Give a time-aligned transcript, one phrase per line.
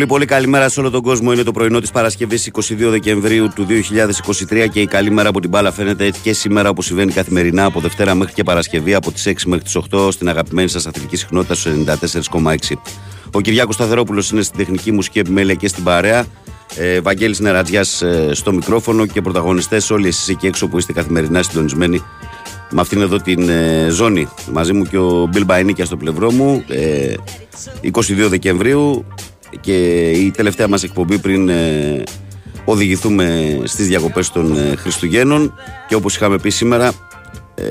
[0.00, 1.32] Πολύ πολύ καλημέρα σε όλο τον κόσμο.
[1.32, 3.66] Είναι το πρωινό της Παρασκευής 22 Δεκεμβρίου του
[4.50, 7.64] 2023 και η καλή μέρα από την μπάλα φαίνεται έτσι και σήμερα όπως συμβαίνει καθημερινά
[7.64, 11.16] από Δευτέρα μέχρι και Παρασκευή από τις 6 μέχρι τις 8 στην αγαπημένη σας αθλητική
[11.16, 11.72] συχνότητα στους
[12.30, 12.76] 94,6.
[13.32, 16.26] Ο Κυριάκος Σταθερόπουλος είναι στην τεχνική μουσική επιμέλεια και στην παρέα.
[16.76, 21.42] Ε, Βαγγέλης Νερατζιάς ε, στο μικρόφωνο και πρωταγωνιστές όλοι εσείς εκεί έξω που είστε καθημερινά
[21.42, 22.02] συντονισμένοι
[22.70, 24.28] με αυτήν εδώ την ε, ζώνη.
[24.52, 26.64] Μαζί μου και ο Μπιλ Μπαϊνίκια στο πλευρό μου.
[26.68, 27.14] Ε,
[27.92, 29.04] 22 Δεκεμβρίου
[29.60, 32.02] και η τελευταία μας εκπομπή πριν ε,
[32.64, 35.54] οδηγηθούμε στις διακοπές των ε, Χριστουγέννων.
[35.88, 36.92] Και όπως είχαμε πει σήμερα
[37.54, 37.64] ε,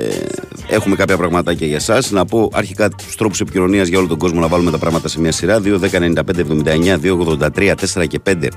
[0.68, 4.40] έχουμε κάποια πραγματάκια για εσάς να πω αρχικά τους τρόπους επικοινωνίας για όλο τον κόσμο
[4.40, 5.62] να βάλουμε τα πράγματα σε μια σειρά.
[5.64, 6.14] 2, 10, 95,
[6.66, 7.00] 79,
[7.56, 8.48] 283, 4 και 5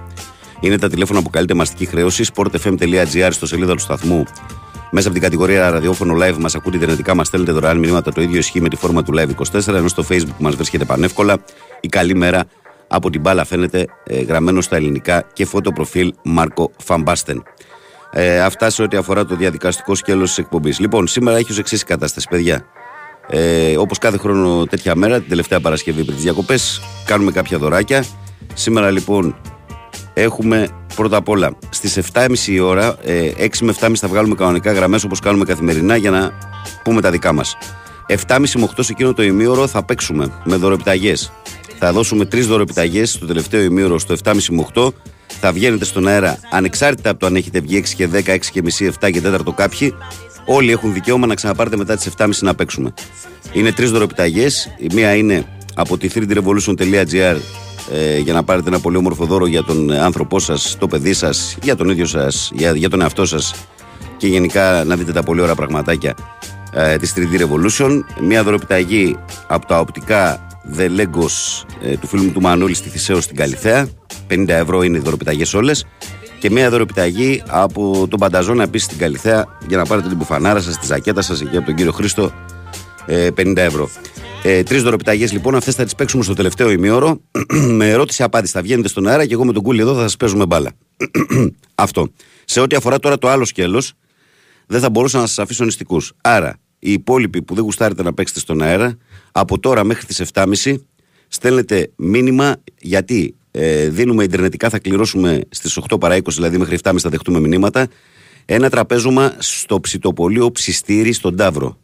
[0.61, 4.25] είναι τα τηλέφωνα που καλείται μαστική χρέωση sportfm.gr στο σελίδα του σταθμού.
[4.91, 8.13] Μέσα από την κατηγορία ραδιόφωνο live μας ακούτε ιντερνετικά, μας στέλνετε δωρεάν μηνύματα.
[8.13, 11.45] Το ίδιο ισχύει με τη φόρμα του Live 24, ενώ στο Facebook μας βρίσκεται πανεύκολα.
[11.81, 12.45] Η καλή μέρα
[12.93, 17.43] από την μπάλα φαίνεται ε, γραμμένο στα ελληνικά και φωτοπροφίλ Μάρκο Φαμπάστεν.
[18.13, 20.79] Ε, αυτά σε ό,τι αφορά το διαδικαστικό σκέλος της εκπομπής.
[20.79, 22.65] Λοιπόν, σήμερα έχει ως εξής κατάσταση, παιδιά.
[23.29, 28.05] Ε, Όπως κάθε χρόνο τέτοια μέρα, την τελευταία Παρασκευή πριν τις διακοπές, κάνουμε κάποια δωράκια.
[28.55, 29.37] Σήμερα λοιπόν
[30.15, 34.73] έχουμε πρώτα απ' όλα στις 7.30 η ώρα, ε, 6 με 7.30 θα βγάλουμε κανονικά
[34.73, 36.31] γραμμές όπως κάνουμε καθημερινά για να
[36.85, 37.57] πούμε τα δικά μας.
[38.07, 41.15] 7.30 με 8 σε εκείνο το ημίωρο θα παίξουμε με δωρεπιταγέ.
[41.85, 44.89] Θα δώσουμε τρεις δωρεπιταγέ στο τελευταίο ημίωρο στο 7.30 με 8.
[45.27, 48.63] Θα βγαίνετε στον αέρα ανεξάρτητα από το αν έχετε βγει 6 και 10, 6 και
[48.63, 49.95] μισή, 7 και 4 κάποιοι.
[50.45, 52.95] Όλοι έχουν δικαίωμα να ξαναπάρετε μετά τις 7.30 να παίξουμε.
[53.53, 54.47] Είναι τρεις δωρεπιταγέ.
[54.79, 57.37] Η μία είναι από τη 3drevolution.gr
[57.93, 61.57] ε, για να πάρετε ένα πολύ όμορφο δώρο για τον άνθρωπό σας, το παιδί σας,
[61.63, 63.55] για τον ίδιο σας, για, για τον εαυτό σας
[64.17, 66.15] και γενικά να δείτε τα πολύ ωραία πραγματάκια
[66.73, 68.01] ε, της 3D Revolution.
[68.21, 69.17] Μία δωρεπιταγή
[69.47, 73.89] από τα οπτικά The Legos ε, του φίλου μου του Μανώλη στη Θησέω στην Καλιθέα.
[74.31, 75.87] 50 ευρώ είναι οι δωροπιταγές όλες.
[76.39, 80.79] Και μια δωροπιταγή από τον Πανταζόνα επίση στην Καλιθέα για να πάρετε την μπουφανάρα σας,
[80.79, 82.33] τη ζακέτα σας εκεί από τον κύριο Χρήστο.
[83.07, 83.91] Ε, 50 ευρώ.
[84.43, 87.21] Ε, Τρεις δωροπιταγές λοιπόν, αυτές θα τις παίξουμε στο τελευταίο ημίωρο.
[87.79, 88.53] με ερώτηση-απάντηση.
[88.53, 90.71] Θα βγαίνετε στον αέρα και εγώ με τον κούλι εδώ θα σας παίζουμε μπάλα.
[91.75, 92.09] Αυτό.
[92.45, 93.93] Σε ό,τι αφορά τώρα το άλλο σκέλος,
[94.67, 96.13] δεν θα μπορούσα να σας αφήσω νηστικούς.
[96.21, 98.97] Άρα, οι υπόλοιποι που δεν γουστάρετε να παίξετε στον αέρα,
[99.33, 100.75] από τώρα μέχρι τις 7.30
[101.29, 106.95] στέλνετε μήνυμα γιατί ε, δίνουμε Ιντερνετικά, θα κληρώσουμε στις 8 παρά 20, δηλαδή μέχρι 7.30
[106.99, 107.89] θα δεχτούμε μηνύματα.
[108.45, 111.79] Ένα τραπέζωμα στο ψητοπολείο Ψιστήρι στον Ταύρο.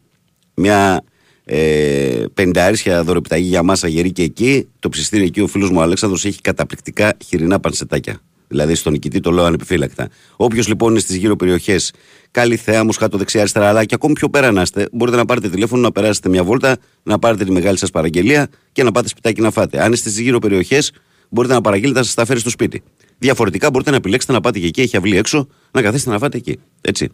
[0.54, 1.04] Μια
[1.44, 4.68] ε, πενταρίσκια δωρεπιταγή για μάσα γερή και εκεί.
[4.78, 8.20] Το ψιστήρι εκεί ο φίλος μου Αλέξανδρος έχει καταπληκτικά χοιρινά πανσετάκια.
[8.48, 10.08] Δηλαδή στον νικητή το λέω ανεπιφύλακτα.
[10.36, 11.92] Όποιος λοιπόν είναι στις γύρω περιοχές,
[12.30, 15.82] καλή θέα, μουσχάτο δεξιά-αριστερά, αλλά και ακόμη πιο πέρα να είστε, μπορείτε να πάρετε τηλέφωνο,
[15.82, 19.50] να περάσετε μια βόλτα, να πάρετε τη μεγάλη σας παραγγελία και να πάτε σπιτάκι να
[19.50, 19.82] φάτε.
[19.82, 20.92] Αν είστε στις γύρω περιοχές,
[21.28, 22.82] μπορείτε να παραγγείλετε να σας τα φέρει στο σπίτι.
[23.18, 26.36] Διαφορετικά μπορείτε να επιλέξετε να πάτε και εκεί, έχει αυλή έξω, να καθίσετε να φάτε
[26.36, 26.58] εκεί.
[26.80, 27.08] Έτσι.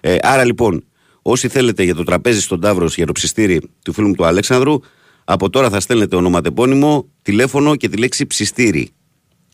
[0.00, 0.84] Ε, άρα λοιπόν,
[1.22, 4.78] όσοι θέλετε για το τραπέζι στον Ταύρος για το ψιστήρι του φίλου μου του Αλέξανδρου,
[5.24, 8.90] από τώρα θα στέλνετε ονοματεπώνυμο, τηλέφωνο και τη λέξη ψιστήρι.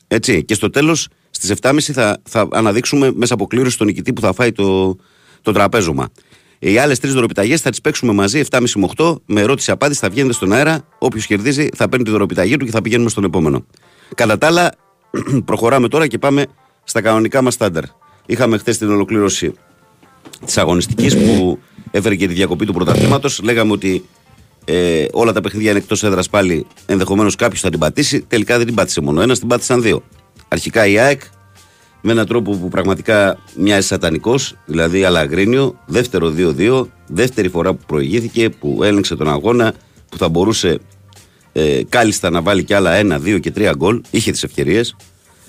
[0.09, 0.45] Έτσι.
[0.45, 4.33] Και στο τέλος, στις 7.30 θα, θα αναδείξουμε μέσα από κλήρωση τον νικητή που θα
[4.33, 4.97] φάει το,
[5.43, 6.09] το τραπέζωμα.
[6.59, 10.01] Οι άλλες τρεις δωροπιταγές θα τις παίξουμε μαζί 7.30 με 8 με ερώτηση-απάντηση.
[10.01, 10.85] Θα βγαίνετε στον αέρα.
[10.99, 13.67] Όποιος κερδίζει θα παίρνει τη δωροπιταγή του και θα πηγαίνουμε στον επόμενο.
[14.15, 14.73] Κατά τα άλλα,
[15.45, 16.47] προχωράμε τώρα και πάμε
[16.85, 17.85] στα κανονικά μας στάνταρ.
[18.27, 19.53] Είχαμε χθες την ολοκλήρωση
[20.45, 21.59] της αγωνιστικής που
[21.91, 23.41] έφερε και τη διακοπή του πρωταθλήματος.
[23.43, 24.05] Λέγαμε ότι
[24.65, 26.67] ε, όλα τα παιχνίδια είναι εκτός έδρας πάλι.
[26.87, 28.21] Ενδεχομένως κάποιος θα την πατήσει.
[28.21, 30.03] Τελικά δεν την πάτησε μόνο ένας, την πάτησαν δύο.
[30.49, 31.21] Αρχικά η ΑΕΚ
[32.01, 35.79] με έναν τρόπο που πραγματικά μοιάζει σατανικός, δηλαδή αλαγρίνιο.
[35.87, 39.75] Δεύτερο 2-2, δεύτερη φορά που προηγήθηκε, που έλεγξε τον αγώνα,
[40.09, 40.79] που θα μπορούσε
[41.53, 44.01] ε, κάλλιστα να βάλει και άλλα ένα, δύο και τρία γκολ.
[44.11, 44.97] Είχε τις ευκαιρίες.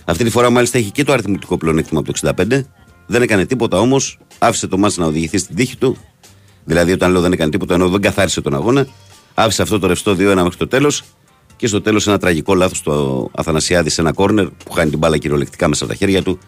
[0.06, 2.62] Αυτή τη φορά μάλιστα έχει και το αριθμητικό πλεονέκτημα από το 65.
[3.08, 5.98] Δεν έκανε τίποτα όμως, άφησε το μάτς να οδηγηθεί στην τύχη του.
[6.66, 8.88] Δηλαδή, όταν λέω δεν έκανε τίποτα, ενώ δεν καθάρισε τον αγώνα.
[9.36, 11.04] Άφησε αυτό το ρευστό 2-1 μέχρι το τέλος.
[11.56, 15.18] Και στο τέλος ένα τραγικό λάθος του Αθανασιάδη σε ένα κόρνερ που χάνει την μπάλα
[15.18, 16.40] κυριολεκτικά μέσα από τα χέρια του.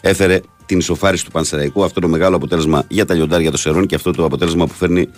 [0.00, 1.84] Έφερε την ισοφάριση του Πανσεραϊκού.
[1.84, 5.08] Αυτό το μεγάλο αποτέλεσμα για τα λιοντάρια των Σερών και αυτό το αποτέλεσμα που φέρνει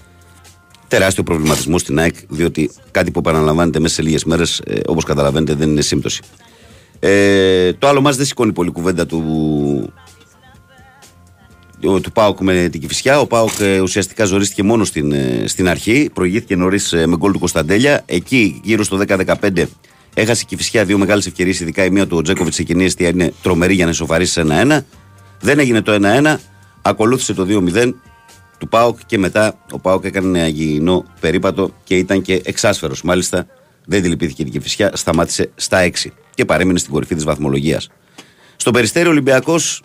[0.88, 5.54] τεράστιο προβληματισμό στην ΑΕΚ, διότι κάτι που επαναλαμβάνεται μέσα σε λίγες μέρες, ε, όπως καταλαβαίνετε,
[5.54, 6.22] δεν είναι σύμπτωση.
[6.98, 9.92] Ε, το άλλο μα δεν σηκώνει πολύ κουβέντα του,
[11.80, 13.20] του Πάουκ με την Κυφυσιά.
[13.20, 16.10] Ο Πάουκ ε, ουσιαστικά ζορίστηκε μόνο στην, ε, στην αρχή.
[16.14, 18.02] Προηγήθηκε νωρίς ε, με γκολ του Κωνσταντέλια.
[18.06, 19.64] Εκεί, γύρω στο 10-15,
[20.14, 21.60] έχασε η Κυφυσιά δύο μεγάλες ευκαιρίες.
[21.60, 24.80] Ειδικά η μία του Τζέκοβιτς σε κοινή αιστεία είναι τρομερή για να ισοφαρίσει 1-1.
[25.40, 26.36] Δεν έγινε το 1-1.
[26.82, 27.92] Ακολούθησε το 2-0
[28.58, 33.02] του Πάουκ και μετά ο Πάουκ έκανε ένα υγιεινό περίπατο και ήταν και εξάσφαιρος.
[33.02, 33.46] Μάλιστα
[33.86, 37.88] δεν τη την Κυφυσιά, σταμάτησε στα 6 και παρέμεινε στην κορυφή της βαθμολογίας.
[38.56, 39.82] Στο περιστέριο Ολυμπιακός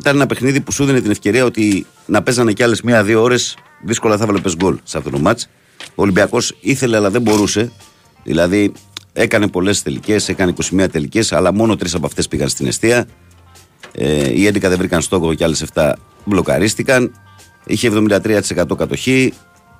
[0.00, 3.56] ήταν ένα παιχνίδι που σου δίνει την ευκαιρία ότι να παίζανε κι άλλες μία-δύο ώρες
[3.84, 5.40] δύσκολα θα βλέπει γκολ σε αυτό το μάτ.
[5.80, 7.72] Ο Ολυμπιακός ήθελε αλλά δεν μπορούσε.
[8.22, 8.72] Δηλαδή
[9.12, 13.06] έκανε πολλές τελικές, έκανε 21 τελικές, αλλά μόνο τρεις από αυτές πήγαν στην αιστεία.
[13.92, 15.92] Ε, οι 11 δεν βρήκαν στόχο και άλλες 7
[16.24, 17.12] μπλοκαρίστηκαν.
[17.64, 19.32] Είχε 73% κατοχή.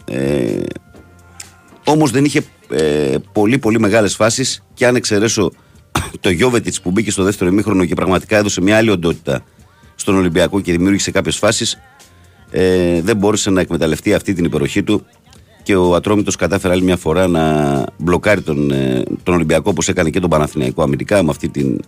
[0.05, 0.59] Ε,
[1.85, 5.53] Όμως δεν είχε ε, πολύ πολύ μεγάλες φάσεις και αν εξαιρέσω
[6.21, 9.45] το Γιώβετιτς που μπήκε στο δεύτερο ημίχρονο και πραγματικά έδωσε μια άλλη οντότητα
[10.01, 11.79] στον Ολυμπιακό και δημιούργησε κάποιες φάσεις,
[12.51, 15.07] ε, δεν μπόρεσε να εκμεταλλευτεί αυτή την υπεροχή του
[15.63, 20.11] και ο Ατρόμητος κατάφερε άλλη μια φορά να μπλοκάρει τον, ε, τον Ολυμπιακό όπως έκανε
[20.11, 21.81] και τον Παναθηναϊκό αμυντικά με αυτή την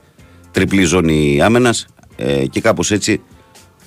[0.50, 1.86] τριπλή ζώνη άμενας
[2.16, 3.20] ε, και κάπως έτσι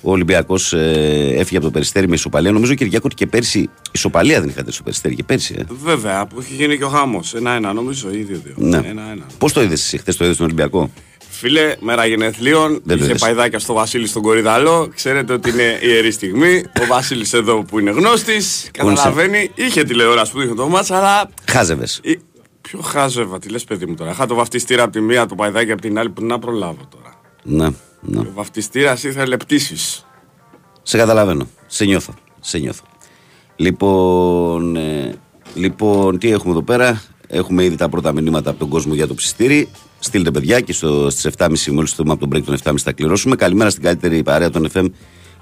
[0.02, 2.52] ο Ολυμπιακός ε, έφυγε από το περιστέρι με ισοπαλία.
[2.52, 5.54] Νομίζω Κυριακό και πέρσι ισοπαλία δεν είχατε στο περιστέρι και πέρσι.
[5.58, 5.62] Ε.
[5.84, 7.34] Βέβαια, που έχει γίνει και ο χάμος.
[7.34, 8.54] Ένα-ένα, νομίζω, ή δύο-δύο.
[8.56, 8.80] Ναι.
[9.38, 10.90] Πώς το είδες εσύ χθες, το είδες στον Ολυμπιακό;
[11.38, 12.80] Φίλε, μέρα γενεθλίων.
[12.84, 14.88] Δεν είχε παϊδάκια στο Βασίλη στον Κορυδαλό.
[14.94, 16.62] Ξέρετε ότι είναι ιερή στιγμή.
[16.80, 18.68] Ο Βασίλης εδώ που είναι γνώστης.
[18.72, 19.50] Καταλαβαίνει.
[19.54, 21.30] Είχε τηλεόραση που είχε το μάτσα, αλλά.
[21.50, 22.00] Χάζευες.
[22.60, 24.10] Ποιο χάζευα, τι λες, παιδί μου τώρα.
[24.10, 27.20] Είχα το βαφτιστήρα από τη μία, το παϊδάκι από την άλλη που να προλάβω τώρα.
[27.42, 27.68] Ναι.
[28.00, 28.18] Ναι.
[28.18, 30.06] Ο βαφτιστήρας ήθελε πτήσεις.
[30.82, 31.48] Σε καταλαβαίνω.
[31.66, 32.14] Σε νιώθω.
[32.40, 32.84] Σε νιώθω.
[33.56, 35.14] Λοιπόν, ε,
[35.54, 39.14] λοιπόν, τι έχουμε εδώ πέρα; Έχουμε ήδη τα πρώτα μηνύματα από τον κόσμο για το
[39.14, 39.68] ψιστήρι.
[39.98, 43.36] Στείλτε παιδιά και στις 7.30 μόλις το από τον break των 7.30 θα κληρώσουμε.
[43.36, 44.86] Καλημέρα στην καλύτερη παρέα των FM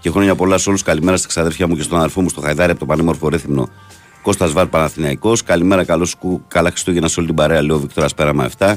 [0.01, 0.83] και χρόνια πολλά σε όλους.
[0.83, 3.69] Καλημέρα στα ξαδέρφια μου και στον αδερφό μου στο Χαϊδάρι από το πανέμορφο Ρέθυμνο
[4.23, 5.43] Κώστας Βάρ Παναθηναϊκός.
[5.43, 6.09] Καλημέρα, καλό
[6.49, 8.75] καλά Χριστούγεννα σε όλη την παρέα, λέω Βικτόρα Πέραμα 7.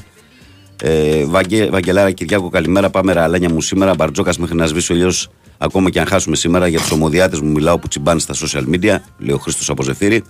[0.81, 2.89] Ε, Βαγγε, Βαγγελάρα Κυριάκο, καλημέρα.
[2.89, 3.93] Πάμε ραλάνια μου σήμερα.
[3.95, 5.29] Μπαρτζόκας μέχρι να σβήσει ο ήλιος.
[5.57, 8.95] Ακόμα και αν χάσουμε σήμερα για τους ομοδιάτες μου, μιλάω που τσιμπάνε στα social media.
[9.17, 10.23] Λέει ο Χρήστος από Ζεφύρη.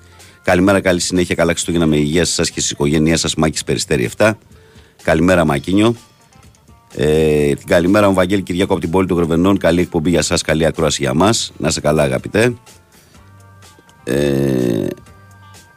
[0.43, 1.35] Καλημέρα, καλή συνέχεια.
[1.35, 3.35] Καλά Χριστούγεννα με υγεία σας και στις οικογένειές σας.
[3.35, 4.37] Μάκης Περιστέρη 7.
[5.03, 5.95] Καλημέρα, Μακίνιο.
[6.95, 9.57] Ε, την καλημέρα μου, Βαγγέλη Κυριάκο από την πόλη των Γρεβενών.
[9.57, 11.51] Καλή εκπομπή για σας, καλή ακρόαση για μας.
[11.57, 12.53] Να σε καλά, αγαπητέ.
[14.03, 14.87] Ε,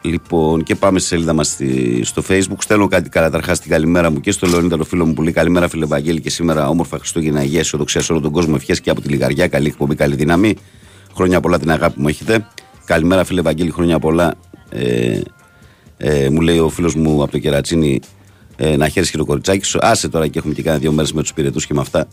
[0.02, 1.56] Λοιπόν, και πάμε στη σελίδα μας
[2.02, 2.56] στο Facebook.
[2.58, 5.68] Στέλνω κάτι καταρχάς την καλημέρα μου και στο Λεωνίδα, το φίλο μου που λέει Καλημέρα,
[5.68, 8.54] φίλε Βαγγέλη, και σήμερα όμορφα Χριστούγεννα, υγεία, αισιοδοξία σε όλο τον κόσμο.
[8.56, 9.48] Ευχές και από τη Λιγαριά.
[9.48, 10.56] Καλή εκπομπή, καλή δύναμη.
[11.14, 12.46] Χρόνια πολλά την αγάπη μου έχετε.
[12.84, 14.34] Καλημέρα, φίλε Βαγγέλη, χρόνια πολλά.
[14.70, 15.20] Ε,
[15.96, 18.00] ε, μου λέει ο φίλος μου από το Κερατσίνη
[18.62, 19.78] ε, να χαίρεσαι και το κοριτσάκι σου.
[19.82, 22.08] Άσε τώρα και έχουμε και κάνει δύο μέρες με τους πυρετούς και με αυτά.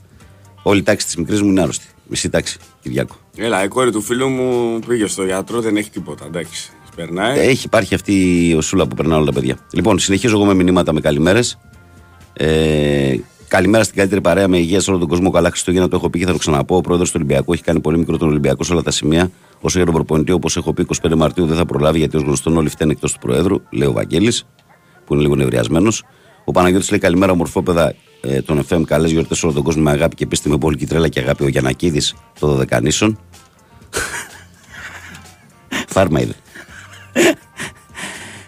[0.64, 1.86] Όλη η τάξη της μικρής μου είναι άρρωστη.
[2.08, 3.16] Μισή τάξη, Κυριάκο.
[3.36, 6.26] Έλα, η κόρη του φίλου μου πήγε στο γιατρό, δεν έχει τίποτα.
[6.26, 6.72] Εντάξει.
[6.96, 7.40] Περνάει.
[7.40, 8.14] Έχει, υπάρχει αυτή
[8.50, 9.58] η σούλα που περνάνε όλα τα παιδιά.
[9.74, 11.60] Λοιπόν, συνεχίζω εγώ με μηνύματα με καλημέρες.
[12.34, 13.16] Ε,
[13.48, 15.32] καλημέρα στην καλύτερη παρέα με υγεία σε όλο τον κόσμο.
[15.32, 16.76] Καλά Χριστούγεννα, το έχω πει και θα το ξαναπώ.
[16.76, 19.32] Ο πρόεδρος του Ολυμπιακού έχει κάνει πολύ μικρό τον Ολυμπιακό σε όλα τα σημεία.
[19.62, 22.58] Όσο για τον προπονητή, όπως έχω πει, 25 Μαρτίου δεν θα προλάβει γιατί ως γνωστόν
[22.58, 24.46] όλοι φταίνουν εκτός του Προέδρου, λέει ο Βαγγέλης,
[25.06, 26.04] που είναι λίγο νευριασμένος.
[26.50, 28.82] Ο Παναγιώτης λέει καλημέρα, ομορφόπεδα ε, των FM.
[28.86, 31.44] Καλές γιορτές σε όλο τον κόσμο με αγάπη και πίστη με πολύ τρέλα και αγάπη.
[31.44, 33.20] Ο Γιανακίδης, το Δωδεκανήσων.
[35.94, 36.34] Φάρμα είδε.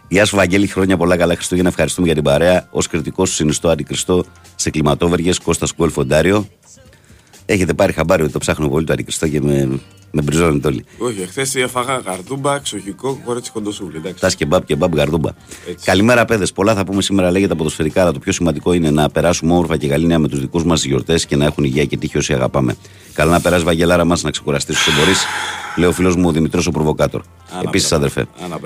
[0.08, 1.70] Γεια σου, Βαγγέλη, χρόνια πολλά καλά Χριστούγεννα.
[1.70, 2.68] Ευχαριστούμε για την παρέα.
[2.72, 4.24] Ω κριτικός σου συνιστώ αντικριστό
[4.56, 6.48] σε κλιματόβεργες Κώστας Κουέλ Φοντάριο.
[7.46, 9.80] Έχετε πάρει χαμπάρι ότι το ψάχνω πολύ το αντικριστό και με,
[10.12, 10.86] με μπριζώνετε όλοι.
[10.98, 14.02] Όχι, χθε έφαγα γαρδούμπα, ξοχικό, κορέτσι κοντοσούβλι.
[14.20, 15.30] Τα κεμπάπ και μπαμπ γαρδούμπα.
[15.84, 16.52] Καλημέρα, παιδες.
[16.52, 19.88] Πολλά θα πούμε σήμερα λέγεται ποδοσφαιρικά, αλλά το πιο σημαντικό είναι να περάσουμε όμορφα και
[19.88, 22.76] καλή νέα με τους δικούς μας γιορτές και να έχουν υγεία και τύχη όσοι αγαπάμε.
[23.14, 25.26] Καλά να περάσει Βαγγελάρα μας να ξεκουραστείς όσο μπορείς.
[25.76, 27.22] Λέω φίλος μου ο Δημητρός ο Προβοκάτορ.
[27.64, 28.26] Επίσης αδερφέ.
[28.44, 28.60] Άνα,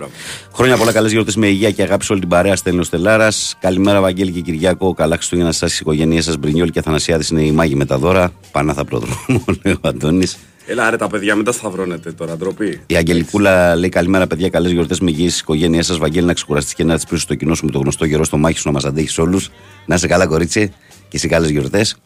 [0.53, 2.55] Χρόνια πολλά καλές γιορτές με υγεία και αγάπη σε όλη την παρέα.
[2.55, 3.55] Στέλνει ο Στελάρας.
[3.59, 4.93] Καλημέρα, Βαγγέλη και Κυριακό.
[4.93, 6.37] Καλά Χριστούγεννα σας, οικογένειέ σας.
[6.37, 8.31] Μπρινιόλ και Αθανασιάδης είναι η μάγη με τα δώρα.
[8.51, 10.37] Πανά θα προδρόμο, λέει ο Αντώνης.
[10.65, 12.81] Έλα, ρε τα παιδιά, μην τα σταυρώνετε τώρα, ντροπή.
[12.85, 14.49] Η Αγγελικούλα λέει καλημέρα, παιδιά.
[14.49, 15.97] Καλές γιορτές με υγεία οικογένειά σας.
[15.97, 18.37] Βαγγέλη να ξεκουραστείς και να τη πίσω στο κοινό σου με το γνωστό γερό στο
[18.37, 19.49] μάχη σου να μας αντέχεις όλους.
[19.85, 20.73] Να σε καλά, κορίτσι,
[21.07, 21.97] και σε καλές γιορτές.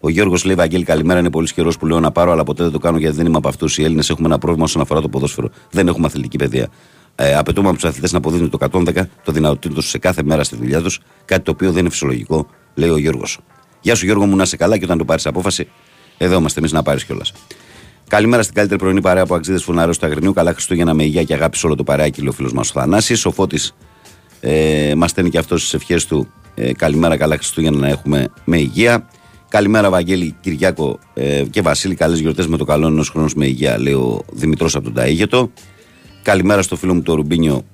[0.00, 1.18] Ο Γιώργος λέει: Βαγγέλη, καλημέρα.
[1.18, 3.36] Είναι πολύ καιρός που λέω να πάρω, αλλά ποτέ δεν το κάνω γιατί δεν είμαι
[3.36, 3.78] από αυτούς.
[3.78, 5.48] Οι Έλληνες έχουμε ένα πρόβλημα όσον αφορά το ποδόσφαιρο.
[5.70, 6.68] Δεν έχουμε αθλητική παιδεία.
[7.14, 10.44] Ε, απαιτούμε από τους αθλητές να αποδίδουν το 110 το δυνατοτήτων τους σε κάθε μέρα
[10.44, 13.38] στη δουλειά τους, κάτι το οποίο δεν είναι φυσιολογικό, λέει ο Γιώργος.
[13.80, 15.68] Γεια σου Γιώργο μου, να σε καλά και όταν το πάρεις απόφαση,
[16.18, 17.32] εδώ είμαστε εμείς να πάρεις κιόλας.
[18.08, 20.32] Καλημέρα στην καλύτερη πρωινή παρέα από αξίδες φουνάρε του Αγρινίου.
[20.32, 22.72] Καλά Χριστούγεννα με υγεία και αγάπη σε όλο το παρέα, λέει ο φίλος μας ο
[22.72, 23.26] Θανάσης.
[23.26, 23.74] Ο Φώτης
[24.40, 26.28] ε, μας στέλνει και αυτός στι ευχές του.
[26.54, 29.08] Ε, καλημέρα, καλά Χριστούγεννα να έχουμε με υγεία.
[29.48, 31.94] Καλημέρα, Βαγγέλη, Κυριάκο ε, και Βασίλη.
[31.94, 35.50] Καλές γιορτές με το καλό ενός χρόνου με υγεία, λέει ο Δημητρός από τον Ταίγετο.
[36.22, 37.64] Καλημέρα στο φίλο μου το Ρουμπίνιο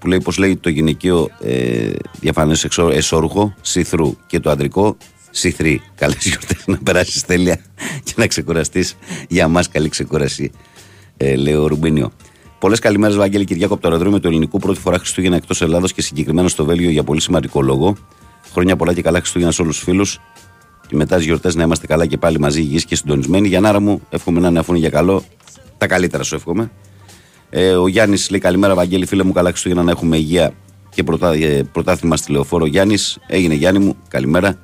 [0.00, 4.96] που λέει πώς λέει το γυναικείο ε, διαφανές εσόρουχο, σιθρού και το αντρικό
[5.30, 5.82] σιθρή.
[5.94, 7.60] Καλές γιορτές να περάσεις τέλεια
[8.04, 8.96] και να ξεκουραστείς.
[9.28, 10.50] Για μας, καλή ξεκούραση,
[11.16, 12.12] ε, λέει ο Ρουμπίνιο.
[12.58, 14.58] Πολλές καλημέρες, Βαγγέλη Κυριάκο, από το αεροδρόμιο του Ελληνικού.
[14.58, 17.96] Πρώτη φορά Χριστούγεννα εκτός Ελλάδος και συγκεκριμένα στο Βέλγιο για πολύ σημαντικό λόγο.
[18.52, 20.20] Χρόνια πολλά και καλά Χριστούγεννα σε όλους τους φίλους.
[20.88, 23.48] Και μετά τις γιορτές να είμαστε καλά και πάλι μαζί, υγιείς και συντονισμένοι.
[23.48, 25.24] Για να μου, εύχομαι να είναι αφού για καλό.
[25.78, 26.70] Τα καλύτερα σου εύχομαι.
[27.50, 30.52] Ε, ο Γιάννης λέει καλημέρα, Βαγγέλη, φίλε μου, καλά Χριστούγεννα να έχουμε υγεία
[30.94, 32.66] και πρωτά, ε, πρωτάθλημα στη λεωφόρο.
[32.66, 34.58] Γιάννης, έγινε Γιάννη μου, καλημέρα.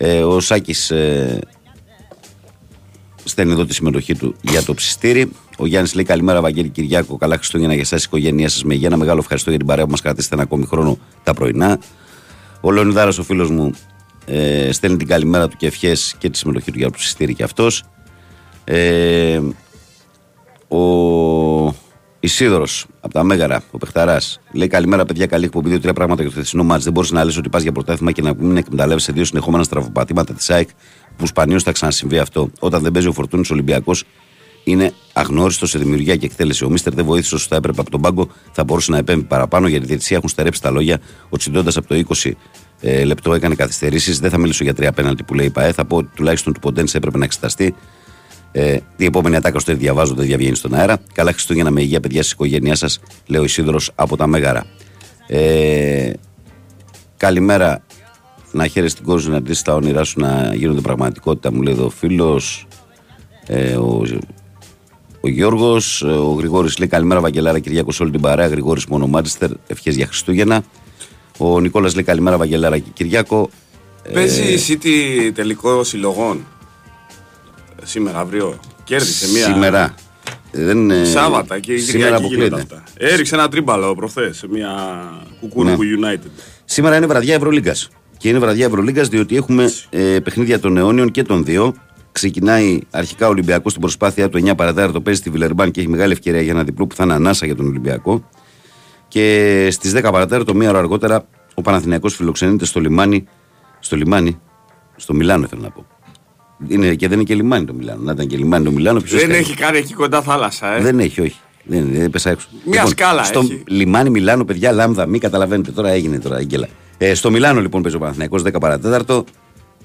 [0.00, 1.40] Ε, ο Σάκης ε,
[3.24, 5.30] στέλνει εδώ τη συμμετοχή του για το ψιστήρι.
[5.58, 7.16] Ο Γιάννης λέει καλημέρα, Βαγγέλη Κυριάκο.
[7.16, 8.86] Καλά Χριστούγεννα για εσάς, η οικογένειά σας με υγεία.
[8.86, 11.78] Ένα μεγάλο ευχαριστώ για την παρέα που μας κρατήσετε ένα ακόμη χρόνο τα πρωινά.
[12.60, 13.70] Ο Λεωνιδάρας, ο φίλος μου,
[14.26, 17.42] ε, στέλνει την καλημέρα του και ευχές και τη συμμετοχή του για το ψιστήρι και
[17.42, 17.84] αυτός.
[18.64, 19.40] Ε,
[20.68, 20.78] ο
[22.28, 25.26] Ισίδωρος από τα Μέγαρα, ο Πεχταράς, λέει καλημέρα, παιδιά.
[25.26, 25.68] Καλή εκπομπή.
[25.68, 26.84] Δύο-τρία πράγματα για το θεσινό μάτζ.
[26.84, 30.34] Δεν μπορείς να λες ότι πας για πρωτάθλημα και να μην εκμεταλλεύεσαι δύο συνεχόμενα στραβοπατήματα
[30.34, 30.68] της ΑΕΚ
[31.16, 32.50] που σπανίως θα ξανασυμβεί αυτό.
[32.58, 34.04] Όταν δεν παίζει ο Φορτούνης Ολυμπιακός,
[34.64, 36.64] είναι αγνώριστος σε δημιουργία και εκτέλεση.
[36.64, 39.68] Ο Μίστερ δεν βοήθησε όσο θα έπρεπε από τον πάγκο, θα μπορούσε να επέμβει παραπάνω
[39.68, 41.00] γιατί η έχουν στερέψει τα λόγια.
[41.28, 42.30] Ο Τσιντώντα από το 20
[42.80, 44.18] ε, λεπτό έκανε καθυστερήσεις.
[44.18, 45.72] Δεν θα μιλήσω για τρία πέναλτι που λέει η ΠαΕ.
[45.72, 47.74] Θα πω ότι τουλάχιστον του Ποντένse έπρεπε να εξεταστεί.
[48.58, 50.98] Ε, η επόμενη ατάκα στο διαβάζω, δεν διαβγαίνει στον αέρα.
[51.12, 54.64] Καλά Χριστούγεννα με υγεία, παιδιά, τη οικογένειά σας, λέει ο Ισίδωρος από τα Μέγαρα.
[55.26, 56.10] Ε,
[57.16, 57.82] καλημέρα.
[58.52, 61.84] Να χαίρεσαι την κόρη σου να τα όνειρά σου να γίνονται πραγματικότητα, μου λέει εδώ
[61.84, 62.66] ο φίλος.
[63.46, 64.02] Ε, ο,
[65.20, 68.46] ο Γιώργος, ο Γρηγόρης λέει καλημέρα, Βαγγελάρα Κυριακό, όλη την παρέα.
[68.46, 70.62] Γρηγόρης μόνο Μάντσεστερ, ευχές για Χριστούγεννα.
[71.38, 73.50] Ο Νικόλας λέει καλημέρα, Βαγγελάρα και Κυριακό.
[74.12, 76.46] Παίζεις η City τελικό συλλογών;
[77.88, 78.58] Σήμερα, αύριο.
[78.84, 79.44] Κέρδισε μία.
[79.44, 79.94] Σήμερα.
[80.52, 82.54] Δεν, Σάββατα και η σήμερα αποκλείεται.
[82.54, 82.82] Αυτά.
[82.96, 84.70] Έριξε ένα τρίμπαλο προχθές σε μια
[85.40, 86.12] κουκούρικου ναι.
[86.12, 86.30] United.
[86.64, 87.88] Σήμερα είναι βραδιά Ευρωλίγκας.
[88.16, 91.74] Και είναι βραδιά Ευρωλίγκας διότι έχουμε ε, παιχνίδια των αιώνιων και των δύο.
[92.12, 96.12] Ξεκινάει αρχικά ο Ολυμπιακός στην προσπάθειά του 9 παρατέταρτο παίζει στη Βιλερμπάν και έχει μεγάλη
[96.12, 98.28] ευκαιρία για ένα διπλό που θα είναι ανάσα για τον Ολυμπιακό.
[99.08, 103.24] Και στις 10 παρατέταρτο, μία ώρα αργότερα, ο Παναθηναϊκός φιλοξενείται στο λιμάνι.
[103.80, 104.40] Στο λιμάνι,
[104.96, 105.86] στο Μιλάνο ήθελα να πω.
[106.66, 108.02] Είναι, και δεν είναι και λιμάνι το Μιλάνο.
[108.02, 109.00] Να ήταν και λιμάνι το Μιλάνο.
[109.00, 110.80] Δεν έχει κάνει εκεί κοντά θάλασσα, ε.
[110.80, 111.36] Δεν έχει, όχι.
[111.64, 112.48] Δεν, δεν πέσα έξω.
[112.52, 113.62] Μια λοιπόν, σκάλα στο έχει.
[113.66, 115.70] λιμάνι Μιλάνο, παιδιά, λάμδα, μην καταλαβαίνετε.
[115.70, 116.68] Τώρα έγινε τώρα, Αγγέλα.
[116.98, 119.24] Ε, στο Μιλάνο λοιπόν παίζει ο Παναθηναϊκός 10 παρατέταρτο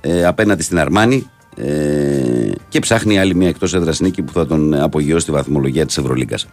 [0.01, 4.73] ε, απέναντι στην Αρμάνη ε, και ψάχνει άλλη μια εκτός έδρας νίκη που θα τον
[4.73, 6.47] απογειώσει στη βαθμολογία της Ευρωλίγκας.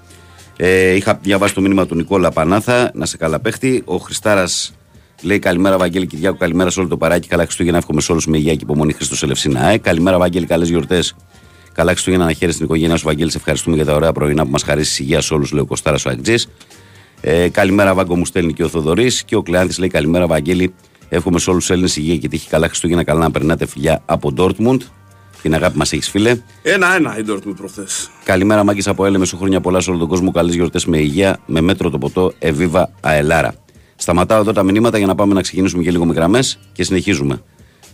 [0.56, 3.82] Ε, είχα διαβάσει το μήνυμα του Νικόλα Πανάθα, να σε καλά παίχτη.
[3.84, 4.72] Ο Χριστάρας
[5.22, 7.28] Λέει καλημέρα, Βαγγέλη Κυριάκου, καλημέρα σε όλο το παράκι.
[7.28, 9.68] Καλά Χριστούγεννα, εύχομαι σε όλους με υγεία και υπομονή Χριστό Ελευσίνα.
[9.68, 11.16] Ε, καλημέρα, Βαγγέλη, καλές γιορτές.
[11.72, 13.30] Καλά Χριστούγεννα να χαίρεσαι την οικογένειά σου, Βαγγέλη.
[13.30, 15.96] Σε ευχαριστούμε για τα ωραία πρωινά που μας χαρίσεις υγεία σε όλους, λέει ο Κοστάρα
[16.06, 16.34] ο Αγτζή.
[17.20, 19.24] Ε, καλημέρα, Βάγκο μου στέλνει και ο Θοδωρής.
[19.24, 20.74] Και ο Κλεάνθης λέει καλημέρα, Βαγγέλη.
[21.08, 22.48] Εύχομαι σε όλους του Έλληνες υγεία και τύχη.
[22.48, 24.82] Καλά Χριστούγεννα, καλά να περνάτε φιλιά από Ντόρτμουντ.
[25.42, 26.36] Την αγάπη μας έχεις, φίλε.
[26.62, 28.10] Ένα-ένα η Ντόρτμουντ προχθές.
[28.24, 29.26] Καλημέρα, Μάγκη από Έλεμε.
[29.26, 30.30] Χρόνια πολλά σε όλο τον κόσμο.
[30.30, 32.32] Καλές γιορτές με υγεία, με μέτρο το ποτό.
[32.38, 33.54] Εβίβα Αελάρα.
[34.00, 37.42] Σταματάω εδώ τα μηνύματα για να πάμε να ξεκινήσουμε και λίγο με γραμμές και συνεχίζουμε.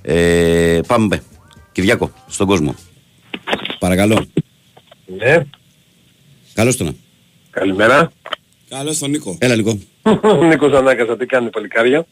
[0.03, 1.23] Ε, πάμε.
[1.73, 2.75] Κυριάκο, στον κόσμο.
[3.79, 4.27] Παρακαλώ.
[5.07, 5.47] Ναι.
[6.55, 6.97] Καλώς τον.
[7.51, 8.13] Καλημέρα.
[8.69, 9.37] Καλώς τον Νίκο.
[9.41, 9.79] Έλα, Νίκο.
[10.49, 12.07] Νίκος Ανάγκασα, τι κάνει παλικάρια.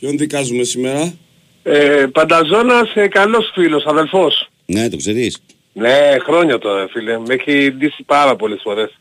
[0.00, 1.14] Ποιον δικάζουμε σήμερα;
[1.62, 4.48] Ε, Πανταζόνα, ε, καλός φίλος, αδελφός.
[4.66, 5.42] Ναι, το ξέρεις.
[5.72, 7.18] Ναι, χρόνια τώρα, φίλε.
[7.18, 8.98] Με έχει ντύσει πάρα πολλές φορές.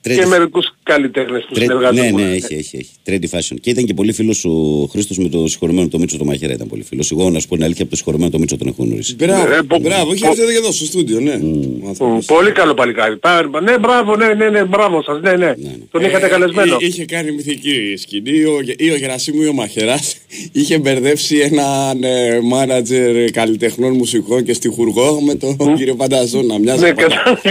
[0.00, 0.20] Τρέτη...
[0.20, 1.64] Και μερικούς καλλιτέχνες που Τρέ...
[1.64, 2.10] συνεργάζονται.
[2.10, 2.90] Ναι, ναι, έχει, έχει, έχει.
[3.06, 3.56] Trendy fashion.
[3.60, 6.52] Και ήταν και πολύ φίλος ο Χρήστος με το συγχωρεμένο το Μίτσο το Μαχαίρα.
[6.52, 7.10] Ήταν πολύ φίλος.
[7.10, 9.14] Εγώ να σου πω την αλήθεια από το συγχωρεμένο το Μίτσο τον έχω γνωρίσει.
[9.14, 11.40] Μπράβο, ε, μπράβο, είχε έρθει εδώ στο στούντιο, ναι.
[11.42, 12.18] Mm.
[12.26, 13.18] Πολύ καλό παλικάρι.
[13.62, 15.20] Ναι, μπράβο, ναι, ναι, ναι, μπράβο σας.
[15.20, 15.36] Ναι, ναι.
[15.36, 15.76] ναι, ναι.
[15.90, 16.76] Τον είχατε ε, καλεσμένο.
[16.80, 18.38] Είχε κάνει μυθική σκηνή
[18.76, 20.16] ή ο Γερασίμου ή ο Μαχαιράς.
[20.52, 21.98] Είχε μπερδέψει έναν
[22.42, 26.58] μάνατζερ καλλιτεχνών μουσικών και στιχουργό με τον κύριο Πανταζόνα.
[26.58, 26.94] Μοιάζει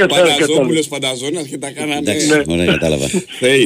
[0.08, 2.16] Πανταζόπουλος Πανταζόνα και τα κάνανε.
[2.28, 2.54] Ναι.
[2.54, 3.08] Ωραία, κατάλαβα.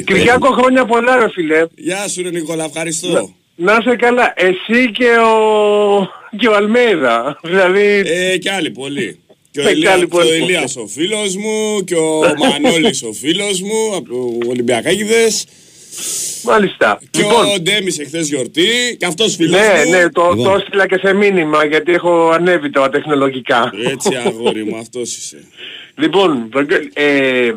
[0.06, 1.66] Κυριάκο χρόνια πολλά ρε φίλε.
[1.76, 3.34] Γεια σου ρε Νικόλα, ευχαριστώ.
[3.56, 4.34] Να, να σε καλά.
[4.36, 7.40] Εσύ και ο, και ο Αλμέιδα.
[7.44, 8.02] Δηλαδή...
[8.06, 9.20] Ε, και άλλοι πολλοί.
[9.52, 13.96] Και ο, Ηλία, και ο Ηλίας ο φίλος μου και ο Μανώλης ο φίλος μου
[13.96, 15.46] από Ολυμπιακάκηδες.
[16.44, 17.00] Μάλιστα.
[17.10, 19.90] Και λοιπόν, ο Ντέμις εχθές γιορτή και αυτός φίλος ναι, μου.
[19.92, 20.44] Ναι, ναι, το, λοιπόν.
[20.44, 23.74] το έστειλα και σε μήνυμα γιατί έχω ανέβει τα τεχνολογικά.
[23.92, 25.44] Έτσι αγόρι μου, αυτός είσαι.
[25.96, 26.50] Λοιπόν,
[26.94, 27.52] ε,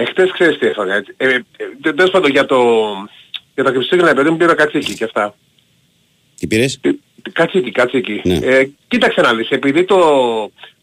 [0.00, 0.94] εχθές ξέρεις τι έφαγα.
[1.16, 1.26] Ε,
[1.56, 2.58] ε, τέλος πάντων για, το,
[3.54, 5.34] για τα Χριστούγεννα παιδί μου πήρα κατσίκι και αυτά.
[6.38, 6.90] Τι πήρες; Ε,
[7.32, 8.20] Κατσίκι, κατσίκι.
[8.24, 8.34] Ναι.
[8.34, 9.98] Ε, κοίταξε να δεις, επειδή το,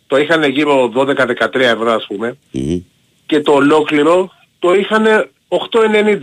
[0.08, 2.82] το είχαν γύρω 12-13 ευρώ ας πουμε mm-hmm.
[3.26, 6.20] και το ολόκληρο το είχαν 8,90.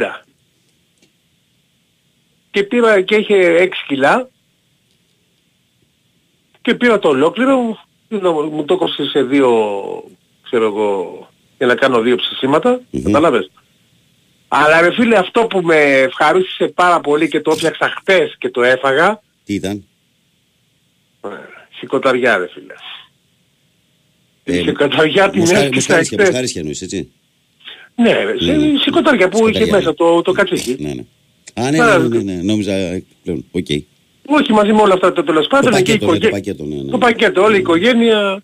[2.50, 4.28] Και πήρα και είχε 6 κιλά
[6.62, 7.78] και πήρα το ολόκληρο,
[8.50, 9.50] μου το έκοψε σε δύο,
[10.42, 13.00] ξέρω εγώ, για να κάνω δύο ψησίματα, mm-hmm.
[13.04, 13.50] κατάλαβες.
[14.49, 18.62] Αλλά ρε φίλε αυτό που με ευχαρίστησε πάρα πολύ και το έφτιαξα χτες και το
[18.62, 19.23] έφαγα.
[19.44, 19.84] Τι ήταν;
[21.25, 21.28] Ε,
[21.78, 22.75] συκωταριά ρε φίλε.
[24.44, 26.11] Ε, συκωταριά την έσκησα χτες.
[26.18, 27.12] Μοσχαρίσια εννοείς έτσι;
[27.94, 28.78] Ναι, ναι, ναι.
[28.78, 30.76] συκωταριά που είχε μέσα το, το κατσίκι.
[30.78, 31.04] Ναι, ναι.
[31.54, 33.44] Α, ναι, ναι, ναι, ναι, νόμιζα πλέον.
[33.50, 33.66] Ok.
[33.68, 33.82] Okay.
[34.26, 35.70] Όχι μαζί με όλα αυτά το τέλος πάντων.
[35.70, 36.90] Το πακέτο, ναι, το πακέτο, ναι, ναι.
[36.90, 38.42] Το πακέτο, όλη η οικογένεια,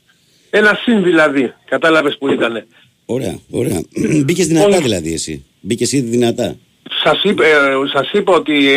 [0.50, 1.54] ένα συν δηλαδή.
[1.64, 2.66] Κατάλαβες που ήτανε.
[3.04, 3.82] Ωραία, ωραία.
[4.24, 5.44] Μπήκες δυνατά δηλαδή εσύ.
[5.60, 6.56] Μπήκες ήδη δυνατά.
[7.04, 7.50] Σας είπα, ε,
[7.92, 8.68] σας είπα ότι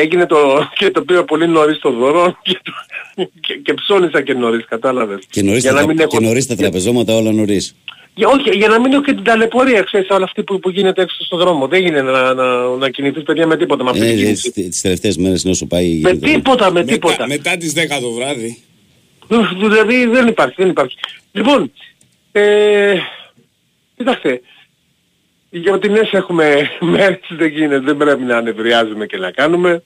[0.00, 0.36] έγινε το,
[0.78, 2.58] και το πήρα πολύ νωρίς το δώρο και,
[3.40, 5.18] και, και ψώνισα και νωρίς, κατάλαβες.
[5.30, 6.06] Και νωρίς, τα, τα, έχω...
[6.06, 7.74] και νωρίς τα τραπεζώματα όλα νωρίς.
[8.14, 11.02] Για, όχι, για να μην έχω και την ταλαιπωρία, ξέρεις, όλα αυτή που, που γίνεται
[11.02, 11.66] έξω στον δρόμο.
[11.66, 15.16] Δεν γίνεται να, να, να κινηθείς παιδιά με τίποτα με αυτή ε, την Τις τελευταίες
[15.16, 16.00] μέρες όσο πάει...
[16.02, 17.26] Με τίποτα, με τίποτα.
[17.26, 18.58] Μετά, μετά τις 10 το βράδυ.
[19.60, 20.96] Δηλαδή δεν υπάρχει, δεν υπάρχει.
[21.32, 21.72] Λοιπόν,
[22.32, 22.94] ε,
[24.00, 24.40] κοιτάξτε,
[25.50, 29.82] για ότι ναι έχουμε μέρες δεν γίνεται, δεν πρέπει να ανεβριάζουμε και να κάνουμε.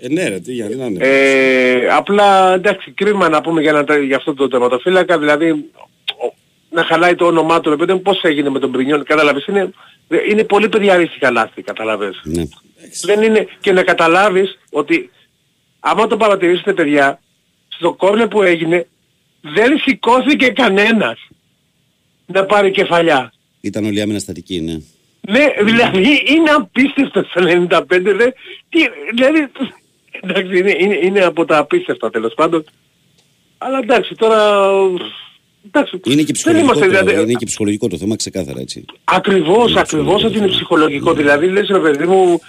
[0.00, 0.98] Ε, ναι ρε, τι, γιατί να είναι.
[1.04, 5.70] Ε, απλά εντάξει, κρίμα να πούμε για, να, για αυτό το τερματοφύλακα, δηλαδή
[6.70, 9.70] να χαλάει το όνομά του, επειδή πώς έγινε με τον Πρινιόν, κατάλαβες, είναι,
[10.30, 12.20] είναι πολύ παιδιαρίστικα λάθη, καταλαβες.
[12.24, 12.42] Ναι.
[13.02, 15.10] Δεν είναι, και να καταλάβεις ότι
[15.80, 17.20] άμα το παρατηρήσετε παιδιά,
[17.68, 18.86] στο κόρνε που έγινε,
[19.40, 21.28] δεν σηκώθηκε κανένας
[22.28, 23.32] να πάρει κεφαλιά.
[23.60, 24.80] Ήταν όλη άμενα στατική, ναι.
[25.20, 28.30] Ναι, δηλαδή είναι απίστευτο στο 95, δε,
[28.68, 28.80] τι,
[29.14, 29.48] δηλαδή,
[30.20, 32.64] εντάξει, είναι, είναι, είναι από τα απίστευτα τέλος πάντων.
[33.58, 34.70] Αλλά εντάξει, τώρα
[35.66, 37.22] Εντάξει, είναι, και ψυχολογικό, είμαστε, δηλαδή...
[37.22, 38.84] είναι και ψυχολογικό το θέμα ξεκάθαρα έτσι.
[39.04, 41.12] Ακριβώς, είναι ακριβώς ότι είναι ψυχολογικό.
[41.12, 42.40] Δηλαδή λες ρε παιδί μου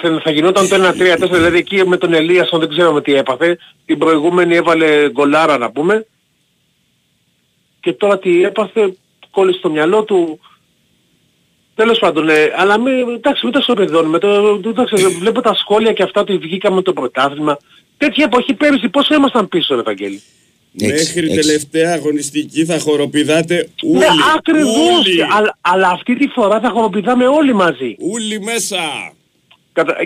[0.00, 3.58] θα, θα γινόταν το 1-3-4 δηλαδή εκεί με τον Ελίασον δεν ξέρουμε τι έπαθε.
[3.84, 6.06] Την προηγούμενη έβαλε γκολάρα να πούμε.
[7.80, 8.96] Και τώρα τι έπαθε
[9.36, 10.40] κόλλησε στο μυαλό του.
[11.74, 14.18] Τέλος πάντων, ναι, αλλά μην, εντάξει, μην τα σοπεδώνουμε.
[14.18, 14.86] Το, το, το,
[15.22, 17.58] βλέπω τα σχόλια και αυτά ότι βγήκαμε το πρωτάθλημα.
[17.96, 20.22] Τέτοια εποχή πέρυσι πώς ήμασταν πίσω, ρε Ευαγγέλη.
[20.72, 23.98] Μέχρι τελευταία αγωνιστική θα χοροπηδάτε ναι, όλοι.
[23.98, 25.04] Ναι, ακριβώς.
[25.36, 27.96] Αλλά, αλλά αυτή τη φορά θα χοροπηδάμε όλοι μαζί.
[28.12, 29.12] Όλοι μέσα.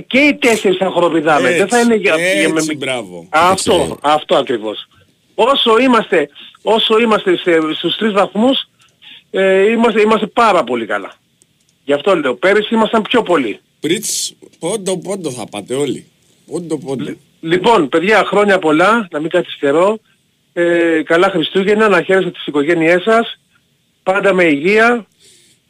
[0.06, 1.48] Και οι τέσσερις θα χοροπηδάμε.
[1.48, 2.14] Έτσι, Δεν θα είναι για...
[2.18, 2.74] Έτσι, για...
[2.76, 3.26] μπράβο.
[3.30, 3.94] Αυτό, έτσι.
[4.00, 4.88] αυτό ακριβώς.
[5.34, 6.28] Όσο είμαστε,
[6.62, 8.69] όσο είμαστε σε, στους τρεις βαθμούς,
[9.30, 11.14] ε, είμαστε, είμαστε πάρα πολύ καλά.
[11.84, 13.60] Γι' αυτό λέω, πέρυσι ήμασταν πιο πολύ.
[13.80, 16.06] Πριτς, πόντο πόντο θα πάτε όλοι.
[16.46, 17.14] Πόντο πόντο.
[17.40, 19.98] Λοιπόν, παιδιά, χρόνια πολλά, να μην καθυστερώ.
[20.52, 23.38] Ε, καλά Χριστούγεννα, να χαίρεστε τις οικογένειές σας,
[24.02, 25.06] πάντα με υγεία.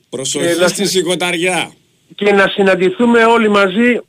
[0.09, 1.73] Προσοχή ε, στη σιγοταριά.
[2.14, 4.01] Και να συναντηθούμε όλοι μαζί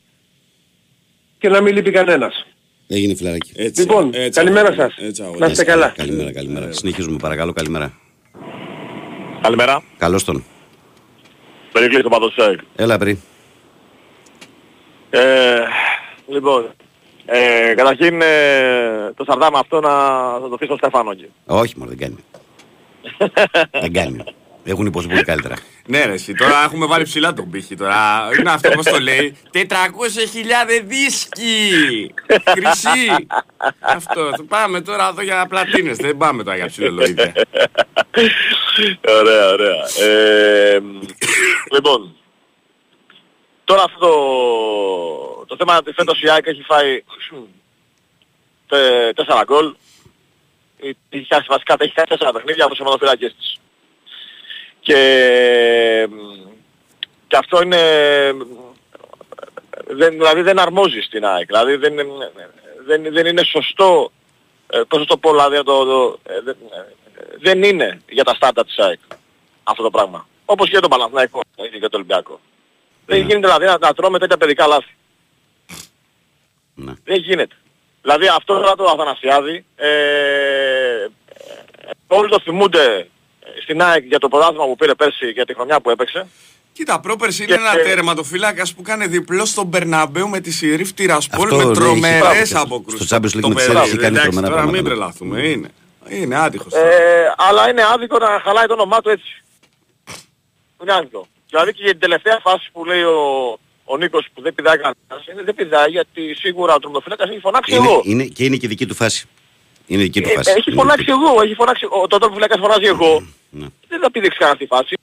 [1.38, 2.46] και να μην λείπει κανένας.
[2.86, 3.52] Έγινε φιλαράκι.
[3.54, 4.94] Έτσι, λοιπόν, έτσι, καλημέρα σας.
[4.96, 5.94] Έτσι, να είστε καλά.
[5.96, 6.72] Καλημέρα, καλημέρα.
[6.72, 8.00] Συνεχίζουμε παρακαλώ, καλημέρα.
[9.42, 9.82] Καλημέρα.
[9.98, 10.44] Καλώς τον.
[11.72, 12.60] Περικλής το Παδοσέικ.
[12.76, 13.18] Έλα πριν.
[15.10, 15.60] Ε,
[16.26, 16.70] λοιπόν,
[17.26, 19.90] ε, καταρχήν ε, το Σαρδάμα αυτό να
[20.40, 21.30] θα το αφήσω στο Στεφάνο εκεί.
[21.46, 22.16] Όχι μόνο δεν κάνει.
[23.82, 24.24] δεν κάνει.
[24.64, 25.54] Έχουν υποστεί πολύ καλύτερα.
[25.86, 28.28] ναι ρε εσύ, τώρα έχουμε βάλει ψηλά τον πύχη τώρα.
[28.38, 29.58] Είναι αυτό πώς το λέει; 400.000
[30.84, 32.14] δίσκοι!
[32.44, 33.26] Χρυσή!
[33.80, 34.30] αυτό.
[34.48, 35.96] Πάμε τώρα εδώ για πλατίνες.
[35.96, 37.32] Δεν πάμε τώρα για ψηλολοίδια.
[39.08, 40.06] ωραία, ωραία.
[40.08, 40.80] Ε,
[41.72, 42.16] λοιπόν,
[43.64, 44.08] τώρα αυτό
[45.46, 47.02] το θέμα ότι φέτος η ΑΕΚ έχει φάει
[49.14, 49.74] τέσσερα γκολ.
[51.08, 53.60] Έχει χάσει βασικά, έχει χάσει τέσσερα παιχνίδια από τους ομαδοφυλάκες της.
[54.80, 56.08] Και,
[57.26, 57.80] και αυτό είναι...
[59.86, 61.46] Δεν, δηλαδή δεν αρμόζει στην ΑΕΚ.
[61.46, 61.94] Δηλαδή δεν,
[62.86, 64.12] δεν, δεν είναι σωστό,
[64.66, 66.52] ε, πώς το πω, δηλαδή το, το, ε,
[67.30, 69.00] δεν, δεν είναι για τα στάντα της ΑΕΚ
[69.62, 70.26] αυτό το πράγμα.
[70.44, 72.40] Όπως και για τον Παναθηναϊκό και για τον Ολυμπιακό.
[73.06, 73.24] Δεν ναι.
[73.24, 74.94] γίνεται δηλαδή να, να τρώμε τέτοια παιδικά λάθη.
[76.74, 76.92] Ναι.
[77.04, 77.56] Δεν γίνεται.
[78.02, 79.90] Δηλαδή αυτό τώρα το Αθανασιάδη, ε,
[82.06, 83.08] όλοι το θυμούνται
[83.62, 86.26] στην ΑΕΚ για το πρωτάθλημα που πήρε πέρσι για τη χρονιά που έπαιξε.
[86.72, 91.72] Κοίτα, πρόπερση είναι ένα τερματοφύλακας που κάνει διπλό στον Μπερναμπέου με τη Σιρίφ Τυρασπόλ με
[91.72, 93.06] τρομερές αποκρούσεις.
[93.06, 95.68] Στο Champions League με τη Σιρίφ κάνει τρομερά Τώρα μην τρελαθούμε, είναι.
[96.12, 96.72] Είναι άτυχος.
[96.72, 99.42] Ε, αλλά είναι άδικο να χαλάει το όνομά του έτσι.
[100.82, 101.26] Είναι άδικο.
[101.48, 105.26] Δηλαδή και για την τελευταία φάση που λέει ο, ο Νίκος που δεν πηδάει κανένας,
[105.32, 108.00] είναι δεν πηδάει γιατί σίγουρα ο τρομποφύλακας έχει φωνάξει Είναι, εγώ.
[108.04, 109.26] είναι, και είναι και δική του φάση.
[109.86, 110.50] Είναι δική του Ε, φάση.
[110.50, 113.26] έχει Είναι φωνάξει δική- εγώ, έχει φωνάξει, ο, το τρομποφύλακας φωνάζει εγώ.
[113.50, 113.66] Ναι.
[113.88, 114.96] Δεν θα πήδηξει κανένα στη φάση.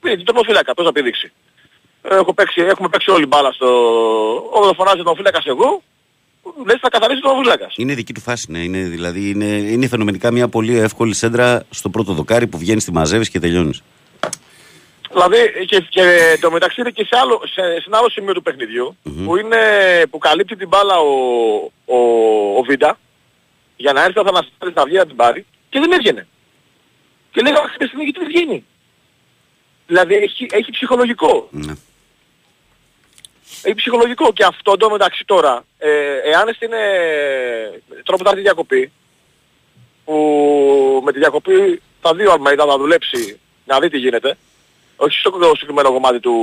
[0.00, 1.32] Πήρε την τρομποφύλακα, πώς θα πήδηξει.
[2.02, 3.68] Έχω παίξει, έχουμε παίξει όλη μπάλα στο...
[4.50, 5.82] Όταν φωνάζει τον φύλακας εγώ,
[6.66, 7.74] λες θα καθαρίσει τον φύλακας.
[7.76, 8.58] Είναι δική του φάση, ναι.
[8.58, 12.92] Είναι, δηλαδή είναι, είναι φαινομενικά μια πολύ εύκολη σέντρα στο πρώτο δοκάρι που βγαίνει στη
[12.92, 13.82] μαζεύεις και τελειώνεις.
[15.10, 18.42] Δηλαδή και, και το μεταξύ είναι και σε, άλλο, σε, σε ένα άλλο σημείο του
[18.42, 19.58] παιχνιδιου που, είναι,
[20.10, 21.14] που καλύπτει την μπάλα ο,
[21.84, 21.96] ο,
[22.58, 22.98] ο Βίντα
[23.76, 26.26] για να έρθει ο Θανασιάδης να βγει να την πάρει και δεν έβγαινε.
[27.30, 28.64] Και λέγαμε αυτή τη στιγμή γιατί δεν βγαίνει.
[29.86, 31.48] Δηλαδή έχει, έχει ψυχολογικό.
[31.50, 31.72] Ναι.
[33.62, 38.42] Έχει ψυχολογικό και αυτό το μεταξύ τώρα, ε, εάν στην ε, τρόπο θα έρθει η
[38.42, 38.92] διακοπή,
[40.04, 44.36] που με τη διακοπή θα δει ο Αλμαϊδά να δουλέψει, να δει τι γίνεται,
[44.96, 46.34] όχι στο συγκεκριμένο κομμάτι του,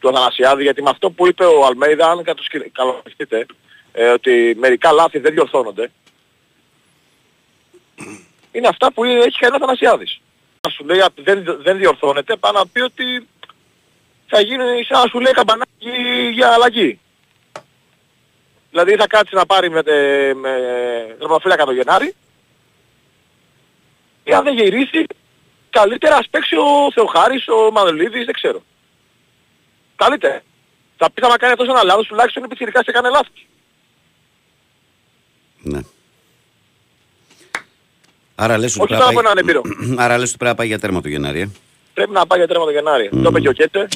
[0.00, 2.24] του Αθανασιάδη, γιατί με αυτό που είπε ο Αλμέιδα, αν
[2.72, 3.46] καλοσκεφτείτε,
[3.92, 5.90] ε, ότι μερικά λάθη δεν διορθώνονται,
[8.52, 10.20] είναι αυτά που έχει κάνει ο Αθανασιάδης.
[10.60, 13.28] Να σου λέει ότι δεν, δεν διορθώνεται, πάνω να πει ότι
[14.32, 15.90] θα γίνει σαν να σου λέει καμπανάκι
[16.32, 17.00] για αλλαγή.
[18.70, 20.50] Δηλαδή θα κάτσει να πάρει με, τε- με
[21.18, 22.14] τερματοφύλακα το Γενάρη
[24.24, 25.04] και αν δεν γυρίσει
[25.70, 28.62] καλύτερα ας παίξει ο Θεοχάρης, ο Μανολίδης, δεν ξέρω.
[29.96, 30.40] Καλύτερα.
[30.96, 33.46] Θα πει θα κάνει αυτός ένα λάθος, τουλάχιστον επιθυρικά σε κάνει λάθος.
[35.62, 35.80] ναι.
[38.34, 39.98] Άρα λες ότι Όχι πρέπει τώρα να από πάει- έναν έμπειρο.
[40.04, 41.40] Άρα λες ότι πρέπει να πάει για τέρμα το Γενάρη.
[41.40, 41.50] ε;
[41.94, 43.08] Πρέπει να πάει για τέρμα το Γενάρη.
[43.08, 43.88] Το είπε και ο Κέτσε.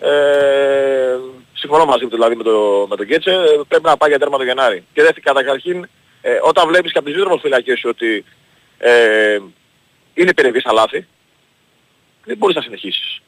[0.00, 1.16] Ε,
[1.52, 3.30] συμφωνώ μαζί του δηλαδή με, το, με τον Κέτσε.
[3.30, 4.84] Ε, Πρέπει να πάει για τέρμα το Γενάρη.
[4.92, 5.88] Και δεύτερη καταρχήν,
[6.20, 8.24] ε, όταν βλέπεις και από τις δύο τρομοφυλακές σου ότι
[8.78, 9.38] ε,
[10.14, 11.06] είναι περιεβή στα λάθη,
[12.24, 13.20] δεν μπορείς να συνεχίσεις.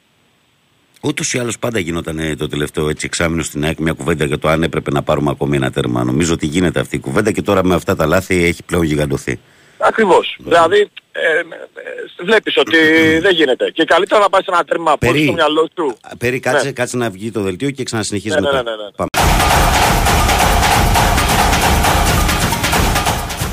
[1.03, 4.39] Ούτως ή άλλως πάντα γινόταν ε, το τελευταίο έτσι εξάμεινο στην ΑΕΚ μια κουβέντα για
[4.39, 6.05] το αν έπρεπε να πάρουμε ακόμη ένα τέρμα.
[6.05, 9.41] Νομίζω ότι γίνεται αυτή η κουβέντα και τώρα με αυτά τα λάθη έχει πλέον γιγαντωθεί.
[9.79, 10.37] Ακριβώς.
[10.39, 12.77] Δηλαδή ε, ε, βλέπεις ότι
[13.19, 13.71] δεν γίνεται.
[13.71, 15.15] Και καλύτερα να πάει σε ένα τέρμα που Περί.
[15.17, 15.97] έχει στο μυαλό του.
[16.01, 16.73] Α, Περί, κάτσε, Ναι.
[16.73, 18.63] κάτσε να βγει το δελτίο και ξανασυνεχίζει Ναι, ναι, μετά.
[18.63, 18.91] ναι, ναι, ναι.
[18.97, 19.09] Πάμε.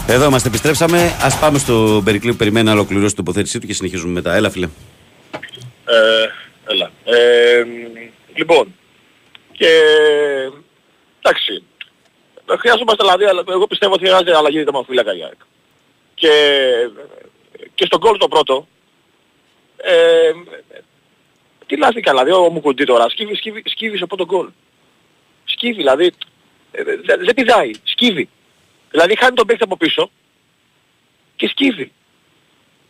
[0.10, 0.98] Εδώ είμαστε, επιστρέψαμε.
[1.22, 4.34] Α πάμε στο Περικλή που περιμένει να ολοκληρώσει την τοποθέτησή του και συνεχίζουμε μετά.
[4.36, 4.68] Έλα, φίλε.
[5.86, 6.28] Ε,
[6.74, 6.92] έλα.
[7.04, 7.64] Ε,
[8.36, 8.74] λοιπόν,
[9.52, 9.68] και
[11.22, 11.64] εντάξει,
[12.60, 15.40] χρειάζομαστε δηλαδή, αλλά εγώ πιστεύω ότι χρειάζεται αλλαγή δημοφύλακα για ΑΕΚ.
[16.14, 16.30] Και,
[17.76, 18.68] και στον κόλ το πρώτο,
[19.78, 20.32] ε,
[21.66, 24.50] τι λάθηκα δηλαδή ο Μουκουντή τώρα, σκύβει, σκύβει, σκύβει σε πρώτο γκολ.
[25.46, 26.14] Σκύβει δηλαδή,
[26.72, 28.30] ε, δεν δεν πηδάει, σκύβει.
[28.92, 30.10] Δηλαδή χάνει τον παίκτη από πίσω
[31.36, 31.92] και σκύβει.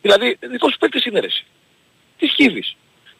[0.01, 1.45] Δηλαδή δικός σου παίκτης είναι ρε εσύ.
[2.17, 2.75] Τι σκύβεις.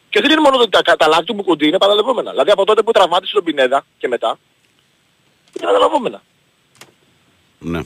[0.08, 2.30] Και δεν είναι μόνο ότι τα, τα λάθη του Μουκουντή είναι παραλαβόμενα.
[2.30, 4.38] Δηλαδή από τότε που τραυμάτισε τον Πινέδα και μετά,
[5.56, 6.22] είναι παραλαβόμενα.
[7.58, 7.80] Ναι.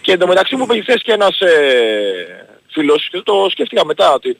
[0.00, 4.38] Και εντωμεταξύ μου είπε χθες και ένας ε, φίλος και το σκέφτηκα μετά ότι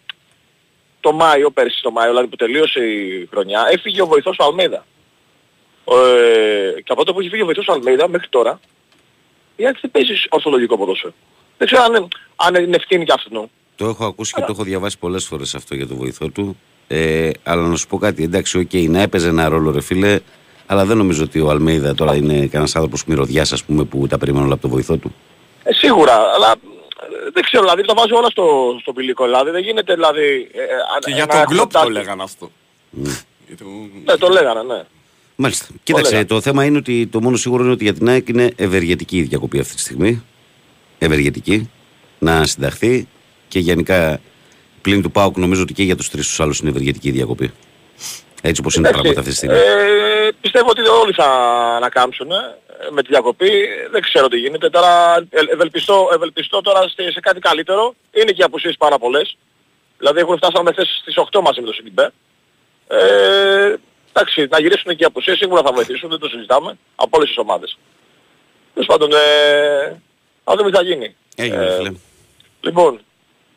[1.00, 4.84] το Μάιο, πέρσι το Μάιο, δηλαδή που τελείωσε η χρονιά, έφυγε ο βοηθός του Αλμέιδα.
[5.84, 8.60] Ε, και από τότε που έχει φύγει ο βοηθός του Αλμέιδα μέχρι τώρα,
[9.56, 11.12] η ΑΕΚ δεν παίζει ορθολογικό ποδόσφαιρο.
[11.58, 13.50] Δεν ξέρω αν, είναι- αν είναι ευθύνη και αυτού.
[13.76, 16.58] Το έχω ακούσει και το έχω διαβάσει πολλές φορές αυτό για το βοηθό του.
[16.88, 20.20] Ε, αλλά να σου πω κάτι, εντάξει, οκ, να έπαιζε ένα ρόλο, ρε φίλε,
[20.66, 24.18] αλλά δεν νομίζω ότι ο Αλμέιδα τώρα είναι κανένας άνθρωπος μυρωδιάς, ας πούμε, που τα
[24.18, 25.14] περιμένουν όλα από το βοηθό του.
[25.62, 26.54] Ε, σίγουρα, αλλά ε,
[27.32, 30.48] δεν ξέρω, δηλαδή το βάζει όλα στο, στο πηλικό, δηλαδή δεν γίνεται δηλαδή...
[30.52, 30.66] Ε, ε,
[31.00, 31.90] Και να για τον έχουμε Κλόπ το τάση.
[31.92, 32.50] λέγανε αυτό.
[33.46, 34.82] Για τον- Ναι, το λέγανε, ναι.
[35.36, 35.66] Μάλιστα.
[35.82, 36.26] Κοίταξε, λέγα.
[36.26, 39.22] το θέμα είναι ότι το μόνο σίγουρο είναι ότι για την ΑΕΚ είναι ευεργετική η
[39.22, 40.24] διακοπή αυτή τη στιγμή.
[40.98, 41.70] Ευεργετική.
[42.18, 43.08] Να συνταχθεί
[43.48, 44.20] και γενικά
[44.80, 47.52] πλην του ΠΑΟΚ νομίζω ότι και για τους τρεις τους άλλους είναι ευεργετική η διακοπή.
[48.42, 49.56] Έτσι όπως είναι τα πράγματα αυτή τη στιγμή.
[49.56, 51.24] Ε, πιστεύω ότι όλοι θα
[51.76, 52.34] ανακάμψουν ε,
[52.90, 53.50] με τη διακοπή.
[53.90, 54.70] Δεν ξέρω τι γίνεται.
[54.70, 57.94] Τώρα ε, ευελπιστώ, ευελπιστώ τώρα σε, σε κάτι καλύτερο.
[58.10, 59.36] Είναι και οι απουσίες πάρα πολλές.
[59.98, 62.12] Δηλαδή έχουν φτάσει χθες στις 8 μαζί με το Σιντιμπέ.
[62.88, 63.74] Ε,
[64.12, 67.38] εντάξει, να γυρίσουν και οι απουσίες σίγουρα θα βοηθήσουν, δεν το συζητάμε, από όλες τις
[67.38, 67.78] ομάδες.
[68.74, 70.00] Τέλος πάντων, ε,
[70.44, 71.16] να δούμε τι θα γίνει.
[71.36, 71.92] Έγινε, Ε, φίλε.
[72.60, 73.00] Λοιπόν,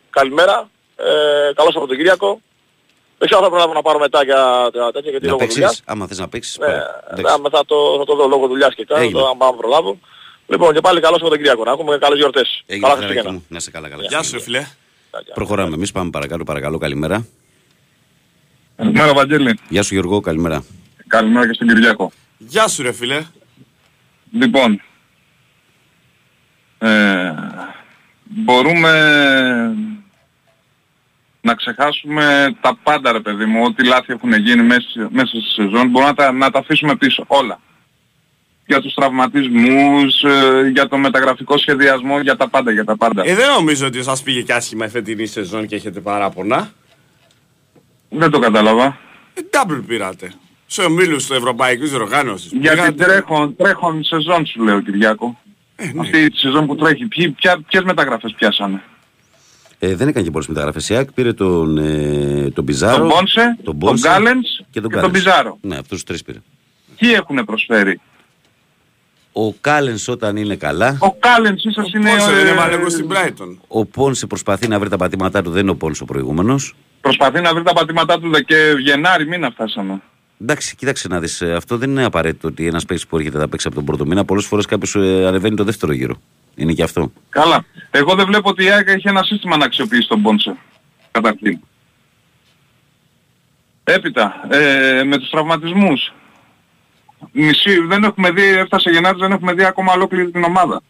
[0.09, 0.69] καλημέρα.
[0.95, 2.41] Ε, καλό Σαββατοκύριακο.
[3.21, 4.35] Δεν ξέρω αν θα προλάβω να πάρω μετά για
[4.73, 5.69] τα τέτοια γιατί Να λόγω δουλειάς.
[5.69, 6.57] παίξει, άμα θες να παίξεις.
[6.57, 6.67] Ναι,
[7.35, 9.19] άμα θα το, θα το δω λόγω δουλειάς και κάτι, Έγινε.
[9.19, 9.99] το, άμα προλάβω.
[10.47, 11.63] Λοιπόν, και πάλι καλό Σαββατοκύριακο.
[11.63, 12.63] Να έχουμε καλές γιορτές.
[12.65, 13.31] Έγινε, Καλά φιλαράκι Χριστούγεννα.
[13.31, 13.55] μου.
[13.55, 14.03] Να σε καλά, καλά.
[14.03, 14.65] Γεια σου ρε φίλε.
[15.33, 15.75] Προχωράμε.
[15.75, 16.77] Εμείς πάμε παρακάτω, παρακαλώ.
[16.77, 17.25] Καλημέρα.
[18.75, 19.59] Καλημέρα Βαγγέλη.
[19.69, 20.63] Γεια σου Γιώργο, καλημέρα.
[21.07, 22.11] Καλημέρα και στον Κυριάκο.
[22.37, 23.21] Γεια σου ρε φίλε.
[24.31, 24.81] Λοιπόν,
[26.77, 27.31] ε,
[28.23, 28.91] μπορούμε
[31.41, 35.89] να ξεχάσουμε τα πάντα ρε παιδί μου, ό,τι λάθη έχουν γίνει μέσα, μέσα στη σεζόν,
[35.89, 37.59] μπορούμε να τα, να τα αφήσουμε πίσω όλα.
[38.65, 43.23] Για τους τραυματισμούς, ε, για το μεταγραφικό σχεδιασμό, για τα πάντα, για τα πάντα.
[43.25, 46.71] Ε, δεν νομίζω ότι σας πήγε και άσχημα η φετινή σεζόν και έχετε παράπονα.
[48.09, 48.97] Δεν το κατάλαβα.
[49.33, 50.33] Ε, double πήρατε.
[50.65, 52.51] Σε ομίλους του Ευρωπαϊκού Οργάνωσης.
[52.51, 55.39] Γιατί Πήγατε- τρέχον, τρέχον σεζόν σου λέω Κυριάκο.
[55.75, 55.99] Ε, ναι.
[55.99, 58.83] Αυτή τη σεζόν που τρέχει, ποιοι, ποια, ποιες μεταγραφές πιάσανε;
[59.83, 60.89] Ε, δεν έκανε και πολλές μεταγραφές.
[60.89, 64.97] Η ΑΕΚ πήρε τον, ε, τον Πιζάρο, Τον Μπόνσε, τον Μπόνσε Γκάλενς και τον, και
[64.97, 65.11] τον Γκάλενς.
[65.11, 65.57] Πιζάρο.
[65.61, 66.37] Ναι, αυτούς τους τρεις πήρε.
[66.97, 67.99] Ποιοι έχουν προσφέρει;
[69.31, 72.09] Ο Κάλενς όταν είναι καλά, Ο Κάλενς ίσως Ο είναι...
[72.09, 73.57] Πόνσε δεν ε, είναι μαλακός στην Brighton.
[73.67, 76.75] ο Πόνσε προσπαθεί να βρει τα πατήματά του, δεν είναι ο Πόνσε ο προηγούμενος.
[77.01, 80.01] Προσπαθεί να βρει τα πατήματά του δε και Γενάρη μήνα φτάσαμε.
[80.41, 83.47] Εντάξει, κοίταξε να δεις, ε, αυτό δεν είναι απαραίτητο ότι ένας παίκτης που έρχεται να
[83.47, 86.21] παίξει από τον πρώτο μήνα, πολλές φορές κάποιος ε, ανεβαίνει το δεύτερο γύρο.
[86.55, 87.11] Είναι και αυτό.
[87.29, 87.65] Καλά.
[87.91, 90.57] Εγώ δεν βλέπω ότι η ΑΕΚ έχει ένα σύστημα να αξιοποιήσει τον Πόνσε.
[91.11, 91.59] Καταρχήν.
[93.83, 96.13] Έπειτα, ε, με τους τραυματισμούς.
[97.31, 100.81] Μισή, δεν έχουμε δει, έφτασε Γενάρης, δεν έχουμε δει ακόμα ολόκληρη την ομάδα.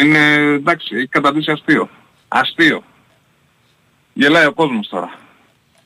[0.00, 1.88] Είναι, εντάξει, έχει καταντήσει αστείο.
[2.28, 2.82] Αστείο.
[4.12, 5.10] Γελάει ο κόσμος τώρα.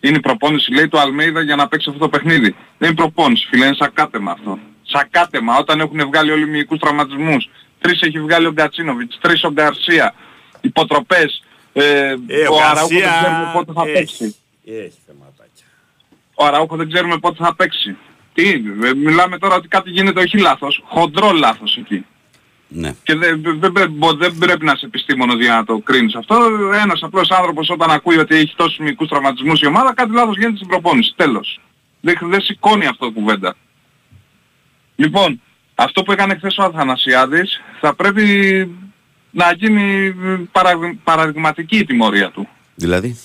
[0.00, 2.54] Είναι η προπόνηση, λέει, του Αλμέιδα για να παίξει αυτό το παιχνίδι.
[2.78, 4.58] Δεν είναι προπόνηση, φίλε, είναι σακάτεμα αυτό.
[4.82, 7.48] Σακάτεμα, όταν έχουν βγάλει όλοι οι μυϊκούς τραυματισμούς.
[7.80, 10.14] Τρεις έχει βγάλει ο Γκατσίνοβιτς, τρεις ο Γκαρσία.
[10.60, 11.42] Υποτροπές.
[11.72, 11.82] Ε,
[12.26, 13.92] Ε, ο ο Αραούχο δεν Γκαρσία ξέρουμε πότε θα έχει.
[13.92, 14.36] παίξει.
[14.64, 15.64] Έχει θεματάκια.
[16.34, 17.96] Ο Αραούχο δεν ξέρουμε πότε θα παίξει.
[18.34, 18.48] Τι,
[18.84, 22.04] ε, μιλάμε τώρα ότι κάτι γίνεται όχι λάθος, χοντρό λάθος εκεί.
[22.72, 22.94] Ναι.
[23.02, 26.36] Και δεν, δεν, δεν, μπο- δεν πρέπει να είσαι επιστήμονος για να το κρίνεις αυτό.
[26.82, 30.56] Ένας απλός άνθρωπος όταν ακούει ότι έχει τόσους μικρούς τραυματισμούς η ομάδα, κάτι λάθος γίνεται
[30.56, 31.12] στην προπόνηση.
[31.16, 31.60] Τέλος.
[32.00, 33.54] Δεν, δεν σηκώνει αυτό κουβέντα.
[34.96, 35.42] Λοιπόν,
[35.84, 38.24] αυτό που έκανε χθες ο Αθανασιάδης θα πρέπει
[39.30, 40.12] να γίνει
[40.52, 42.48] παραδειγ- παραδειγματική η τιμωρία του.
[42.74, 43.18] Δηλαδή,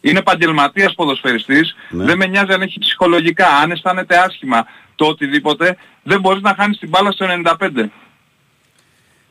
[0.00, 2.04] Είναι επαγγελματίας ποδοσφαιριστής, Ναι.
[2.04, 6.78] δεν με νοιάζει αν έχει ψυχολογικά, αν αισθάνεται άσχημα το οτιδήποτε, δεν μπορείς να χάνεις
[6.78, 7.90] την μπάλα στο 95.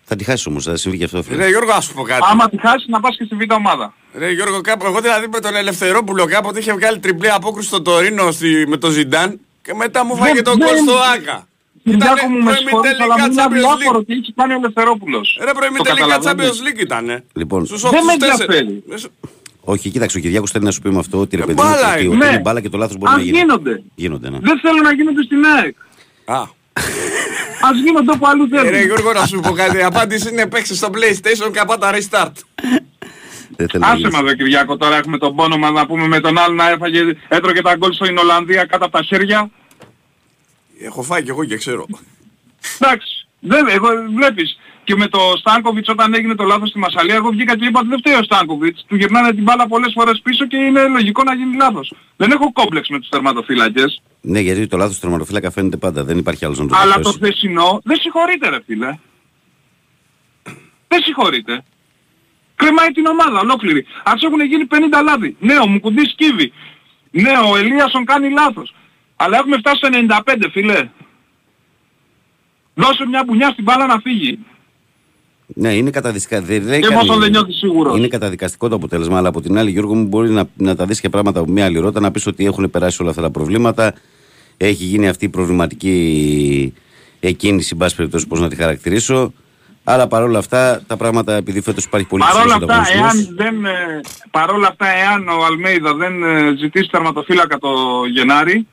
[0.04, 1.24] θα τη χάσεις όμως, θα συμβεί και αυτό.
[1.24, 1.44] φίλε.
[1.44, 2.22] Ρε Γιώργο, ας σου πω κάτι.
[2.32, 3.94] Άμα τη χάσεις να πας και στη β' ομάδα.
[4.14, 8.32] Ρε Γιώργο, κάπου, εγώ δηλαδή με τον Ελευθερόπουλο κάποτε είχε βγάλει τριπλή απόκριση στο Τωρίνο
[8.32, 11.48] στη, με τον Ζιντάν και μετά μου φάγε Δεν- τον δεν- κόλ στο Άκα.
[11.84, 14.06] Κυριάκο μου με συγχωρείς, αλλά προημιτελικά μου είναι Champions αδιάφορο League.
[14.08, 15.38] τι έχει κάνει ο Ελευθερόπουλος.
[15.40, 16.52] Ρε Το προημιτελικά καταλαβαίνεις.
[16.52, 17.16] Champions League ήτανε.
[17.34, 18.60] Λοιπόν, Στους Δεν όποιους με τέσσερις.
[18.60, 18.84] ενδιαφέρει.
[18.92, 19.12] Ε, σου-
[19.64, 21.68] όχι, κοίταξε, ο Κυριάκος θέλει να σου πει με αυτό ότι ρε Ε, παιδί μου,
[21.68, 22.10] μπάλα ότι, είναι.
[22.16, 22.26] ότι Ναι.
[22.32, 23.38] είναι μπάλα και το λάθος μπορεί Ας να γίνει.
[23.38, 23.84] γίνονται.
[23.96, 24.38] Γίνονται, ναι.
[24.42, 25.76] Δεν θέλω να γίνονται στην ΑΕΚ.
[26.26, 26.42] Α.
[27.70, 28.86] Ας γίνονται όπου αλλού Ε, Ρε θέλουν.
[28.86, 29.78] Γιώργο, να σου πω κάτι.
[29.78, 32.32] Η απάντηση είναι παίξει στο PlayStation και πάτα restart.
[33.56, 34.14] Δεν θέλω να Άσε γίνεις.
[34.14, 37.00] μας ρε Κυριάκο, τώρα έχουμε τον πόνο μας να πούμε με τον άλλο να έφαγε,
[37.28, 39.50] έτρωγε τα γκολ στην Ολλανδία κάτω από τα χέρια.
[40.84, 41.86] Έχω φάει κι εγώ και ξέρω.
[42.80, 44.60] Εντάξει, δεν, εγώ βλέπεις.
[44.84, 47.90] Και με το Στάνκοβιτς όταν έγινε το λάθος στη Μασαλία, εγώ βγήκα και είπα ότι
[47.90, 48.86] δεν φταίει ο Στάνκοβιτς.
[48.88, 51.94] Του γυρνάνε την μπάλα πολλές φορές πίσω και είναι λογικό να γίνει λάθος.
[52.18, 54.02] Δεν έχω κόμπλεξ με τους τερματοφύλακες.
[54.22, 56.04] Ναι, γιατί το λάθος του τερματοφύλακα φαίνεται πάντα.
[56.04, 57.18] Δεν υπάρχει άλλος να το Αλλά το διορθώσει.
[57.18, 58.98] χθεσινό δεν συγχωρείται ρε φίλε.
[60.88, 61.64] Δεν συγχωρείται.
[62.56, 63.86] Κρεμάει την ομάδα ολόκληρη.
[64.04, 65.36] Ας έχουν γίνει 50 λάθη.
[65.40, 66.54] Ναι, ο Μουκουντής σκύβει.
[67.12, 68.74] Ναι, ο Ελίασον κάνει λάθος.
[69.24, 69.90] Αλλά έχουμε φτάσει στο
[70.26, 70.90] 95 φίλε.
[72.74, 74.40] Δώσε μια μπουνιά στην μπάλα να φύγει.
[75.48, 76.42] Ναι, είναι καταδικαστικό.
[76.42, 77.98] Δεν, δεν Και κάνει- εφόσον δεν νιώθεις σίγουρος.
[77.98, 81.00] Είναι καταδικαστικό το αποτέλεσμα, αλλά από την άλλη, Γιώργο μου, μπορεί να, να τα δεις
[81.00, 83.94] και πράγματα από μια άλλη ρότα, να πεις ότι έχουν περάσει όλα αυτά τα προβλήματα.
[84.58, 86.74] Έχει γίνει αυτή η προβληματική
[87.20, 89.34] εκκίνηση, εν πάση περιπτώσει, πώς να τη χαρακτηρίσω.
[89.84, 93.66] Αλλά παρόλα αυτά, τα πράγματα, επειδή φέτος υπάρχει πολύ Παρόλα ψηλός αυτά, ανταγωνισμός, εάν, δεν,
[93.66, 97.70] ε, παρόλα αυτά, εάν ο Αλμέιδα δεν ε, ζητήσει τερματοφύλακα το
[98.14, 98.68] Γενάρη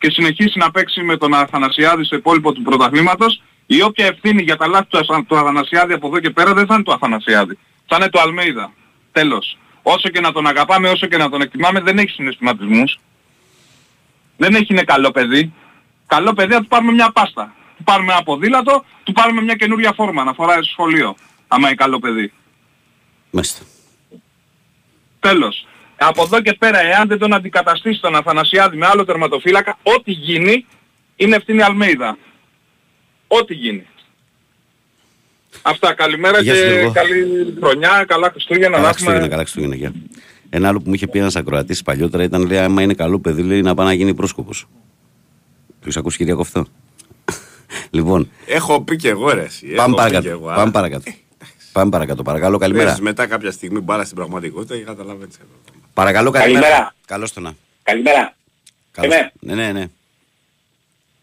[0.00, 4.56] και συνεχίσει να παίξει με τον Αθανασιάδη στο υπόλοιπο του πρωταθλήματος, η όποια ευθύνη για
[4.56, 7.58] τα λάθη του, Αθα- του Αθανασιάδη από εδώ και πέρα δεν θα είναι του Αθανασιάδη.
[7.86, 8.72] Θα είναι του Αλμέιδα.
[9.12, 9.58] Τέλος.
[9.82, 12.98] Όσο και να τον αγαπάμε, όσο και να τον εκτιμάμε, δεν έχει συναισθηματισμούς.
[14.36, 15.52] Δεν έχει είναι καλό παιδί.
[16.06, 17.54] Καλό παιδί θα του πάρουμε μια πάστα.
[17.76, 21.16] Του πάρουμε ένα ποδήλατο, του πάρουμε μια καινούρια φόρμα να φοράει στο σχολείο.
[21.48, 22.32] Άμα είναι καλό παιδί.
[23.30, 23.64] Μάλιστα.
[25.20, 25.66] Τέλος.
[26.02, 30.66] Από εδώ και πέρα, εάν δεν τον αντικαταστήσει τον Αθανασιάδη με άλλο τερματοφύλακα, ό,τι γίνει
[31.16, 32.18] είναι ευθύνη Αλμέιδα.
[33.26, 33.86] Ό,τι γίνει.
[35.62, 35.94] Αυτά.
[35.94, 36.92] Καλημέρα Γεια σου, και Γιώργο.
[36.92, 38.68] καλή χρονιά, καλά Χριστούγεννα.
[38.76, 39.74] Καλά να Χριστούγεννα, έχουμε- καλά Χριστούγεννα.
[39.74, 39.92] γεια.
[40.50, 43.42] Ένα άλλο που μου είχε πει ένας ακροατής παλιότερα ήταν: λέει, Άμα είναι καλό παιδί,
[43.42, 44.66] λέει να πάει να γίνει πρόσκοπος.
[45.68, 46.66] Το έχεις ακούσει, Κυριακό αυτό.
[47.90, 49.66] λοιπόν, Έχω πει και εγώ ρε εσύ.
[49.66, 50.28] πάμε Έχω πει και παρακάτω.
[50.28, 51.10] εγώ, Πάμε αλλά- παρακάτω.
[51.72, 52.84] Πάμε παρακάτω, παρακαλώ, καλημέρα.
[52.84, 55.38] Παίζεις μετά κάποια στιγμή μπάλα στην πραγματικότητα και καταλαβαίνεις.
[55.94, 56.60] Παρακαλώ, καλημέρα.
[56.66, 56.94] Καλημέρα.
[57.06, 57.54] Καλώς το να.
[57.82, 58.34] Καλημέρα.
[58.92, 59.14] Καλώς.
[59.14, 59.32] Είμαι.
[59.40, 59.86] Ναι, ναι, ναι.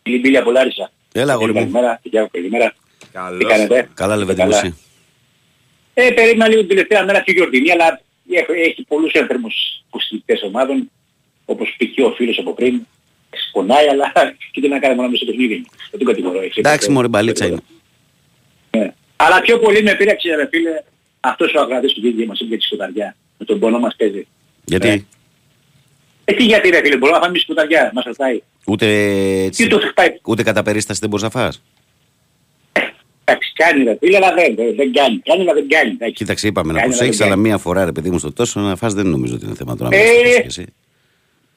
[0.03, 0.91] Φίλη Μπίλια από Λάρισα.
[1.11, 1.59] Έλα, αγόρι μου.
[1.59, 1.99] Καλημέρα.
[2.03, 2.73] Γεια, καλημέρα.
[2.99, 3.47] Τι Καλώς.
[3.47, 4.77] κάνετε; Καλά, Είστε Λεβέντη μου, εσύ.
[5.93, 8.01] Ε, περίμενα λίγο την τελευταία μέρα πιο γιορτινή, αλλά
[8.31, 9.55] έχει, έχει πολλούς ένθερμους
[9.87, 10.91] υποστηρικτές ομάδων,
[11.45, 12.05] όπως π.χ.
[12.05, 12.81] ο φίλος από πριν.
[13.49, 14.11] Σπονάει, αλλά
[14.51, 15.65] και τι να κάνει μόνο μέσα στο παιχνίδι.
[15.89, 16.39] Δεν την κατηγορώ.
[16.55, 17.57] Εντάξει, μωρή μπαλίτσα είναι.
[18.77, 18.93] Ναι.
[19.15, 20.83] Αλλά πιο πολύ με πήραξε, ρε φίλε,
[21.19, 23.15] αυτός ο αγραδής του Γίγη μας είπε τη σκοταριά.
[23.37, 24.27] Με τον πόνο μας παίζει.
[24.69, 25.01] Γιατί; Ε,
[26.25, 28.41] ε, τι γιατί ρε φίλε, μπορούμε να φάμε σκοταριά, μας ρωτάει.
[28.65, 28.85] Ούτε,
[29.43, 31.61] έτσι, Τι το χτυπάει; ούτε κατά περίσταση δεν μπορείς να φας.
[33.23, 35.17] Εντάξει, κάνει ρε φίλε, αλλά δεν, δεν, δεν κάνει.
[35.19, 35.89] Κάνει, αλλά δεν κάνει.
[35.89, 36.13] εντάξει.
[36.13, 37.47] Κοίταξε, είπαμε να Κάνει, αλλά προσέχεις, δεν αλλά κάνει.
[37.47, 39.89] μία φορά ρε παιδί μου στο τόσο να φας δεν νομίζω ότι είναι θέμα τώρα.
[39.89, 40.73] να Ε, μην προσέχεις και εσύ.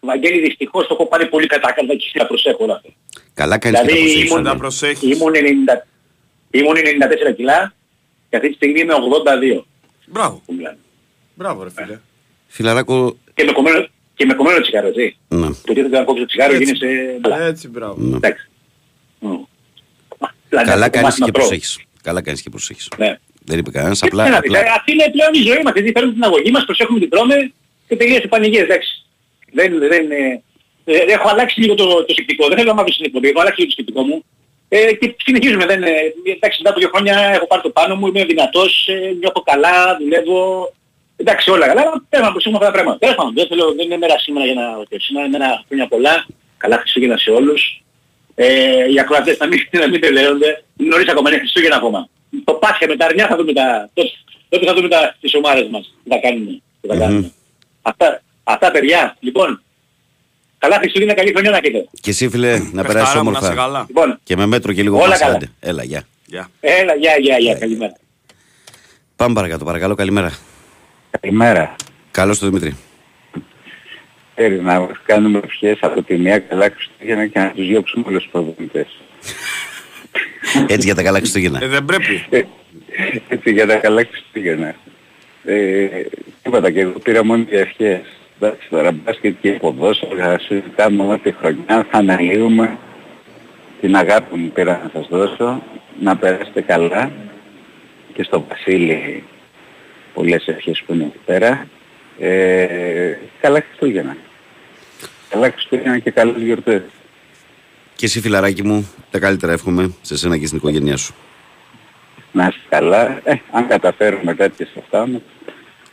[0.00, 2.88] Βαγγέλη, δυστυχώς το έχω πάρει πολύ κατά κατά και να προσέχω όλα αυτά.
[3.34, 4.30] Καλά κάνεις και τα Δηλαδή, προσέχεις.
[4.30, 4.58] ήμουν- Να ναι.
[4.58, 5.16] προσέχεις.
[5.16, 5.86] Ήμουν 90,
[6.50, 7.74] ήμουν 94 κιλά
[8.30, 9.64] και αυτή τη στιγμή είμαι 82
[10.06, 10.42] Μπράβο.
[10.46, 10.78] που μιλάμε.
[11.34, 11.98] Μπράβο ρε φίλε.
[12.52, 15.16] Φιλαράκο, Και με κομμένο, και με κομμένο τσιγάρο, έτσι.
[15.28, 15.46] ναι.
[15.66, 16.64] Το τι να κόψει το τσιγάρο Έτσι.
[16.64, 17.16] γίνεσαι...
[17.20, 17.40] μπλα.
[17.42, 17.94] Έτσι μπράβο.
[17.98, 18.16] ναι.
[18.16, 18.48] Εντάξει.
[19.18, 19.28] Μμ.
[20.48, 21.46] Δηλαδή, Καλά αυτό το κάνεις μάθημα και τρώω.
[21.46, 21.78] προσέχεις.
[22.02, 22.88] Καλά κάνεις και προσέχεις.
[22.96, 23.18] Ναι.
[23.44, 24.24] Δεν είπε κανένας, Και απλά...
[24.24, 25.72] τι να δεις, απλά- ε, Αυτή είναι πλέον η ζωή μας.
[25.72, 27.52] Δηλαδή παίρνουμε την αγωγή μας, προσέχουμε την τρώμε
[27.88, 28.62] και τελείωσε η πανηγύρια.
[28.64, 29.04] Εντάξει.
[29.52, 30.42] Δεν, δεν, ε,
[30.84, 32.48] ε, έχω αλλάξει λίγο το, το σκεπτικό.
[32.48, 33.28] Δεν θέλω να μάθω στην εκπομπή.
[33.28, 34.24] Έχω αλλάξει λίγο το σκεπτικό μου.
[34.68, 35.66] Ε, και συνεχίζουμε.
[35.66, 35.90] Δεν, ε,
[36.36, 39.96] εντάξει, μετά από δύο χρόνια έχω πάρει το πάνω μου, είμαι δυνατός, ε, νιώθω καλά,
[40.00, 40.72] δουλεύω.
[41.20, 42.98] Εντάξει, όλα καλά, αλλά πρέπει να προσέχουμε αυτά τα πράγματα.
[42.98, 44.64] Τέλος πάντων, δεν, θέλω, δεν είναι μέρα σήμερα για να
[45.06, 46.26] σήμερα είναι μέρα χρόνια πολλά.
[46.56, 47.82] Καλά Χριστούγεννα σε όλους.
[48.34, 50.64] Ε, οι ακροατές να μην, να μην τελέονται.
[50.76, 52.08] Νωρίς ακόμα, είναι Χριστούγεννα ακόμα.
[52.44, 53.90] Το Πάσχα με τα αρνιά θα δούμε τα...
[53.94, 54.10] τότε-
[54.48, 55.94] Τότε θα δούμε τα, τις ομάδες μας.
[56.04, 56.50] Τι θα κάνουμε.
[56.80, 57.00] Τι θα Μμμ.
[57.00, 57.32] κάνουμε.
[57.82, 59.16] Αυτά, αυτά παιδιά.
[59.20, 59.62] Λοιπόν,
[60.58, 61.84] καλά Χριστούγεννα, καλή χρονιά να έχετε.
[62.00, 63.62] Και εσύ φίλε, να περάσεις Πεχτάρα μου, να είσαι όμορφα.
[63.62, 63.84] καλά.
[63.88, 65.32] Λοιπόν, Και με μέτρο και λίγο Όλα μασάντε.
[65.32, 65.50] καλά.
[65.60, 66.02] Έλα, γεια.
[66.26, 66.50] Γεια.
[66.60, 67.92] έλα, γεια, γεια, γεια, καλημέρα.
[69.16, 70.38] Πάμε παρακάτω, παρακαλώ, καλημέρα.
[71.10, 71.76] Καλημέρα.
[72.10, 72.76] Καλώς το Δημήτρη.
[74.34, 78.32] Θέλει να κάνουμε ευχές από τη μία καλά Χριστούγεννα και να τους διώξουμε όλους τους
[78.32, 79.00] προπονητές.
[80.66, 81.58] Έτσι για τα καλά Χριστούγεννα.
[81.62, 82.26] Ε, δεν πρέπει.
[82.30, 82.42] Ε,
[83.28, 84.74] Έτσι για τα καλά Χριστούγεννα.
[85.44, 85.86] Ε,
[86.42, 88.00] τίποτα και εγώ πήρα μόνο για ευχές.
[88.40, 92.78] Εντάξει τώρα μπάσκετ και ποδόσφαιρο θα συζητάμε όλη τη χρονιά, θα αναλύουμε
[93.80, 95.62] την αγάπη μου πήρα να σας δώσω,
[96.00, 97.10] να περάσετε καλά
[98.14, 99.24] και στο Βασίλη
[100.14, 101.66] πολλές ευχές που είναι εκεί πέρα.
[102.18, 104.16] Ε, καλά Χριστούγεννα.
[105.28, 106.82] Καλά Χριστούγεννα και καλές γιορτές.
[107.96, 111.14] Και εσύ φιλαράκι μου, τα καλύτερα εύχομαι σε σένα και στην οικογένειά σου.
[112.32, 113.20] Να είστε καλά.
[113.24, 115.20] Ε, αν καταφέρουμε κάτι σε αυτά μας.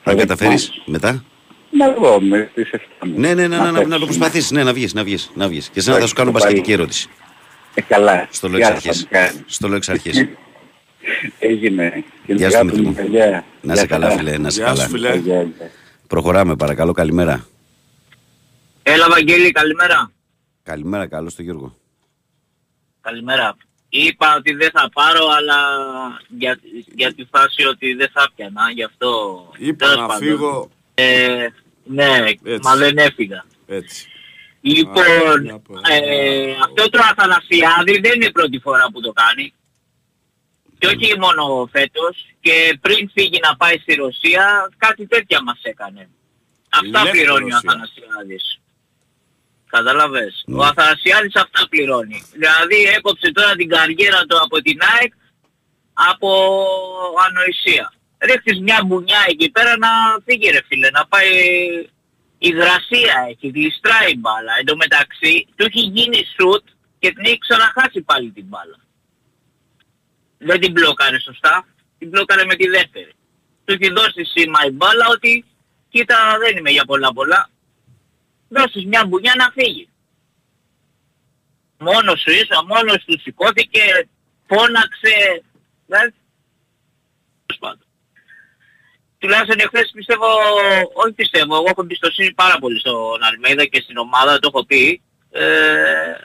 [0.03, 0.27] θα Αν δοκιμάσω.
[0.27, 1.23] καταφέρεις μετά;
[1.71, 2.77] Να δω με τις 7
[3.07, 3.13] μου.
[3.19, 3.97] Ναι, ναι, ναι, ναι, να, να, παίξουμε.
[3.97, 4.51] το προσπαθήσεις.
[4.51, 5.65] Ναι, να βγεις, να βγεις, να βγεις.
[5.65, 6.45] Και εσένα θα Εντάξει, σου κάνω το πάλι.
[6.53, 7.07] μπασκετική ερώτηση.
[7.73, 8.27] Ε, καλά.
[8.31, 8.95] Στο λέω εξ Γεια αρχής.
[8.95, 9.43] σας, κάνει.
[9.45, 10.27] Στο λέω εξ αρχής.
[11.39, 12.03] Έγινε.
[12.25, 12.95] Και Γεια σου, αγάπη Δημήτρη μου, μου.
[13.11, 13.45] παιδιά.
[13.61, 14.17] Να είσαι Γεια καλά, χαρά.
[14.17, 14.87] φίλε, να είσαι Γεια σου, καλά.
[14.87, 15.15] φίλε.
[15.15, 15.71] Γεια, γεια.
[16.07, 17.45] Προχωράμε, παρακαλώ, καλημέρα.
[18.83, 20.11] Έλα Βαγγέλη, καλημέρα.
[20.63, 21.75] Καλημέρα, καλώς το Γιώργο.
[23.01, 23.57] Καλημέρα.
[23.89, 25.57] Είπα ότι δεν θα πάρω, αλλά
[26.27, 26.59] για,
[26.95, 29.09] για τη φάση ότι δεν θα πιανα, γι' αυτό...
[29.57, 30.27] Είπα τέλος να πάντων.
[30.27, 31.47] φύγω Ε,
[31.83, 32.05] ναι,
[32.43, 32.59] Έτσι.
[32.63, 33.45] μα δεν έφυγα.
[33.67, 34.07] έτσι.
[34.61, 35.73] Λοιπόν, να πω.
[35.73, 39.53] ε, αυτό το Αθανασιάδη δεν είναι η πρώτη φορά που το κάνει.
[40.79, 42.25] Και όχι μόνο φέτος.
[42.39, 46.09] Και πριν φύγει να πάει στη Ρωσία, κάτι τέτοια μας έκανε.
[46.69, 47.69] Αυτά Ελεύθερη πληρώνει ο Ρωσία.
[47.69, 48.59] Αθανασιάδης.
[49.69, 50.43] Καταλαβες.
[50.45, 50.57] Ναι.
[50.57, 52.23] Ο Αθανασιάδης αυτά πληρώνει.
[52.31, 55.13] Δηλαδή έκοψε τώρα την καριέρα του από την ΑΕΚ
[55.93, 56.29] από
[57.27, 57.93] ανοησία.
[58.19, 59.89] Ρίχνεις μια μπουνιά εκεί πέρα να
[60.25, 61.29] φύγει ρε φίλε, να πάει
[62.37, 64.53] υγρασία έχει, γλιστράει η μπάλα.
[64.59, 66.65] Εν τω μεταξύ του έχει γίνει σουτ
[66.99, 68.77] και την έχει ξαναχάσει πάλι την μπάλα.
[70.37, 73.13] Δεν την μπλόκαρε σωστά, την μπλόκαρε με τη δεύτερη.
[73.65, 75.45] Του έχει δώσει σήμα η μπάλα ότι
[75.89, 77.49] κοίτα δεν είμαι για πολλά πολλά.
[78.49, 79.89] Δώσεις μια μπουνιά να φύγει.
[81.77, 84.07] Μόνος σου είσαι, μόνος του σηκώθηκε,
[84.47, 85.43] φώναξε.
[85.85, 86.13] Δηλαδή,
[87.45, 87.85] τέλος πάντων.
[89.17, 90.25] Τουλάχιστον εχθές πιστεύω,
[90.93, 95.01] όχι πιστεύω, εγώ έχω εμπιστοσύνη πάρα πολύ στον Αλμέιδα και στην ομάδα, το έχω πει.
[95.31, 96.15] Ε,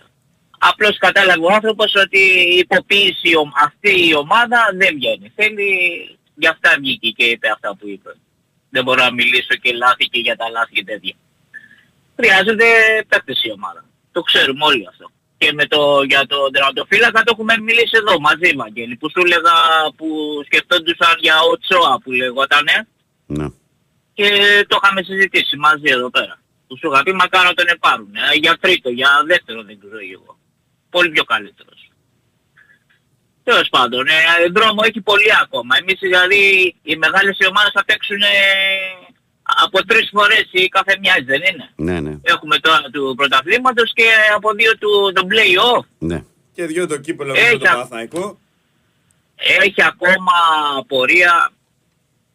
[0.70, 2.18] απλώς κατάλαβε ο άνθρωπος ότι
[2.55, 5.33] η υποποίηση ο- αυτή η ομάδα δεν βγαίνει.
[5.37, 5.68] Θέλει,
[6.35, 8.11] γι' αυτά βγήκε και είπε αυτά που είπε.
[8.70, 11.14] Δεν μπορώ να μιλήσω και λάθη και για τα λάθη και τέτοια.
[12.16, 12.64] Χρειάζεται
[13.09, 13.84] παίκτες η ομάδα.
[14.12, 15.11] Το ξέρουμε όλοι αυτό.
[15.39, 18.97] Και με το, για τον τερματοφύλακα το έχουμε μιλήσει εδώ μαζί Βαγγέλη.
[18.97, 19.55] Που σου έλεγα
[19.97, 20.07] που
[20.45, 22.89] σκεφτόντουσαν για ο Τσόα που λεγότανε
[23.26, 23.47] Ναι.
[24.14, 24.28] και
[24.68, 26.34] το είχαμε συζητήσει μαζί εδώ πέρα.
[26.66, 28.14] Που σου είχα πει μακάρι να τον επάρουν.
[28.14, 30.36] Ε, για τρίτο, για δεύτερο δεν ξέρω εγώ.
[30.95, 31.80] Πολύ πιο καλύτερος.
[33.45, 34.12] Τέλος πάντων, ε,
[34.53, 35.76] δρόμο έχει πολύ ακόμα.
[35.80, 38.26] Εμείς δηλαδή οι μεγάλες οι ομάδες θα παίξουν ε,
[39.64, 44.05] από τρεις φορές η κάθε μια δεν είναι; Ναι, ναι, Έχουμε τώρα του πρωταθλήματος και
[44.34, 45.84] από δύο του τον play-off.
[45.99, 46.24] ναι.
[46.55, 48.38] Και δυο το κύπελο Έχει με το α- Παναθηναϊκό.
[49.36, 50.32] Έχει ακόμα
[50.88, 51.51] πορεία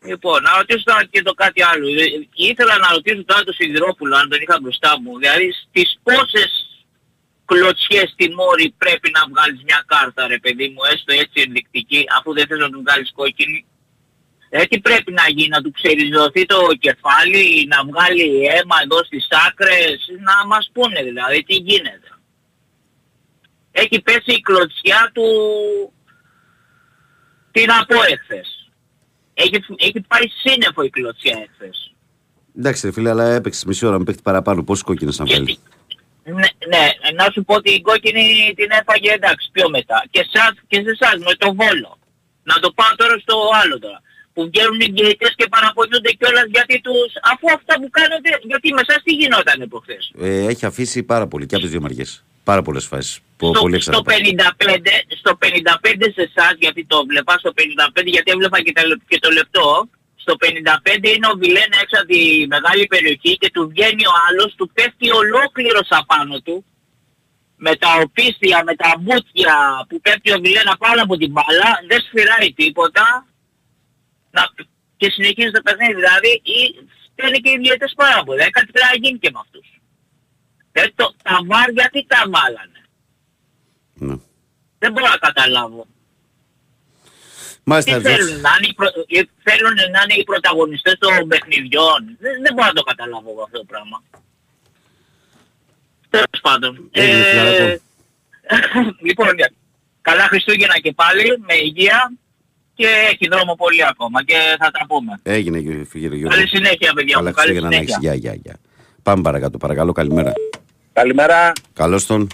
[0.06, 1.88] Λοιπόν, να ρωτήσω τώρα και το κάτι άλλο.
[1.88, 5.18] Ε, Ήθελα να ρωτήσω τώρα τον Σιδηρόπουλο, αν τον είχα μπροστά μου.
[5.20, 6.67] Δηλαδή, στις πόσες
[7.50, 12.30] κλωτσιές στη Μόρη πρέπει να βγάλεις μια κάρτα, ρε παιδί μου, έστω έτσι ενδεικτική, αφού
[12.34, 13.66] δεν θες να του βγάλεις κόκκινη.
[14.50, 19.28] Ε, τι πρέπει να γίνει, να του ξεριζωθεί το κεφάλι, να βγάλει αίμα εδώ στις
[19.48, 22.10] άκρες, να μας πούνε δηλαδή τι γίνεται.
[23.72, 25.28] Έχει πέσει η κλωτσιά του,
[27.52, 28.72] τι να πω εχθές.
[29.34, 31.96] Έχει, έχει πάει σύννεφο η κλωτσιά εχθές.
[32.58, 34.64] Εντάξει, ρε φίλε, αλλά έπαιξες μισή ώρα με παίχτη παραπάνω.
[34.64, 35.60] Πόσοι κόκκινες να Γιατί, βγάλεις;
[36.40, 36.86] Ναι, ναι,
[37.20, 40.04] να σου πω ότι η κόκκινη την έφαγε εντάξει πιο μετά.
[40.14, 41.92] Και, σας, και σε εσάς με το βόλο.
[42.50, 44.02] Να το πάω τώρα στο άλλο τώρα.
[44.34, 47.10] Που βγαίνουν οι διαιτητές και παραπονιούνται κιόλας γιατί τους...
[47.32, 50.12] Αφού αυτά που κάνετε, γιατί με εσάς τι γινόταν προχθές.
[50.22, 52.24] Ε, έχει αφήσει πάρα πολύ και από τις δύο μεριές.
[52.44, 53.14] Πάρα πολλές φάσεις.
[53.14, 54.16] Στο, Πολύ στο, εξαρτάται.
[55.10, 57.52] 55, στο 55 σε εσάς, γιατί το βλέπα στο
[58.00, 59.90] 55, γιατί έβλεπα και, τα, λε- και το λεπτό,
[60.28, 64.56] στο 55 είναι ο Βιλέν έξω από τη μεγάλη περιοχή και του βγαίνει ο άλλος,
[64.56, 66.66] του πέφτει ολόκληρος απάνω του,
[67.56, 69.56] με τα οπίστια, με τα μπούτια
[69.88, 73.06] που πέφτει ο Βιλέν απάνω από την μπάλα, δεν σφυράει τίποτα
[74.32, 74.42] να,
[74.98, 75.94] και συνεχίζει το παιχνίδι.
[75.94, 76.60] Δηλαδή, ή
[77.06, 78.42] στέλνει και οι διαιτές πάρα πολύ.
[78.42, 79.68] Ε, κάτι πρέπει να γίνει και με αυτούς.
[80.72, 82.82] Ε, το, τα βάρια τι τα βάλανε.
[83.94, 84.16] Ναι.
[84.80, 85.88] Δεν μπορώ να καταλάβω.
[87.68, 88.42] Τι Μάλιστα, θέλουν, Τζότς.
[88.48, 88.88] να είναι, οι προ...
[89.18, 92.00] ε, θέλουν να είναι οι πρωταγωνιστές των παιχνιδιών.
[92.24, 93.98] Δεν, δεν μπορώ να το καταλάβω εγώ αυτό το πράγμα.
[96.10, 96.72] Τέλος πάντων.
[96.92, 97.82] Έγινε, φιλαράκο.
[99.08, 99.28] λοιπόν,
[100.08, 102.00] καλά Χριστούγεννα και πάλι, με υγεία
[102.74, 105.12] και έχει δρόμο πολύ ακόμα και θα τα πούμε.
[105.24, 106.36] Έγινε, κύριε κύριε Γιώργο.
[106.36, 107.24] Καλή συνέχεια, παιδιά μου.
[107.24, 107.94] Καλά Καλή Χριστούγεννα να έχεις.
[107.94, 108.14] συνέχεια.
[108.20, 108.56] Γεια, γεια, γεια.
[109.04, 110.34] Πάμε παρακάτω, παρακαλώ, καλημέρα.
[110.94, 111.52] Καλημέρα.
[111.74, 112.28] Καλώς τον.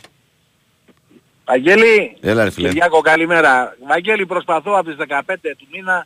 [1.46, 2.68] Βαγγέλη, Έλα, ρε φίλε.
[2.68, 3.76] Κυριάκο, καλημέρα.
[3.88, 5.22] Βαγγέλη, προσπαθώ από τις 15
[5.58, 6.06] του μήνα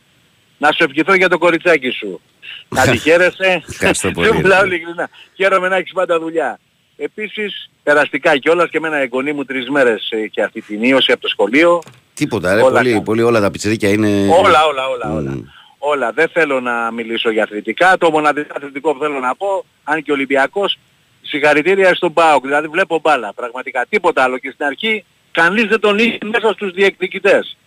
[0.57, 2.21] να σου ευχηθώ για το κοριτσάκι σου.
[2.75, 3.63] να τη χαίρεσαι.
[3.69, 4.75] Ευχαριστώ πολύ, Δεν ρε μιλάω φίλε.
[4.75, 5.09] ειλικρινά.
[5.35, 6.59] Χαίρομαι να έχεις πάντα δουλειά.
[6.97, 11.11] Επίσης, περαστικά κιόλας και με ένα εγγονή μου τρεις μέρες ε, και αυτή την ίωση
[11.11, 11.81] από το σχολείο.
[12.13, 13.03] Τίποτα, ρε, Όλα πολύ, καλά.
[13.03, 14.07] πολύ, όλα τα πιτσιρίκια είναι...
[14.43, 15.31] Όλα, όλα, όλα, όλα.
[15.31, 15.41] Μμ.
[15.77, 16.11] Όλα.
[16.11, 17.97] Δεν θέλω να μιλήσω για αθλητικά.
[17.97, 20.77] Το μοναδικό αθλητικό που θέλω να πω, αν και Ολυμπιακός,
[21.21, 22.43] συγχαρητήρια στον ΠΑΟΚ.
[22.45, 23.33] Δηλαδή βλέπω μπάλα.
[23.33, 24.37] Πραγματικά τίποτα άλλο.
[24.37, 25.05] Και στην αρχή
[25.39, 27.57] κανείς δεν τον είχε μέσα στους διεκδικητές.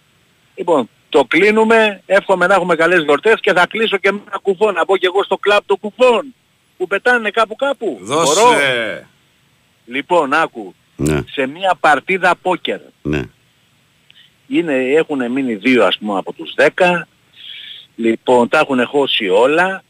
[0.55, 2.03] Λοιπόν, το κλείνουμε.
[2.07, 4.73] Εύχομαι να έχουμε καλές γιορτές και θα κλείσω και με ένα κουφό.
[4.73, 6.35] Να μπω και εγώ στο κλαμπ των κουφών
[6.77, 7.99] που πετάνε κάπου κάπου.
[8.03, 9.07] Μπορώ; Δώσε.
[9.87, 10.75] Λοιπόν, άκου.
[10.97, 13.23] Ναι, Σε μια παρτίδα πόκερ ναι.
[14.47, 17.03] είναι, έχουν μείνει δύο ας πούμε από τους 10.
[17.97, 19.83] Λοιπόν, τα έχουν χώσει όλα.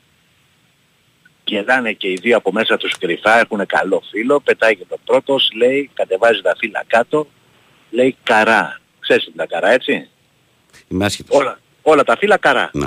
[1.45, 4.41] Γελάνε και οι δύο από μέσα τους κρυφά, έχουν καλό φίλο.
[4.41, 7.27] Πετάει και το πρώτος, λέει, κατεβάζει τα φύλλα κάτω.
[7.91, 8.81] Λέει καρά.
[9.01, 10.09] Ξέρεις τι είναι τα καρά, έτσι;
[10.89, 11.39] Είμαι άσχετος.
[11.39, 12.71] Όλα, όλα τα φύλλα καρά.
[12.73, 12.87] Ναι,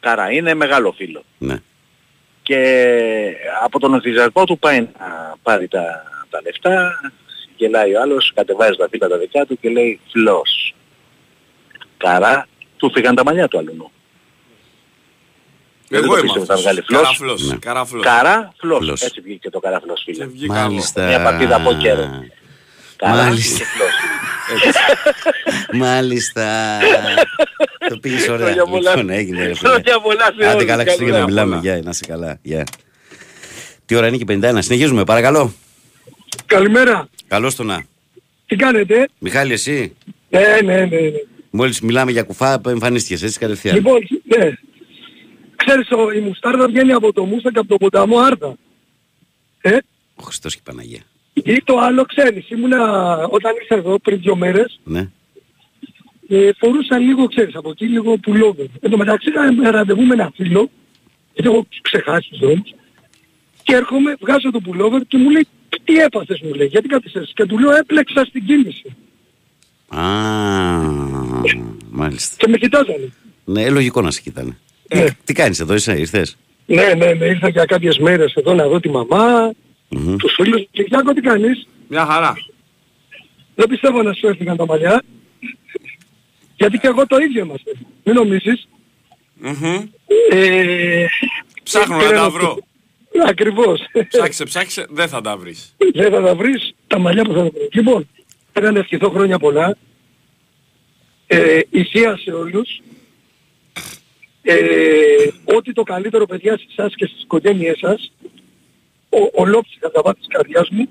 [0.00, 1.24] Καρά, είναι μεγάλο φίλο.
[1.38, 1.56] ναι.
[2.44, 2.86] Και
[3.64, 5.82] από τον ενθουσιασμό του πάει να πάρει τα,
[6.30, 7.00] τα λεφτά.
[7.56, 10.74] Γελάει ο άλλος, κατεβάζει τα φύλλα τα δικά του και λέει φλός.
[11.96, 13.90] Καρά, του φύγαν τα μαλλιά του αλλού.
[15.88, 16.62] Δεν Εγώ το είμαι πίστευα θα αυτός.
[16.62, 17.48] βγάλει φλός; Καραφλός.
[17.50, 17.56] Ναι.
[17.56, 18.02] Καραφλός.
[18.04, 18.78] Καρά, φλός.
[18.84, 19.02] Φλός.
[19.02, 20.26] Έτσι βγήκε το καρά φλός Και φίλε.
[20.26, 20.68] βγήκα εγώ.
[20.68, 21.06] Μάλιστα.
[21.06, 21.98] Μια παρτίδα πόκερ.
[23.02, 23.58] Καρά Μάλιστα.
[23.58, 23.90] και φλός.
[25.72, 26.78] Μάλιστα.
[27.88, 28.46] Το πήγες ωραία.
[28.46, 28.90] Χρόνια πολλά.
[28.90, 29.46] Λοιπόν, έγινε.
[29.46, 29.68] ρε φίλε.
[29.68, 30.64] Χρόνια πολλά σε Άντε όλους.
[30.64, 31.56] καλά Χριστούγεννα Καλημέρα, μιλάμε.
[31.56, 31.74] πολλά.
[31.74, 32.38] Γεια, να είσαι καλά.
[32.42, 32.64] Γεια.
[33.86, 34.58] Τι ώρα είναι και 51.
[34.62, 35.52] Συνεχίζουμε, παρακαλώ.
[36.46, 37.08] Καλημέρα.
[37.28, 37.84] Καλώς το να.
[38.46, 39.96] Τι κάνετε; Μιχάλη, εσύ;
[40.28, 40.84] Ναι, ναι, ναι.
[40.86, 41.00] ναι.
[41.50, 43.74] Μόλις μιλάμε για κουφά, εμφανίστηκες έτσι κατευθείαν.
[43.74, 44.50] Λοιπόν, ναι.
[45.56, 48.54] Ξέρεις, ο, η μουστάρδα βγαίνει από το μουστά και από το ποταμό Άρτα.
[49.60, 49.76] Ε,
[50.14, 51.00] Ο Χριστός και η Παναγία.
[51.32, 55.08] Ή το άλλο ξέρεις, ήμουνα όταν ήρθα εδώ πριν δύο μέρες, Ναι.
[56.28, 58.66] ε, φορούσα λίγο, ξέρεις, από εκεί λίγο πουλόβερ.
[58.80, 60.70] Εν τω μεταξύ είχα ραντεβού με ένα φίλο,
[61.34, 62.74] γιατί έχω ξεχάσει τους δρόμους,
[63.62, 65.46] και έρχομαι, βγάζω το πουλόβερ και μου λέει,
[65.84, 67.34] τι έπαθες μου λέει, γιατί καθυστέρησες.
[67.36, 68.96] Και του λέω, έπλεξα στην κίνηση.
[69.88, 70.02] Α,
[71.90, 72.36] μάλιστα.
[72.38, 73.12] Και με κοιτάζανε.
[73.44, 74.56] Ναι, λογικό να σε κοιτάνε.
[74.94, 75.04] Ναι.
[75.24, 78.80] Τι κάνεις εδώ, είσαι, ήρθες; Ναι, ναι, ναι, ήρθα για κάποιες μέρες εδώ να δω
[78.80, 79.52] τη μαμά,
[79.96, 80.16] Μμμ.
[80.16, 80.66] τους φίλους.
[80.70, 82.34] Και Γιάκο τι κάνεις; Μια χαρά.
[83.54, 85.02] Δεν πιστεύω να σου έφυγαν τα μαλλιά.
[86.56, 87.70] Γιατί και εγώ το ίδιο είμαστε.
[88.04, 88.68] Μην νομίζεις.
[89.34, 89.88] Μμμ.
[90.30, 91.06] Ε,
[91.62, 92.58] Ψάχνω πήρα να τα ένα- βρω.
[93.26, 93.80] Ακριβώς.
[94.08, 95.74] Ψάξε, ψάξε, δεν θα τα βρεις.
[95.94, 97.68] Δεν θα τα βρεις τα μαλλιά που θα τα βρεις.
[97.72, 98.08] Λοιπόν,
[98.52, 99.76] θέλω να ευχηθώ χρόνια πολλά.
[101.26, 102.80] Ε, ησυχία σε όλους.
[104.42, 104.56] Ε,
[105.44, 108.12] ό,τι το καλύτερο παιδιά σε εσάς και στις οικογένειές σας.
[109.18, 110.88] Ο, ολόψυχα τα βάθη της καρδιάς μου.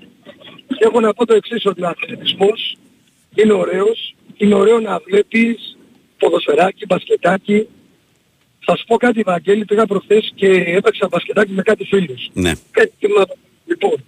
[0.66, 2.76] Και έχω να πω το εξής ότι ο αθλητισμός
[3.34, 4.14] είναι ωραίος.
[4.36, 5.78] Είναι ωραίο να βλέπεις
[6.18, 7.66] ποδοσφαιράκι, μπασκετάκι.
[8.64, 12.30] Θα σου πω κάτι Βαγγέλη, πήγα προχθές και έπαιξα μπασκετάκι με κάτι φίλους.
[12.32, 12.52] Ναι.
[12.70, 13.34] Κάτι θυμάμαι.
[13.66, 14.04] Λοιπόν,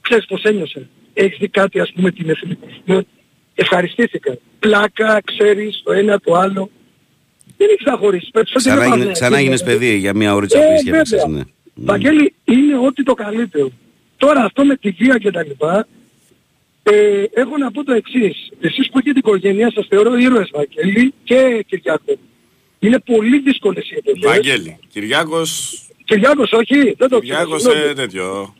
[0.00, 0.88] ξέρεις πώς ένιωσε.
[1.14, 2.82] Έχεις δει κάτι ας πούμε την εθνική.
[2.84, 2.98] Ναι,
[3.54, 4.36] Ευχαριστήθηκα.
[4.58, 6.70] Πλάκα, ξέρεις, το ένα το άλλο.
[7.56, 8.30] Δεν έχεις να χωρίσεις.
[8.54, 11.16] Ξανά, γίνε, ξανά γίνες παιδί για μια ώριτσα Ε, πριν σκέφτεσαι.
[11.16, 11.32] βέβαια.
[11.36, 11.42] Ναι.
[11.74, 13.70] Βαγγέλη, είναι ό,τι το καλύτερο.
[14.16, 15.86] Τώρα αυτό με τη βία και τα λοιπά,
[16.82, 18.48] ε, έχω να πω το εξής.
[18.60, 22.12] Εσείς που έχετε οικογένεια σας θεωρώ ήρωες Βαγγέλη και Κυριάκο.
[22.78, 24.22] Είναι πολύ δύσκολες οι εποχές.
[24.30, 24.78] Βαγγέλη.
[24.92, 27.20] Κυριάκος, Κυριάκος όχι, δεν το ξέρω.
[27.20, 27.88] Κυριάκος συγγνώμη.
[27.90, 28.54] ε, τέτοιο.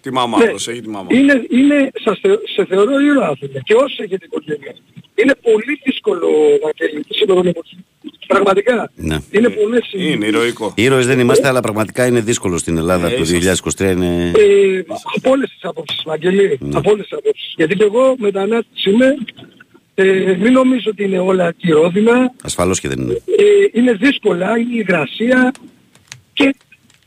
[0.00, 0.44] Τη μαμά, Ναι.
[0.46, 1.06] προσέχει τη μαμά.
[1.10, 3.60] Είναι, είναι, σας θε, σε θεωρώ ήρωα φίλε.
[3.64, 4.74] Και όσοι έχετε οικογένεια.
[5.14, 6.28] Είναι πολύ δύσκολο
[6.62, 7.76] Βαγγέλη τη σύντομη εποχή.
[8.26, 8.90] Πραγματικά.
[8.94, 9.16] Ναι.
[9.30, 10.72] Είναι πολλές οι- Είναι ηρωικό.
[10.76, 13.38] Ήρωες δεν είμαστε, αλλά πραγματικά είναι δύσκολο στην Ελλάδα Ε, το είσαστε.
[13.88, 13.90] 2023.
[13.92, 14.26] Είναι...
[14.26, 14.82] Ε,
[15.16, 16.58] από όλες τις απόψεις, Βαγγελή.
[16.60, 16.78] Ναι.
[16.78, 17.52] Από όλες τις απόψεις.
[17.56, 19.14] Γιατί και εγώ μετανάστης είμαι.
[19.94, 22.32] Ε, μην νομίζω ότι είναι όλα κυρόδινα.
[22.42, 23.12] Ασφαλώς και δεν είναι.
[23.12, 25.52] Ε, είναι δύσκολα, είναι η υγρασία.
[26.32, 26.54] Και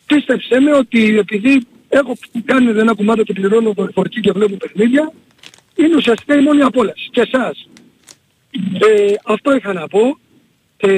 [0.05, 5.11] πίστεψέ με ότι επειδή έχω κάνει ένα κουμάντο και πληρώνω δορυφορική και βλέπω παιχνίδια,
[5.75, 7.09] είναι ουσιαστικά η μόνη απόλαυση.
[7.11, 7.69] Και εσάς.
[8.79, 10.17] Ε, αυτό είχα να πω.
[10.77, 10.91] Ε,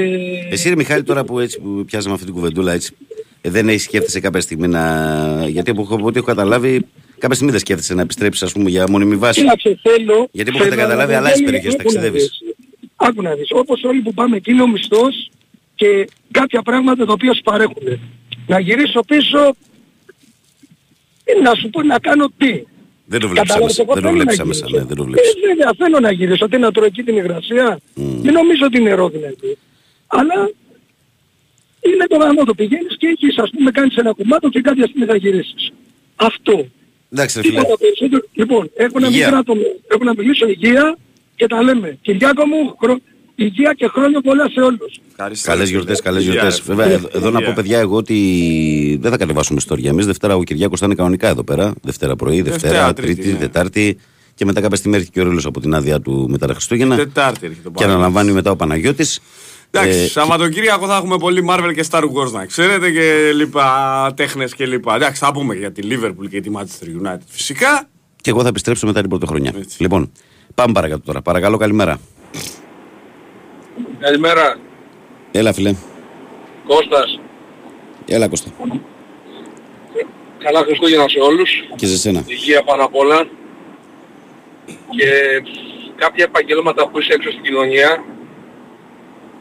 [0.50, 2.94] Εσύ ρε Μιχάλη τώρα που έτσι που πιάσαμε αυτή την κουβεντούλα έτσι
[3.42, 5.46] ε, δεν έχεις σκέφτεσαι κάποια στιγμή να...
[5.50, 6.82] Γιατί από από ό,τι έχω καταλάβει
[7.18, 9.42] κάποια στιγμή δεν σκέφτεσαι να επιστρέψεις ας πούμε για μόνιμη βάση.
[9.42, 10.28] Κοίταξε, θέλω...
[10.32, 12.24] Γιατί που θέλω έχετε να καταλάβει, δω, αλλάζεις δεν περιοχές, είναι- άκου να ταξιδεύεις.
[12.40, 12.56] δεις.
[12.96, 13.48] Άκου να δεις.
[13.52, 15.30] Όπως όλοι που πάμε εκεί είναι ο μισθός
[15.76, 18.00] και κάποια πράγματα τα οποία σου παρέχουν.
[18.48, 19.56] Να γυρίσω πίσω,
[21.24, 22.64] ε, να σου πω να κάνω τι.
[23.06, 23.82] Δεν το βλέπεις Κατάλαβες, άμεσα.
[23.82, 24.66] εγώ Δεν το θέλω βλέπεις να άμεσα.
[24.66, 24.80] γυρίσω.
[24.82, 25.30] Ναι, δεν το βλέπεις.
[25.30, 26.48] Ε, βέβαια, θέλω να γυρίσω.
[26.50, 27.80] Τι να τρώω εκεί την υγρασία.
[27.96, 29.58] Δεν νομίζω ότι είναι ρόδινα εκεί.
[30.18, 30.38] Αλλά
[31.90, 35.06] είναι το γαμό το πηγαίνεις και έχεις ας πούμε κάνεις ένα κουμάτο και κάποια στιγμή
[35.06, 35.72] θα γυρίσεις.
[36.16, 36.68] Αυτό.
[37.12, 37.60] Εντάξει ρε φίλε.
[37.60, 38.24] Τίποτα περισσότερο.
[38.34, 39.20] Λοιπόν, έχω να, Υγεία.
[39.26, 39.62] μιλήσω, άτομο.
[39.88, 40.98] έχω να μιλήσω υγεία
[41.36, 41.98] και τα λέμε.
[42.02, 42.98] Κυριάκο μου, χρο...
[43.36, 45.00] υγεία και χρόνια πολλά σε όλους.
[45.12, 45.50] Ευχαριστώ.
[45.52, 46.64] Καλές γιορτές, καλές Υγεία, γιορτές.
[46.68, 46.74] ρε.
[46.74, 47.48] Βέβαια, εδώ, εδώ να Υγεία.
[47.48, 48.18] πω παιδιά εγώ ότι
[49.02, 49.90] δεν θα κατεβάσουμε ιστορία.
[49.90, 51.74] Εμείς Δευτέρα ο Κυριάκος θα είναι κανονικά εδώ πέρα.
[51.82, 53.38] Δευτέρα πρωί, Δευτέρα, Δευτέρα, Τρίτη, Τρίτη, ναι.
[53.40, 53.98] Τετάρτη.
[54.36, 56.96] Και μετά κάποια στιγμή έρχεται και ο Ρίλος από την άδεια του μετά τα Χριστούγεννα.
[56.96, 59.20] Τετάρτη έρχεται το Και αναλαμβάνει μετά ο Παναγιώτης.
[59.72, 64.54] Εντάξει, Ε, Σαββατοκύριακο θα έχουμε πολύ Marvel και Star Wars να ξέρετε και λοιπά τέχνες
[64.56, 64.96] και λοιπά.
[64.96, 67.88] Εντάξει, θα πούμε για τη Liverpool και τη Manchester United φυσικά.
[68.22, 69.54] Και εγώ θα επιστρέψω μετά την πρωτοχρονιά.
[69.58, 69.82] Έτσι.
[69.82, 70.12] Λοιπόν,
[70.56, 71.22] πάμε παρακάτω τώρα.
[71.22, 72.00] Παρακαλώ, καλημέρα.
[74.00, 74.60] Καλημέρα.
[75.32, 75.76] Έλα, φιλέ.
[76.68, 77.20] Κώστας.
[78.06, 78.50] Έλα, Κώστα.
[80.44, 81.50] Καλά Χριστούγεννα σε όλους.
[81.76, 82.24] Και σε σένα.
[82.26, 83.28] Υγεία πάνω απ' όλα.
[84.96, 85.10] Και
[85.96, 88.04] κάποια επαγγέλματα που είσαι έξω στην κοινωνία,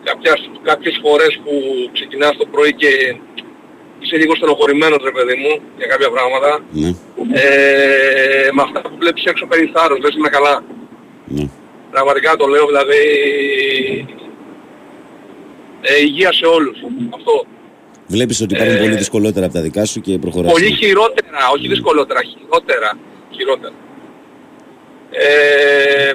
[0.05, 1.53] κάποιες, κάποιες φορές που
[1.93, 2.91] ξεκινάς το πρωί και
[4.01, 6.89] είσαι λίγο στενοχωρημένος ρε παιδί μου για κάποια πράγματα, Ναι,
[7.33, 10.65] ε, με αυτά που βλέπεις έξω παίρνεις θάρρος, λες είμαι καλά.
[11.25, 11.45] ναι.
[11.91, 13.03] Πραγματικά το λέω δηλαδή
[15.81, 16.79] ε, υγεία σε όλους.
[17.15, 17.45] Αυτό.
[18.07, 20.53] Βλέπεις ότι υπάρχουν Ε, πολύ δυσκολότερα από τα δικά σου και προχωράς.
[20.53, 22.99] Πολύ χειρότερα, όχι δυσκολότερα, χειρότερα.
[23.31, 23.75] χειρότερα.
[25.11, 26.13] Ε,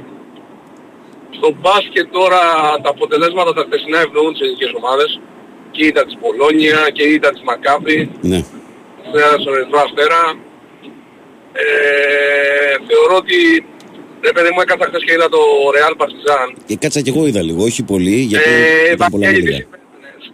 [1.43, 2.41] στο μπάσκετ τώρα
[2.83, 5.09] τα αποτελέσματα τα χθεσινά ευνοούν τις ελληνικές ομάδες.
[5.71, 7.99] Και ήταν της Πολόνια και ήταν της Μακάβη,
[8.31, 8.39] Ναι.
[9.41, 10.21] στον Ερυθρό Αστέρα.
[11.63, 13.39] Ε, θεωρώ ότι
[14.27, 15.41] ρε παιδί μου έκανα χθες και είδα το
[15.75, 16.47] Real Partizan.
[16.65, 18.49] Και κάτσα κι εγώ είδα λίγο, όχι πολύ, γιατί
[18.89, 19.57] Ε, ήταν πολλά Βαγγέλη, λίγα.
[19.57, 19.63] τι
[19.93, 20.25] σημαίνεις,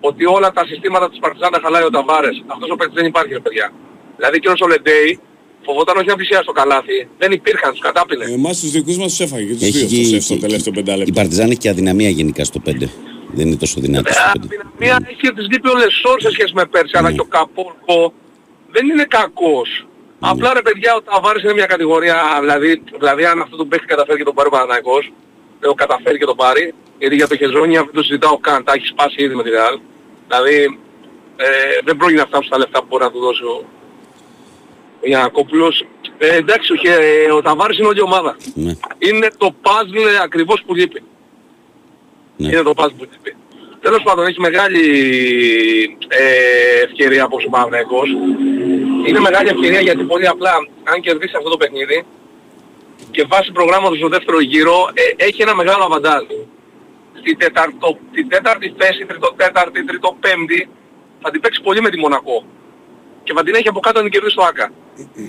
[0.00, 2.36] ότι όλα τα συστήματα της Παρτιζάν τα χαλάει ο Ταβάρες.
[2.46, 3.66] Αυτός ο παίκτης δεν υπάρχει ρε παιδιά.
[4.16, 5.20] Δηλαδή εκείνος ο Λεντέι
[5.68, 6.98] φοβόταν όχι να πλησιάσει το καλάθι.
[7.18, 8.24] Δεν υπήρχαν, τους κατάπινε.
[8.24, 10.40] Εμάς τους δικούς μας τους έφαγε και τους Έχει δύο στο και- σεφ στο και-
[10.40, 11.12] τελευταίο Η πεντάλεπτο.
[11.12, 12.88] Παρτιζάν έχει και αδυναμία γενικά στο 5.
[13.36, 14.46] Δεν είναι τόσο δυνατή στο 5.
[14.78, 18.12] Μία έχει της λείπει ο Λεσόρ σε σχέση με πέρσι, αλλά και ο Καπόρκο
[18.74, 19.86] δεν είναι κακός.
[20.20, 24.18] Απλά ρε παιδιά ο Ταβάρης είναι μια κατηγορία, δηλαδή, δηλαδή αν αυτό τον παίχτη καταφέρει
[24.18, 25.12] και τον πάρει ο Παναθηναϊκός,
[25.60, 28.86] το καταφέρει και τον πάρει, γιατί για το Χεζόνια δεν το συζητάω καν, τα έχει
[28.86, 29.76] σπάσει ήδη με τη Real.
[30.28, 30.78] Δηλαδή
[31.36, 31.46] ε,
[31.84, 33.77] δεν πρόκειται να φτάσουν τα λεφτά που μπορεί να του δώσει ο, ο
[35.02, 35.84] Γιανακόπουλος.
[36.18, 38.36] Ε, εντάξει, ο, Χε- ο Ταβάρης είναι όλη η ομάδα.
[38.54, 41.02] Ναι, Είναι το puzzle ακριβώς που λείπει.
[42.36, 42.48] ναι.
[42.48, 43.36] Είναι το πας που είπε.
[43.80, 44.82] Τέλος πάντων έχει μεγάλη
[46.08, 48.08] ε, ευκαιρία από ο Παναθηναϊκός.
[49.06, 50.50] Είναι μεγάλη ευκαιρία γιατί πολύ απλά
[50.84, 52.04] αν κερδίσεις αυτό το παιχνίδι
[53.10, 56.22] και βάσει προγράμματος στο δεύτερο γύρο ε, έχει ένα μεγάλο αβαντάζ.
[57.20, 60.68] Στη τεταρτο, την τέταρτη θέση, τρίτο τέταρτη, τρίτο πέμπτη
[61.22, 62.44] θα την παίξεις πολύ με τη Μονακό.
[63.24, 64.70] Και θα την έχει από κάτω να την κερδίσει το ΆΚΑ.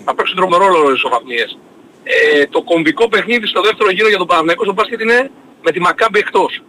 [0.05, 1.57] Θα παίξουν τρομερό ρόλο οι ισοβαθμίες.
[2.03, 5.79] Ε, το κομβικό παιχνίδι στο δεύτερο γύρο για τον Παναθηναϊκό στο μπάσκετ είναι με τη
[5.79, 6.61] Μακάμπη εκτός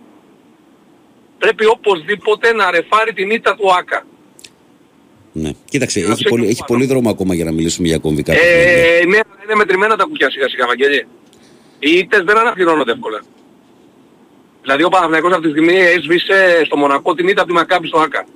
[1.38, 4.06] πρέπει οπωσδήποτε να ρεφάρει την ήττα του ΆΚΑ.
[5.32, 5.50] ναι.
[5.64, 6.72] Κοίταξε, Να έχει ψέχνουμε πολύ, έχει πάνω.
[6.72, 8.62] πολύ δρόμο ακόμα για να μιλήσουμε για κομβικά παιχνίδια.
[8.62, 11.06] Ε, ναι, είναι μετρημένα τα κουκιά σιγά σιγά, Βαγγέλη.
[11.78, 13.22] Οι ήττες δεν αναφληρώνονται εύκολα.
[14.62, 17.98] Δηλαδή ο Παναθηναϊκός αυτή τη στιγμή έσβησε στο Μονακό την ήττα από τη Μακάμπη στο
[17.98, 18.26] ΆΚΑ.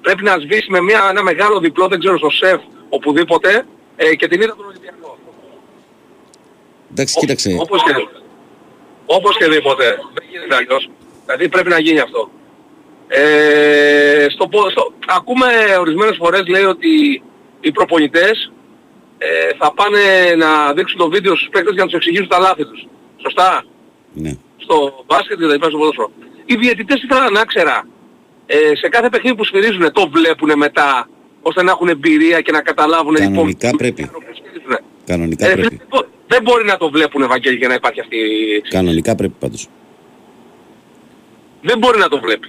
[0.00, 3.66] πρέπει να σβήσει με μια, ένα μεγάλο διπλό, δεν ξέρω, στο σεφ, οπουδήποτε,
[3.96, 5.18] ε, και την είδα τον Ολυμπιακό.
[6.90, 7.56] Εντάξει, κοίταξε.
[7.60, 7.92] Όπως και,
[9.06, 9.98] όπως και δίποτε.
[10.14, 10.90] Δεν γίνεται αλλιώς.
[11.24, 12.30] Δηλαδή πρέπει να γίνει αυτό.
[13.08, 15.46] Ε, στο, πο- στο, ακούμε
[15.80, 17.22] ορισμένες φορές λέει ότι
[17.60, 18.52] οι προπονητές
[19.18, 22.64] ε, θα πάνε να δείξουν το βίντεο στους παίκτες για να τους εξηγήσουν τα λάθη
[22.64, 22.86] τους.
[23.22, 23.64] Σωστά;
[24.12, 24.32] Ναι.
[24.56, 26.10] Στο μπάσκετ και τα λοιπά στο ποδόσφαιρο.
[26.44, 27.86] Οι διαιτητές ήθελαν να ξέρα.
[28.46, 31.08] Ε, σε κάθε παιχνίδι που σφυρίζουν το βλέπουν μετά
[31.48, 34.10] ώστε να έχουν εμπειρία και να καταλάβουν Κανονικά λοιπόν, πρέπει.
[35.06, 35.76] Κανονικά ε, πρέπει.
[35.76, 39.34] δεν μπο- δεν μπορεί να το βλέπουν Ευαγγέλη για να υπάρχει αυτή η Κανονικά πρέπει
[39.38, 39.68] πάντως.
[41.62, 42.48] δεν μπορεί να το βλέπει.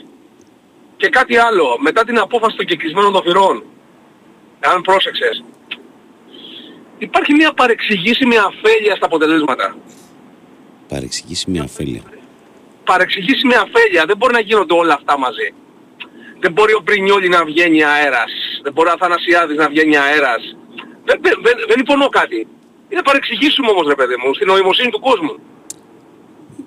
[0.97, 3.63] Και κάτι άλλο, μετά την απόφαση των κεκλεισμένων των θυρών,
[4.59, 5.43] αν πρόσεξες,
[6.97, 9.75] υπάρχει μια παρεξηγήσιμη αφέλεια στα αποτελέσματα.
[10.87, 12.01] Παρεξηγήσιμη αφέλεια.
[12.83, 15.53] Παρεξηγήσιμη αφέλεια, δεν μπορεί να γίνονται όλα αυτά μαζί.
[16.43, 18.31] Δεν μπορεί ο Μπρινιόλι να βγαίνει αέρας,
[18.63, 20.41] δεν μπορεί ο Αθανασιάδης να βγαίνει αέρας.
[21.07, 22.39] Δεν, δεν, δεν, δεν υπονοώ κάτι.
[22.91, 25.33] Είναι παρεξηγήσιμο όμως ρε παιδί μου, στην νοημοσύνη του κόσμου.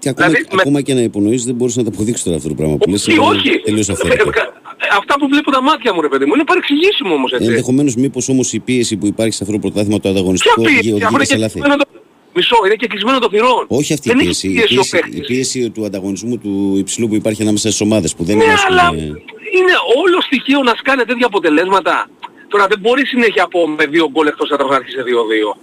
[0.03, 2.49] Και ακόμα, Δηλαδή, με- ακόμα και να υπονοείς δεν μπορείς να το αποδείξεις τώρα αυτό
[2.49, 3.07] το πράγμα που λες.
[3.07, 3.61] Όχι, είναι όχι.
[3.65, 4.29] Τελείως Ε, αυθαίρετο.
[4.29, 7.47] ε, Αυτά που βλέπουν τα μάτια μου ρε παιδί μου, είναι παρεξηγήσιμο όμως έτσι.
[7.49, 10.81] Ενδεχομένως μήπως όμως η πίεση που υπάρχει σε αυτό το πρωτάθλημα το ανταγωνιστικό Ποια οδηγεί
[10.91, 11.53] πίεση, αφού είναι οδηγεί σε και λάθη.
[11.61, 11.89] κλεισμένο το...
[12.35, 13.65] Μισό, είναι και κλεισμένο το θυρών.
[13.69, 14.47] Όχι αυτή η Δεν πίεση.
[14.49, 15.27] έχει Η πίεση ο πίεση, η παίκτης.
[15.27, 18.65] πίεση του ανταγωνισμού του υψηλού που υπάρχει ανάμεσα στις ομάδες που δεν Ναι, είναι ας
[18.67, 18.91] πούμε, αλλά
[19.59, 22.09] είναι όλο στοιχείο να σκάνε τέτοια αποτελέσματα.
[22.49, 25.57] Τώρα δεν μπορεί συνέχεια από με δύο γκολ εκτός έδρας να αρχίσει σε 2-2.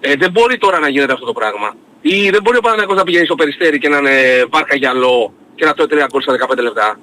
[0.00, 1.76] Ε, δεν μπορεί τώρα να γίνεται αυτό το πράγμα.
[2.00, 5.64] Ή δεν μπορεί ο Παναγιώτης να πηγαίνει στο περιστέρι και να είναι βάρκα γυαλό και
[5.64, 6.98] να τρώει τρία γκολ στα 15 λεπτά.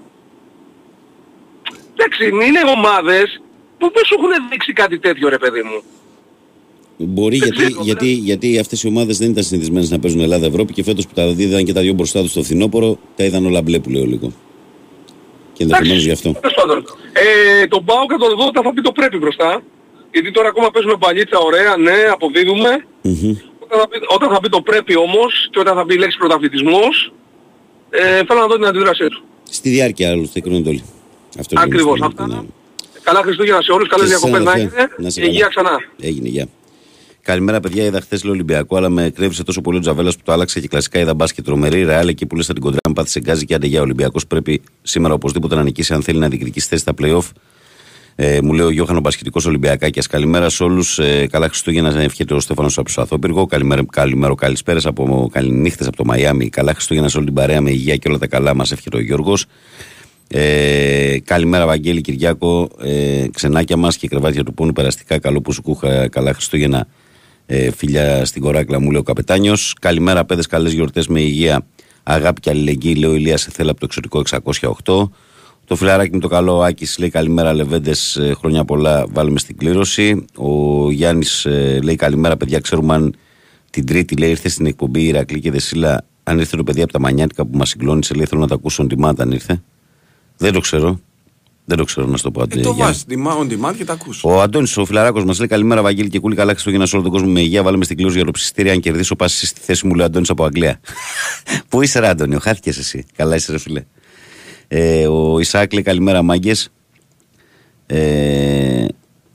[1.93, 3.41] Εντάξει, είναι ομάδες
[3.77, 5.81] που δεν σου έχουν δείξει κάτι τέτοιο ρε παιδί μου.
[6.97, 10.83] Μπορεί γιατί, ξέρω, γιατί, γιατί αυτές οι ομάδες δεν ήταν συνηθισμένες να παίζουν Ελλάδα-Ευρώπη και
[10.83, 13.79] φέτος που τα δίδαν και τα δυο μπροστά τους στο φθινόπωρο τα είδαν όλα μπλε
[13.79, 14.31] που λέω λίγο.
[15.59, 16.31] Και ενδεχομένως γι' αυτό.
[16.33, 16.85] Τέλος πάντων.
[17.61, 19.61] Ε, τον πάω και τον δω όταν θα πει το πρέπει μπροστά.
[20.11, 22.85] Γιατί τώρα ακόμα παίζουμε παλίτσα ωραία, ναι, αποδίδουμε.
[23.01, 23.35] Μμμ.
[23.59, 26.17] Όταν θα, πει, όταν θα πει το πρέπει όμως και όταν θα πει η λέξη
[26.17, 27.13] πρωταθλητισμός,
[27.89, 29.21] ε, θέλω να δω την αντίδρασή του.
[29.49, 30.83] Στη διάρκεια άλλωστε κρίνονται όλοι.
[31.39, 32.27] Αυτό είναι Ακριβώς, το αυτά.
[32.27, 32.39] ναι.
[33.03, 35.47] Καλά Χριστούγεννα σε όλους, καλές Και σε διακοπές να σένα, έχετε να είσαι και υγεία
[35.53, 35.69] καλά.
[35.69, 35.77] ξανά.
[36.09, 36.47] Έγινε, γεια.
[37.21, 37.85] Καλημέρα, παιδιά.
[37.85, 40.67] Είδα χθες λέω Ολυμπιακό, αλλά με κρέβησε τόσο πολύ ο Τζαβέλας που το άλλαξε και
[40.67, 41.83] κλασικά είδα μπάσκετ τρομερή.
[41.83, 45.13] Ρεάλ εκεί που λες την κοντρά, αν πάθησε γκάζι και άντε για Ολυμπιακός πρέπει σήμερα
[45.13, 47.31] οπωσδήποτε να νικήσει αν θέλει να διεκδικήσει θέση στα playoff.
[48.15, 50.03] Ε, μου λέει ο Γιώχανος Μπασκετικός Ολυμπιακάκια.
[50.09, 50.99] Καλημέρα σε όλους.
[50.99, 53.45] Ε, καλά Χριστούγεννα να ευχαριστώ ο Στέφανος από το Αθόπυργο.
[53.45, 56.49] Καλημέρα, καλημέρα, καλησπέρα από καληνύχτες από το Μαϊάμι.
[56.49, 58.99] Καλά Χριστούγεννα σε όλη την παρέα με υγεία και όλα τα καλά μας εύχεται ο
[58.99, 59.45] Γιώργος.
[60.27, 62.69] Ε, καλημέρα, Βαγγέλη Κυριάκο.
[62.81, 65.19] Ε, ξενάκια μας και κρεβάτια του πόνου περαστικά.
[65.19, 66.07] Καλό που σου κούχα.
[66.07, 66.87] Καλά Χριστούγεννα,
[67.51, 69.75] ε, φίλια στην κοράκλα μου, λέει ο Καπετάνιος.
[69.81, 70.47] Καλημέρα, παιδες.
[70.47, 71.65] Καλές γιορτές με υγεία.
[72.03, 75.09] Αγάπη και αλληλεγγύη, λέει ο Ηλίας Εθέλα από το εξωτικό 608.
[75.65, 78.19] Το φιλαράκι μου το καλό, ο Άκης λέει καλημέρα, Λεβέντες.
[78.37, 80.25] Χρόνια πολλά, βάλουμε στην κλήρωση.
[80.35, 81.47] Ο Γιάννης
[81.83, 82.59] λέει καλημέρα, παιδιά.
[82.59, 83.15] Ξέρουμε αν
[83.69, 86.05] την Τρίτη λέει ήρθε στην εκπομπή Ηρακλή και Δεσίλα.
[86.23, 88.87] Αν ήρθε το παιδί από τα Μανιάτικα που μας συγκλώνησε, λέει θέλω να τα ακούσω
[88.89, 89.61] on demand αν ήρθε.
[90.37, 90.99] Δεν το ξέρω.
[91.69, 92.39] Δεν το ξέρω να σου το πω.
[92.39, 92.81] Ε, άντε, το Γιάννη.
[92.81, 94.23] βάζεις demand- on demand και τα ακούς.
[94.23, 96.35] Ο Αντώνης, ο φιλαράκος μας λέει καλημέρα, Βαγγέλη και κούλη.
[96.35, 97.63] Καλά Χριστούγεννα σε όλο τον κόσμο με υγεία.
[97.63, 98.69] Βάλαμε στην κλήρωση για το ψηστήρι.
[98.69, 100.79] Αν κερδίσω, πας στη θέση μου, λέει ο Αντώνης από Αγγλία.
[101.69, 103.05] Πού είσαι, ρε Αντώνιο, χάθηκε εσύ.
[103.15, 103.83] Καλά είσαι, ρε φίλε.
[104.67, 106.69] Ε, ο Ισάκ λέει καλημέρα, μάγκες.
[107.85, 108.85] Ε,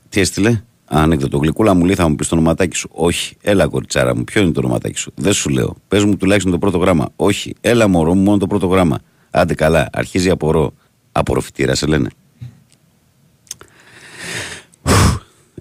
[0.09, 1.37] τι έστειλε; Α, ανέκδοτο.
[1.37, 2.89] Γλυκούλα μου λέει θα μου πεις το ονοματάκι σου.
[2.91, 3.35] Όχι.
[3.41, 4.23] Έλα, κοριτσάρα μου.
[4.23, 5.75] Ποιο είναι το ονοματάκι σου; Δεν σου λέω.
[5.87, 7.09] Πες μου τουλάχιστον το πρώτο γράμμα.
[7.15, 7.53] Όχι.
[7.61, 8.99] Έλα, μωρό μου, μόνο το πρώτο γράμμα.
[9.31, 9.89] Άντε καλά.
[9.93, 10.73] Αρχίζει απορώ.
[11.11, 12.09] Απορροφητήρα σε λένε.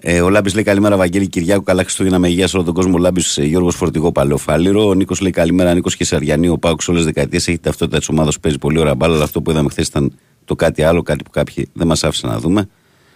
[0.07, 1.63] Ε, ο Λάμπης λέει καλημέρα, Βαγγέλη Κυριάκου.
[1.63, 2.93] Καλά Χριστούγεννα με υγεία σε όλο τον κόσμο.
[2.95, 4.89] Ο Λάμπης ε, Γιώργος Φορτηγό Παλαιοφάλιρο.
[4.89, 6.49] Ο Νίκος λέει καλημέρα, Νίκος και Σαριανή.
[6.49, 9.15] Ο Πάουξ όλες τις δεκαετίες έχει ταυτότητα της ομάδας που παίζει πολύ ωραία μπάλα.
[9.15, 10.13] Αλλά αυτό που είδαμε χθες ήταν
[10.45, 12.69] το κάτι άλλο, κάτι που κάποιοι δεν μας άφησαν να δούμε.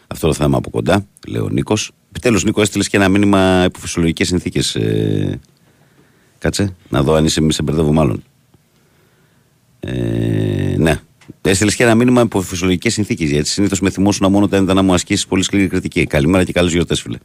[0.07, 1.91] Αυτό το θέμα από κοντά, λέει ο Νίκος.
[2.09, 4.74] Επιτέλου, Νίκο, έστειλες και ένα μήνυμα υπό φυσιολογικές συνθήκες.
[4.74, 5.41] Ε,
[6.39, 8.22] κάτσε, να δω αν είσαι, μη σε μπερδεύω μάλλον.
[9.80, 11.01] Ε, ναι.
[11.49, 13.30] Έστειλες και ένα μήνυμα υπό φυσιολογικές συνθήκες.
[13.30, 16.07] Γιατί συνήθως με θυμόσουν μόνο όταν ήταν να μου ασκήσεις πολύ σκληρή κριτική.
[16.07, 17.18] Καλημέρα και καλέ γιορτές, φίλε.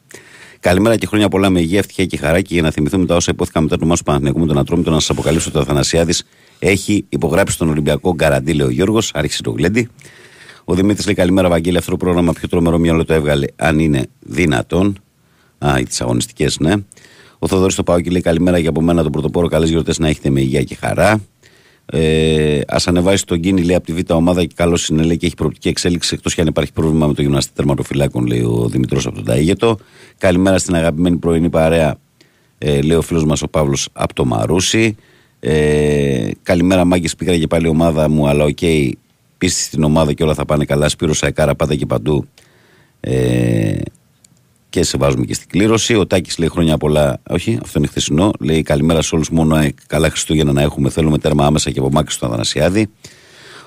[0.59, 2.41] Καλημέρα και χρόνια πολλά με υγεία, ευτυχία και χαρά.
[2.41, 4.99] Και για να θυμηθούμε τα όσα υπόθηκαν μετά το μάσο Παναθηναϊκού με τον Ατρόμητο, να
[4.99, 6.25] σας αποκαλύψω ότι ο Αθανασιάδης
[6.59, 9.11] έχει υπογράψει τον Ολυμπιακό γκαραντί, λέει ο Γιώργος.
[9.13, 9.89] Άρχισε το γλέντι.
[10.63, 11.77] Ο Δημήτρης λέει καλημέρα, Βαγγέλη.
[11.77, 15.01] Αυτό το πρόγραμμα πιο τρομερό μυαλό το έβγαλε, αν είναι δυνατόν.
[15.57, 16.73] Α, τις αγωνιστικές, ναι.
[17.39, 19.47] Ο Θοδωρής το πάω και λέει καλημέρα για από μένα τον πρωτοπόρο.
[19.47, 21.21] Καλές γιορτές να έχετε με υγεία και χαρά.
[21.85, 25.25] Ε, Α ανεβάσει τον κίνη, λέει από τη Β' ομάδα και καλώς είναι, λέει και
[25.25, 26.13] έχει προοπτική εξέλιξη.
[26.13, 29.77] Εκτός και αν υπάρχει πρόβλημα με το γυμναστή τερματοφυλάκων, λέει ο Δημητρός από τον Ταίγετο.
[30.17, 31.95] Καλημέρα στην αγαπημένη πρωινή παρέα,
[32.57, 34.95] ε, λέει ο φίλος μας ο Παύλος από το Μαρούσι.
[35.39, 37.09] Ε, καλημέρα, μάγκε.
[37.17, 38.57] Πήγα και πάλι η ομάδα μου, αλλά οκ.
[39.37, 40.89] πίστη στην ομάδα και όλα θα πάνε καλά.
[40.89, 42.25] Σπύρος Σαϊκάρα πάντα και παντού.
[42.99, 43.73] Ε,
[44.73, 45.95] και σε βάζουμε και στην κλήρωση.
[45.95, 47.19] Ο Τάκης λέει χρόνια πολλά.
[47.29, 48.31] Όχι, αυτό είναι χθεσινό.
[48.39, 49.29] Λέει καλημέρα σε όλους.
[49.29, 49.77] Μόνο ΑΕΚ.
[49.87, 50.89] Καλά Χριστούγεννα να έχουμε.
[50.89, 52.87] Θέλουμε τέρμα άμεσα και από μάκρυ στον Αθανασιάδη.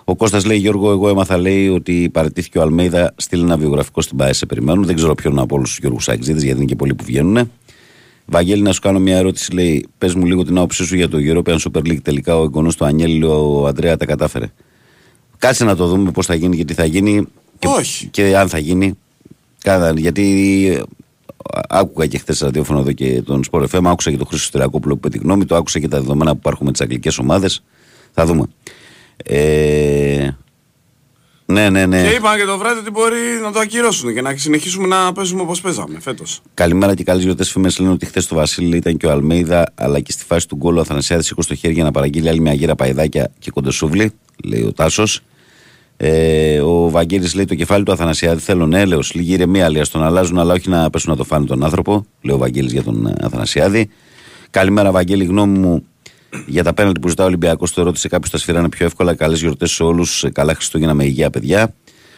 [0.05, 3.15] Ο Κώστας λέει: Γιώργο, εγώ έμαθα λέει ότι παρετήθηκε ο Αλμέιδα.
[3.17, 4.33] Στείλει ένα βιογραφικό στην ΠΑΕ.
[4.33, 4.85] Σε περιμένουν.
[4.85, 7.51] Δεν ξέρω ποιον από όλους τους Γιώργους Σάξιδε, γιατί είναι και πολλοί που βγαίνουν.
[8.27, 9.53] Βαγγέλη, να σου κάνω μια ερώτηση.
[9.53, 12.03] Λέει: Πες μου λίγο την άποψή σου για το European Super League.
[12.03, 14.53] Τελικά ο εγγονός του Ανιέλη, ο Αντρέα, τα κατάφερε.
[15.39, 17.27] Κάτσε να το δούμε πώς θα γίνει και τι θα γίνει.
[17.59, 18.07] Και, Όχι.
[18.07, 18.95] και αν θα γίνει.
[19.63, 20.87] Κάνα, γιατί
[21.69, 25.07] άκουγα και χθες ραδιόφωνο εδώ και τον Σπορ FM, άκουσα και τον Χρήστο Στεριακόπουλο που
[25.07, 27.63] είπε τη γνώμη του, άκουσα και τα δεδομένα που υπάρχουν με τις αγγλικές ομάδες.
[28.13, 28.47] Θα δούμε.
[29.25, 30.31] Ε,
[31.47, 32.03] ναι, ναι, ναι.
[32.03, 35.43] Και είπαν και το βράδυ ότι μπορεί να το ακυρώσουν και να συνεχίσουμε να παίζουμε
[35.43, 36.41] όπως παίζαμε φέτος.
[36.55, 37.79] Καλημέρα και καλέ γιορτέ φήμες.
[37.79, 40.77] Λένε ότι χθες το Βασίλη ήταν και ο Αλμέιδα, αλλά και στη φάση του γκολ
[40.77, 44.13] ο Αθανασιάδης σήκω στο χέρι για να παραγγείλει άλλη μια γύρα παϊδάκια και κοντοσούβλη,
[44.45, 45.23] λέει ο Τάσος.
[45.97, 50.39] Ε, ο Βαγγέλης λέει το κεφάλι του Αθανασιάδη θέλω έλεο, λίγη ηρεμία λέει, τον αλλάζουν,
[50.39, 52.07] αλλά όχι να πέσουν να το φάνε τον άνθρωπο.
[52.23, 53.89] Λέει ο Βαγγέλης για τον ε, Αθανασιάδη.
[54.51, 55.25] Καλημέρα, Βαγγέλη.
[55.25, 55.85] Γνώμη μου
[56.47, 59.15] για τα πέναλτι που ζητά ο Ολυμπιακός, το ρώτησε κάποιο τα σφυράνε πιο εύκολα.
[59.15, 60.25] Καλές γιορτές σε όλους.
[60.33, 61.75] Καλά Χριστούγεννα με υγεία, παιδιά.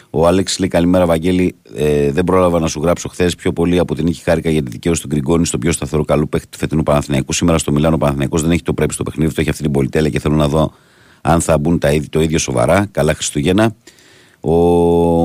[0.09, 1.55] Ο Άλεξ λέει καλημέρα, Βαγγέλη.
[1.75, 4.69] Ε, δεν πρόλαβα να σου γράψω χθες πιο πολύ από την νίκη χάρηκα για τη
[4.69, 7.33] δικαίωση του Γκριγκόνη στο πιο σταθερό καλό παίχτη του φετινού Παναθηναϊκού.
[7.33, 10.09] Σήμερα στο Μιλάνο Παναθηναϊκός δεν έχει το πρέπει στο παιχνίδι, το έχει αυτή την πολυτέλεια
[10.09, 10.73] και θέλω να δω
[11.21, 12.87] αν θα μπουν τα ίδια, το ίδιο σοβαρά.
[12.91, 13.75] Καλά Χριστούγεννα.
[14.39, 14.51] Ο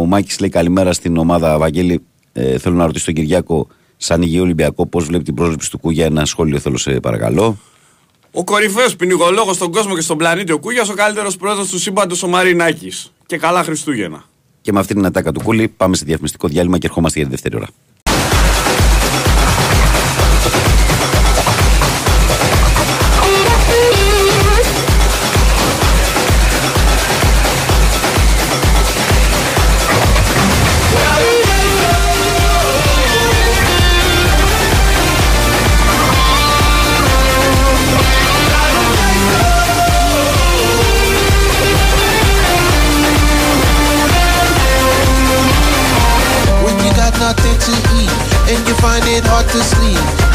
[0.07, 2.01] Μάκης λέει καλημέρα στην ομάδα Βαγγέλη.
[2.33, 3.67] Ε, θέλω να ρωτήσω τον Κυριάκο,
[3.97, 7.59] σαν υγιή Ολυμπιακό, πώς βλέπει την πρόσληψη του Κούγια; Ένα σχόλιο θέλω σε παρακαλώ.
[8.33, 12.23] Ο κορυφαίος ποινικολόγος στον κόσμο και στον πλανήτη ο Κούγιας, ο καλύτερος πρόεδρος του σύμπαντος
[12.23, 13.13] ο Μαρινάκης.
[13.27, 14.25] Και καλά Χριστούγεννα.
[14.61, 17.35] Και με αυτήν την ατάκα του Κούλη πάμε σε διαφημιστικό διάλειμμα και ερχόμαστε για τη
[17.35, 17.67] δεύτερη ώρα.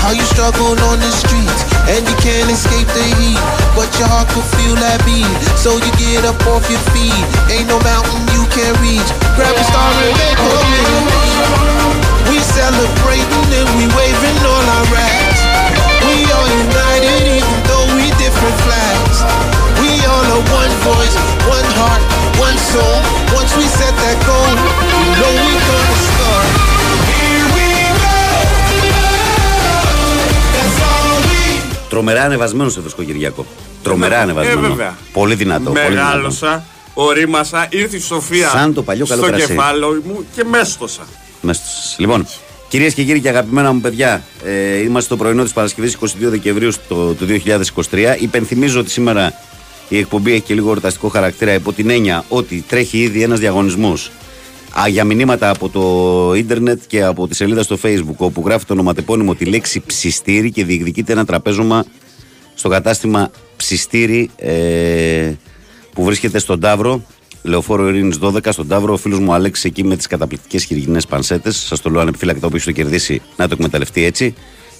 [0.10, 3.38] How you struggle on the streets and you can't escape the heat.
[3.78, 5.30] But your heart could feel that beat.
[5.54, 7.14] So you get up off your feet.
[7.54, 9.06] Ain't no mountain you can't reach.
[9.38, 10.66] Grab a star and make home.
[12.26, 15.42] We celebrating and we waving all our rags.
[16.02, 19.22] We all united even though we different flags.
[19.78, 21.14] We all are one voice,
[21.46, 22.02] one heart,
[22.42, 22.98] one soul.
[23.38, 24.58] Once we set that goal,
[24.90, 26.49] you know we gonna start.
[32.00, 33.46] Τρομερά ανεβασμένος σε βρίσκω Κυριακό.
[33.84, 34.62] Τρομερά Ε, ανεβασμένο.
[34.68, 34.98] βέβαια.
[35.14, 35.70] Πολύ δυνατό.
[35.72, 36.06] Πολύ δυνατό.
[36.08, 39.46] Μεγάλωσα, ορίμασα, ήρθε η Σοφία Σαν το παλιό καλό στο κρασί.
[39.46, 41.02] κεφάλαιο μου και μέστοσα.
[41.42, 42.28] Μέσα στους- Λοιπόν,
[42.70, 46.72] κυρίες και κύριοι και αγαπημένα μου παιδιά, ε, είμαστε στο πρωινό της Παρασκευής 22 Δεκεμβρίου
[46.72, 48.16] στο, του 2023.
[48.20, 49.34] Υπενθυμίζω ότι σήμερα
[49.90, 54.12] η εκπομπή έχει και λίγο εορταστικό χαρακτήρα υπό την έννοια ότι τρέχει ήδη ένας διαγωνισμός
[54.88, 59.36] για μηνύματα από το ίντερνετ και από τη σελίδα στο facebook όπου γράφει το ονοματεπώνυμο
[59.36, 61.86] τη λέξη ψιστήρι και διεκδικείται ένα τραπέζωμα
[62.54, 65.32] στο κατάστημα ψιστήρι ε,
[65.94, 67.02] που βρίσκεται στον Ταύρο
[67.44, 68.94] Λεωφόρο Ειρήνης 12 στον Ταύρο.
[68.94, 71.58] Ο φίλος μου Αλέξης εκεί με τις καταπληκτικές χειριγινές πανσέτες.
[71.58, 74.34] Σας το λέω ανεπιφύλακτα, όποιο το κερδίσει να το εκμεταλλευτεί έτσι.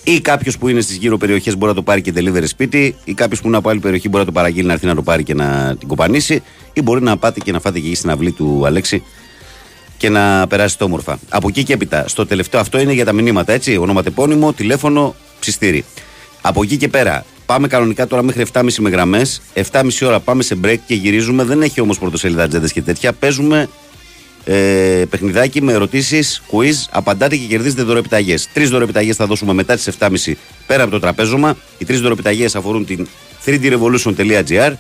[0.04, 3.14] Ή κάποιος που είναι στις γύρω περιοχές μπορεί να το πάρει και delivery σπίτι, ή
[3.14, 5.24] κάποιος που είναι από άλλη περιοχή μπορεί να το παραγγείλει να έρθει να το πάρει
[5.24, 6.44] και να την κοπανίσει,
[6.74, 9.04] ή μπορεί να πάτε και να φάτε και εκεί στην αυλή του Αλέξη
[10.00, 11.20] και να περάσετε όμορφα.
[11.30, 13.78] Από εκεί και έπειτα, στο τελευταίο αυτό είναι για τα μηνύματα, έτσι.
[13.78, 15.86] Ονοματεπώνυμο, τηλέφωνο, ψιστήρι.
[16.42, 19.42] Από εκεί και πέρα, πάμε κανονικά τώρα μέχρι 7.30 με γραμμές.
[19.72, 21.44] 7.30 ώρα πάμε σε break και γυρίζουμε.
[21.44, 23.14] Δεν έχει όμως πρωτοσέλιδα ατζέντε και τέτοια.
[23.14, 23.70] Παίζουμε
[24.46, 28.48] ε, παιχνιδάκι με ερωτήσεις, quiz, απαντάτε και κερδίζετε δωρεπιταγές.
[28.54, 30.34] Τρεις δωρεπιταγές θα δώσουμε μετά τις 7.30
[30.68, 31.58] πέρα από το τραπέζωμα.
[31.78, 33.08] Οι τρεις δωρεπιταγές αφορούν την
[33.46, 34.74] 3drevolution.gr,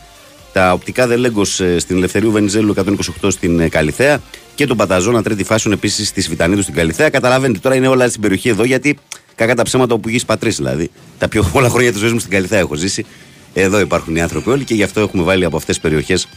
[0.53, 2.75] τα οπτικά δελέγκο στην Ελευθερίου Βενιζέλου
[3.21, 4.21] 128 στην ε, Καλιθέα
[4.59, 7.09] και τον Παταζώνα τρίτη φάσιον επίσης στη Σβητανίδου στην Καλιθέα.
[7.09, 8.97] Καταλαβαίνετε τώρα είναι όλα στην περιοχή εδώ γιατί
[9.35, 10.89] κακά τα ψέματα όπου γη πατρί δηλαδή.
[11.17, 13.05] Τα πιο πολλά χρόνια της ζωής μου στην Καλιθέα έχω ζήσει.
[13.53, 16.27] Εδώ υπάρχουν οι άνθρωποι όλοι και γι' αυτό έχουμε βάλει από αυτές τις περιοχές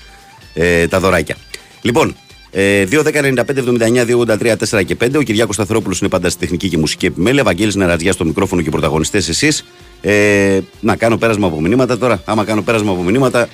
[0.54, 1.36] ε, τα δωράκια.
[1.82, 2.16] Λοιπόν,
[2.50, 5.14] ε, 2-10-95-79-283-4 και 5.
[5.16, 7.42] Ο Κυριάκος Σταθερόπουλος είναι πάντα στη τεχνική και μουσική επιμέλεια.
[7.42, 9.64] Βαγγέλης Νερατζιά στο μικρόφωνο και πρωταγωνιστές εσείς.
[10.00, 12.22] Ε, να κάνω πέρασμα από μηνύματα τώρα.
[12.24, 13.48] Άμα κάνω πέρασμα από μηνύματα,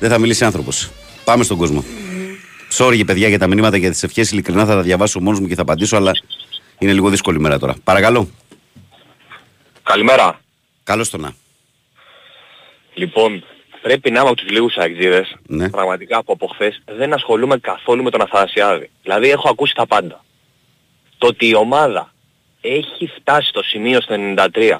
[0.00, 0.90] δεν θα μιλήσει άνθρωπος.
[1.24, 1.84] Πάμε στον κόσμο.
[2.76, 4.30] Sorry, παιδιά, για τα μηνύματα και τις ευχές.
[4.30, 6.12] Ειλικρινά θα τα διαβάσω μόνος μου και θα απαντήσω, αλλά
[6.78, 7.74] είναι λίγο δύσκολη μέρα τώρα.
[7.84, 8.28] Παρακαλώ.
[9.82, 10.40] Καλημέρα.
[10.84, 11.34] Καλώς το να.
[12.94, 13.44] Λοιπόν,
[13.82, 15.70] πρέπει να είμαι από τους λίγους αεξίδες, Ναι.
[15.70, 18.90] πραγματικά που από χθες δεν ασχολούμαι καθόλου με τον Αθανασιάδη.
[19.02, 20.24] Δηλαδή έχω ακούσει τα πάντα.
[21.18, 22.12] Το ότι η ομάδα
[22.60, 24.78] έχει φτάσει στο σημείο στο 93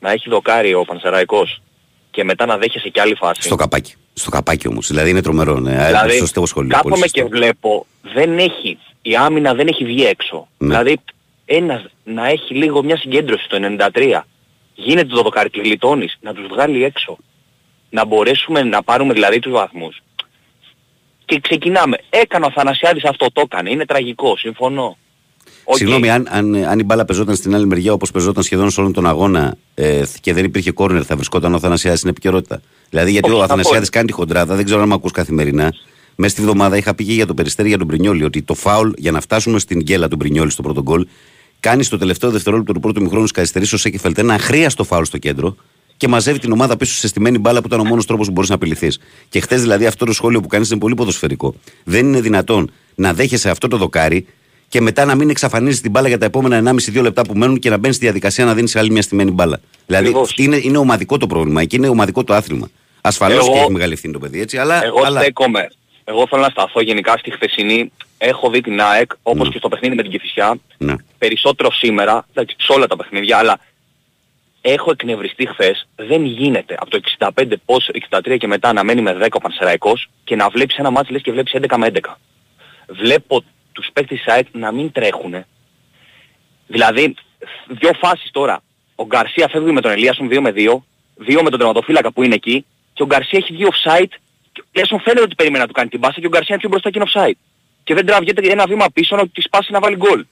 [0.00, 1.62] να έχει δοκάρει ο Πανσεραϊκός
[2.10, 3.42] και μετά να δέχεσαι και άλλη φάση.
[3.42, 3.94] Στο καπάκι.
[4.12, 4.86] Στο καπάκι όμως.
[4.86, 5.58] Δηλαδή είναι τρομερό.
[5.58, 5.86] Ναι.
[5.86, 6.68] Δηλαδή, σωστό σχολείο.
[6.68, 7.20] πολύ κάθομαι σωστό.
[7.20, 10.48] και βλέπω, δεν έχει, η άμυνα δεν έχει βγει έξω.
[10.58, 10.68] Ναι.
[10.68, 11.00] Δηλαδή,
[11.44, 13.58] ένας να έχει λίγο μια συγκέντρωση στο
[13.94, 14.20] 93,
[14.74, 17.16] γίνεται το δοκάρι, τη γλιτώνεις, να τους βγάλει έξω.
[17.90, 20.02] Να μπορέσουμε να πάρουμε δηλαδή τους βαθμούς.
[21.24, 21.98] Και ξεκινάμε.
[22.10, 23.70] Έκανε ο Θανασιάδης αυτό, το έκανε.
[23.70, 24.96] Είναι τραγικό, συμφωνώ.
[25.70, 25.76] Οκ.
[25.76, 28.92] Συγγνώμη, αν, αν, αν η μπάλα παιζόταν στην άλλη μεριά όπως παιζόταν σχεδόν σε όλον
[28.92, 32.60] τον αγώνα ε, και δεν υπήρχε κόρνερ, θα βρισκόταν ο Αθανασιάδης στην επικαιρότητα.
[32.90, 33.52] Δηλαδή, γιατί Όχι, ο θα πω.
[33.52, 35.72] Αθανασιάδης κάνει τη χοντράδα, δεν ξέρω αν με ακούς καθημερινά.
[36.14, 38.90] Μέσα στη βδομάδα είχα πει και για τον Περιστέρη για τον Πρινιόλη ότι το φάουλ
[38.96, 41.06] για να φτάσουμε στην γκέλα του Πρινιόλη στο πρώτο γκολ
[41.60, 45.56] κάνει στο τελευταίο δευτερόλεπτο του πρώτου μηχρόνου καθυστερήσει ο Σέκεφελτ ένα αχρίαστο φάουλ στο κέντρο
[45.96, 48.48] και μαζεύει την ομάδα πίσω σε στημένη μπάλα που ήταν ο μόνος τρόπος που μπορείς
[48.48, 48.98] να απειληθείς.
[49.28, 51.54] Και χθες δηλαδή αυτό το σχόλιο που κάνεις είναι πολύ ποδοσφαιρικό.
[51.84, 54.26] Δεν είναι δυνατόν να δέχεσαι αυτό το δοκάρι
[54.68, 57.70] και μετά να μην εξαφανίζει την μπάλα για τα επόμενα 1,5-2 λεπτά που μένουν και
[57.70, 59.60] να μπαίνει στη διαδικασία να δίνεις άλλη μια στημένη μπάλα.
[59.86, 60.34] Δηλαδή Ακριβώς.
[60.36, 61.60] είναι, είναι ομαδικό το πρόβλημα.
[61.60, 62.68] Εκεί είναι ομαδικό το άθλημα.
[63.00, 64.84] Ασφαλώς Εγώ- και έχει μεγάλη ευθύνη το παιδί έτσι, αλλά.
[64.84, 65.20] Εγώ αλλά...
[65.20, 65.68] στέκομαι.
[66.04, 67.92] Εγώ θέλω να σταθώ γενικά στη χθεσινή.
[68.18, 69.52] Έχω δει την ΑΕΚ, όπως Ναι.
[69.52, 70.94] και στο παιχνίδι με την Κηφισιά, Ναι.
[71.18, 73.58] περισσότερο σήμερα, εντάξει, σε όλα τα παιχνίδια, αλλά
[74.60, 79.12] έχω εκνευριστεί χθες, δεν γίνεται από το 65 πώς 63 και μετά να μένει με
[79.12, 82.18] 10 ο Πανσεραϊκός και να βλέπεις ένα μάτς λες και βλέπεις 11 με 11.
[82.88, 83.44] Βλέπω
[83.78, 85.46] τους παίκτες της ΑΕΚ να μην τρέχουνε.
[86.66, 87.14] Δηλαδή,
[87.66, 88.62] δύο φάσεις τώρα.
[88.94, 90.84] Ο Γκαρσία φεύγει με τον Ελίασον 2 με 2,
[91.26, 94.12] 2 με τον τερματοφύλακα που είναι εκεί και ο Γκαρσία έχει δύο offside
[94.52, 96.58] και λες μου φαίνεται ότι περίμενε να του κάνει την πάσα και ο Γκαρσία είναι
[96.58, 97.38] πιο μπροστά και είναι offside.
[97.84, 100.24] Και δεν τραβιέται ένα βήμα πίσω να τη σπάσει να βάλει γκολ.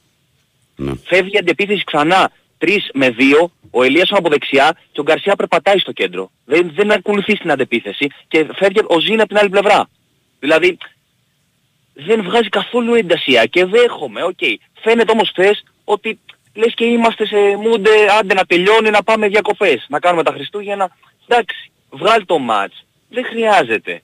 [0.76, 0.92] Ναι.
[1.04, 5.78] Φεύγει η αντεπίθεση ξανά 3 με 2, ο Ελίασον από δεξιά και ο Γκαρσία περπατάει
[5.78, 6.30] στο κέντρο.
[6.44, 9.88] Δεν, δεν ακολουθεί στην αντεπίθεση και φεύγει ο Ζήνα από την άλλη πλευρά.
[10.38, 10.78] Δηλαδή
[12.04, 14.38] δεν βγάζει καθόλου ένταση και δέχομαι, οκ.
[14.82, 16.18] Φαίνεται όμως θες ότι
[16.54, 20.90] λες και είμαστε σε mood, άντε να τελειώνει, να πάμε διακοπές, να κάνουμε τα Χριστούγεννα.
[21.26, 24.02] Εντάξει, βγάλει το ματς, δεν χρειάζεται.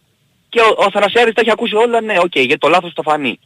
[0.49, 3.39] Και ο, ο Θανασιάδης τα έχει ακούσει όλα, ναι, οκ, γιατί το λάθος θα φανεί.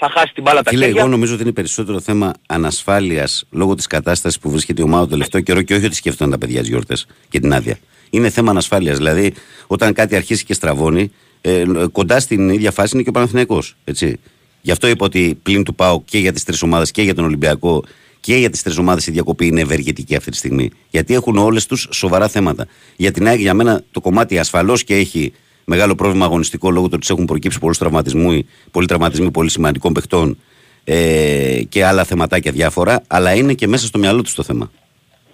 [0.00, 1.00] Θα χάσει την μπάλα τα Φίλε, χέρια.
[1.00, 5.10] εγώ νομίζω ότι είναι περισσότερο θέμα ανασφάλειας λόγω της κατάστασης που βρίσκεται η ομάδα το
[5.10, 7.78] τελευταίο καιρό και όχι ότι σκέφτονταν τα παιδιά τι γιορτές και την άδεια.
[8.10, 8.96] Είναι θέμα ανασφάλειας.
[8.96, 9.34] Δηλαδή,
[9.66, 14.20] όταν κάτι αρχίσει και στραβώνει, ε, κοντά στην ίδια φάση είναι και ο Παναθηναϊκός, Έτσι.
[14.60, 17.24] Γι' αυτό είπα ότι πλην του πάω και για τις τρεις ομάδες και για τον
[17.24, 17.84] Ολυμπιακό
[18.20, 20.70] και για τις τρεις ομάδες η διακοπή είναι ευεργετική αυτή τη στιγμή.
[20.90, 22.66] Γιατί έχουν όλες τους σοβαρά θέματα.
[22.96, 25.32] Για την ΑΕΚ, για μένα, το κομμάτι ασφαλώς και έχει
[25.64, 29.92] μεγάλο πρόβλημα αγωνιστικό λόγω του ότι τους έχουν προκύψει πολλούς τραυματισμού, πολλοί τραυματισμοί πολύ σημαντικών
[29.92, 30.38] παιχτών
[30.84, 34.70] ε, και άλλα θεματάκια διάφορα, αλλά είναι και μέσα στο μυαλό τους το θέμα.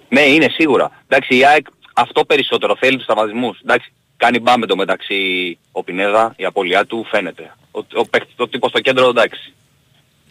[0.08, 0.90] Ναι, είναι σίγουρα.
[1.08, 3.60] Εντάξει, η ΑΕΚ αυτό περισσότερο θέλει τους τραυματισμούς.
[3.60, 5.18] Εντάξει, κάνει μπάμε το μεταξύ
[5.72, 7.56] ο Πινέδα, η απώλειά του φαίνεται.
[7.70, 9.52] Ο, ο, παίκτης- ο τύπος στο κέντρο εντάξει.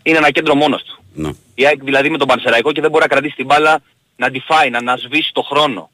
[0.04, 1.04] Είναι ένα κέντρο μόνος του.
[1.14, 1.30] Ναι.
[1.56, 3.82] Η ΑΕΚ δηλαδή με τον Πανσεραϊκό και δεν μπορεί να κρατήσει την μπάλα
[4.16, 5.90] να τη φάει, να, να σβήσει το χρόνο.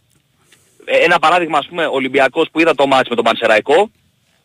[0.85, 3.91] Ε, Ένα παράδειγμα ας πούμε ο Ολυμπιακός που είδα το μάτς με τον Πανσεραϊκό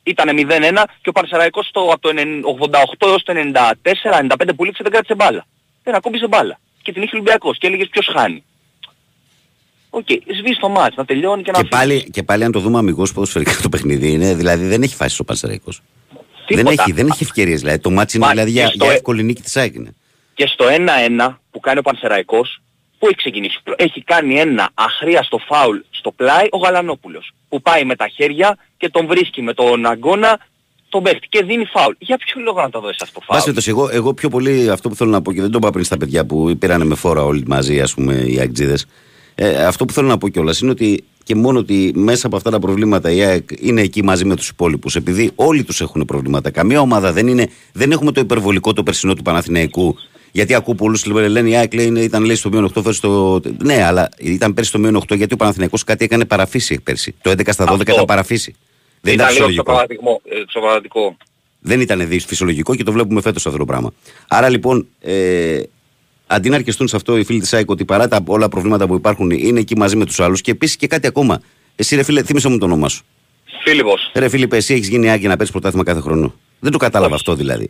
[0.03, 2.11] ήταν 0-1 και ο Πανσεραϊκός στο, από το
[2.70, 5.47] 88 έως το 94-95 που λήξε δεν κράτησε μπάλα.
[5.82, 6.59] Δεν ακούμπησε μπάλα.
[6.82, 8.45] Και την είχε ο Ολυμπιακός και έλεγες ποιος χάνει.
[9.97, 10.07] Οκ,
[10.38, 13.12] σβήσει το ματς, να τελειώνει και να Και πάλι, και πάλι, αν το δούμε αμιγώς
[13.12, 15.82] ποδοσφαιρικά το παιχνίδι, είναι, δηλαδή δεν έχει φάση ο Πανσεραϊκός.
[16.49, 16.82] Δεν Τίποτα.
[16.82, 17.61] έχει, δεν έχει ευκαιρίες.
[17.61, 19.74] Δηλαδή, το ματς είναι Μα, δηλαδή, και για, στο για ε- εύκολη νίκη της ΑΕΚ.
[19.74, 19.95] είναι.
[20.34, 22.61] Και στο 1-1 που κάνει ο Πανσεραϊκός,
[22.99, 23.59] πού έχει ξεκινήσει.
[23.76, 27.32] Έχει κάνει ένα αχρείαστο φάουλ στο πλάι ο Γαλανόπουλος.
[27.49, 30.38] Που πάει με τα χέρια και τον βρίσκει με τον αγκώνα
[30.88, 31.95] τον παίχτη και δίνει φάουλ.
[31.99, 34.70] Για ποιο λόγο να το δώσεις αυτό το φάουλ; Πάση περιπτώσει, εγώ, εγώ πιο πολύ
[34.70, 36.95] αυτό που θέλω να πω και δεν το είπα πριν στα παιδιά που πήραν με
[36.95, 38.79] φόρα όλοι μαζί, ας πούμε, οι ΑΕΚτζήδες.
[39.35, 42.51] Ε, αυτό που θέλω να πω κιόλας είναι ότι και μόνο ότι μέσα από αυτά
[42.51, 44.97] τα προβλήματα η ΑΕΚ είναι εκεί μαζί με τους υπόλοιπους.
[44.97, 46.51] Επειδή όλοι τους έχουν προβλήματα.
[46.51, 47.49] Καμία ομάδα δεν είναι.
[47.72, 49.97] Δεν έχουμε το υπερβολικό το περσινό του Παναθηναϊκού.
[50.32, 53.41] Γιατί ακούω πολλούς λένε η ΑΕΚ λέει, είναι- ήταν λέει στο μείον 8 φέρει στο.
[53.62, 57.14] Ναι, αλλά ήταν πέρσι στο μείον 8 γιατί ο Παναθηναϊκός κάτι έκανε παραφύση πέρσι.
[57.22, 57.93] Το 11 στα 12 Αυτό.
[57.93, 58.55] ήταν παραφύση.
[59.01, 59.62] Δεν ήταν ήταν λίγο φυσιολογικό.
[59.62, 60.20] ξοπραγματικό.
[60.41, 61.16] ε, ξοπραγματικό.
[61.61, 63.93] Δεν ήταν δι- φυσιολογικό και το βλέπουμε φέτος αυτό το πράγμα.
[64.28, 65.61] Άρα λοιπόν, ε,
[66.35, 68.95] αντί να αρκεστούν σε αυτό οι φίλοι της ΑΕΚ ότι παρά τα όλα προβλήματα που
[68.95, 71.41] υπάρχουν είναι εκεί μαζί με τους άλλους και επίσης και κάτι ακόμα.
[71.76, 73.03] Εσύ ρε φίλε, θύμισε μου το όνομά σου.
[73.64, 74.11] Φίλιππος.
[74.14, 76.35] Ρε Φίλιππε, εσύ έχεις γίνει ΑΕΚ για να παίρνεις πρωτάθλημα κάθε χρόνο.
[76.61, 77.68] Δεν το κατάλαβα αυτό δηλαδή.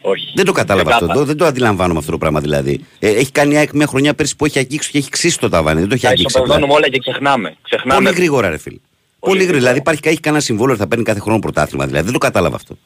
[0.00, 0.26] Όχι.
[0.34, 1.06] Δεν το κατάλαβα Δεν αυτό.
[1.06, 1.18] κάθα.
[1.18, 2.80] Το- δεν το αντιλαμβάνομαι αυτό το πράγμα δηλαδή.
[2.98, 5.48] Ε, έχει κάνει η ΑΕΚ μια χρονιά πέρσι που έχει αγγίξει και έχει ξύσει το
[5.48, 5.80] ταβάνι.
[5.80, 6.34] Δεν το έχει Τα αγγίξει.
[6.38, 6.44] απλά.
[6.46, 7.56] ισοπεδώνουμε όλα και ξεχνάμε.
[7.62, 8.02] ξεχνάμε.
[8.04, 8.76] Πολύ γρήγορα, ρε φίλε.
[9.18, 9.58] Πολύ, γρήγορα.
[9.58, 11.86] Δηλαδή υπάρχει, έχει κανένα συμβόλαιο ότι θα παίρνει κάθε χρόνο πρωτάθλημα.
[11.86, 12.76] Δηλαδή δεν το κατάλαβα αυτό.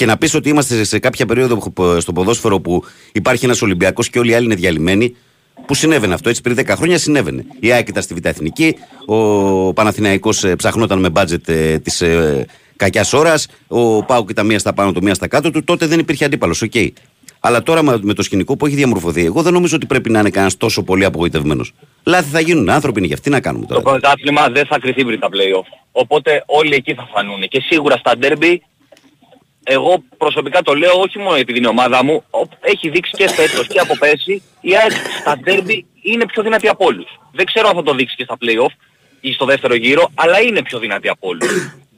[0.00, 4.10] Και να πεις ότι είμαστε σε κάποια περίοδο που- στο ποδόσφαιρο που υπάρχει ένας Ολυμπιακός
[4.10, 5.16] και όλοι οι άλλοι είναι διαλυμένοι.
[5.66, 7.44] Που συνέβαινε αυτό, έτσι πριν 10 χρόνια συνέβαινε.
[7.60, 8.76] Η ΑΕΚ ήταν στη Β' Εθνική,
[9.06, 12.46] ο Παναθηναϊκός ε, ψαχνόταν με μπάτζετ ε, της ε,
[12.76, 15.98] κακιάς ώρας, ο ΠΑΟΚ ήταν μία στα πάνω του, μία στα κάτω του, τότε δεν
[15.98, 16.62] υπήρχε αντίπαλος.
[16.62, 16.72] Οκ.
[17.40, 20.18] Αλλά τώρα με με το σκηνικό που έχει διαμορφωθεί, εγώ δεν νομίζω ότι πρέπει να
[20.18, 21.72] είναι κανένας τόσο πολύ απογοητευμένος.
[22.04, 23.90] Λάθη θα γίνουν, άνθρωποι είναι για αυτοί να κάνουμε Το τώρα.
[23.90, 25.66] πρωτάθλημα δεν θα κριθεί πριν τα play-off.
[25.92, 27.40] Οπότε όλοι εκεί θα φανούν.
[27.48, 28.56] Και σίγουρα στα derby,
[29.76, 33.28] εγώ προσωπικά το λέω όχι μόνο επειδή είναι η ομάδα μου, ο- έχει δείξει και
[33.28, 34.90] φέτος και από πέρσι, η ΑΕΚ
[35.20, 37.20] στα derby είναι πιο δυνατή από όλους.
[37.32, 38.72] Δεν ξέρω αν θα το δείξει και στα play-off
[39.20, 41.48] ή στο δεύτερο γύρο, αλλά είναι πιο δυνατή από όλους.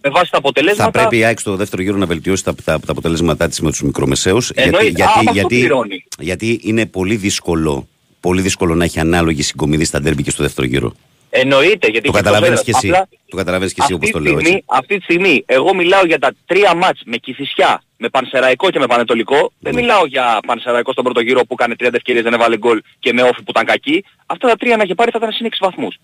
[0.04, 0.90] Με βάση τα Θα αποτελέσματα...
[0.90, 3.82] πρέπει η ΑΕΚ στο δεύτερο γύρο να βελτιώσει τα, τα, τα αποτελέσματά της με τους
[3.82, 4.50] μικρομεσαίους.
[4.54, 4.88] Γιατί, Εννοείται.
[4.88, 6.04] Α, γιατί, αυτό γιατί, πληρώνει.
[6.18, 7.88] γιατί είναι πολύ δύσκολο,
[8.20, 10.94] πολύ δύσκολο να έχει ανάλογη συγκομιδή στα ντέρμπι και στο δεύτερο γύρο.
[11.34, 12.78] Εννοείται, γιατί Το και καταλαβαίνεις προσφέρω.
[12.80, 12.88] και εσύ.
[13.02, 14.78] Απλά Το καταλαβαίνεις και εσύ αυτή όπως το τη λέω στιγμή- έτσι.
[14.80, 18.86] Αυτή τη στιγμή εγώ μιλάω για τα τρία μάτς με Κηφισιά, με Πανσεραϊκό και με
[18.86, 19.36] Πανετολικό.
[19.36, 19.70] Ναι.
[19.70, 23.12] Δεν μιλάω για Πανσεραϊκό στον πρώτο γύρο που έκανε 30 ευκαιρίες δεν έβαλε γκολ και
[23.12, 24.04] με όφη που ήταν κακή.
[24.26, 25.98] Αυτά τα τρία να είχε πάρει θα ήταν συν 6 βαθμούς.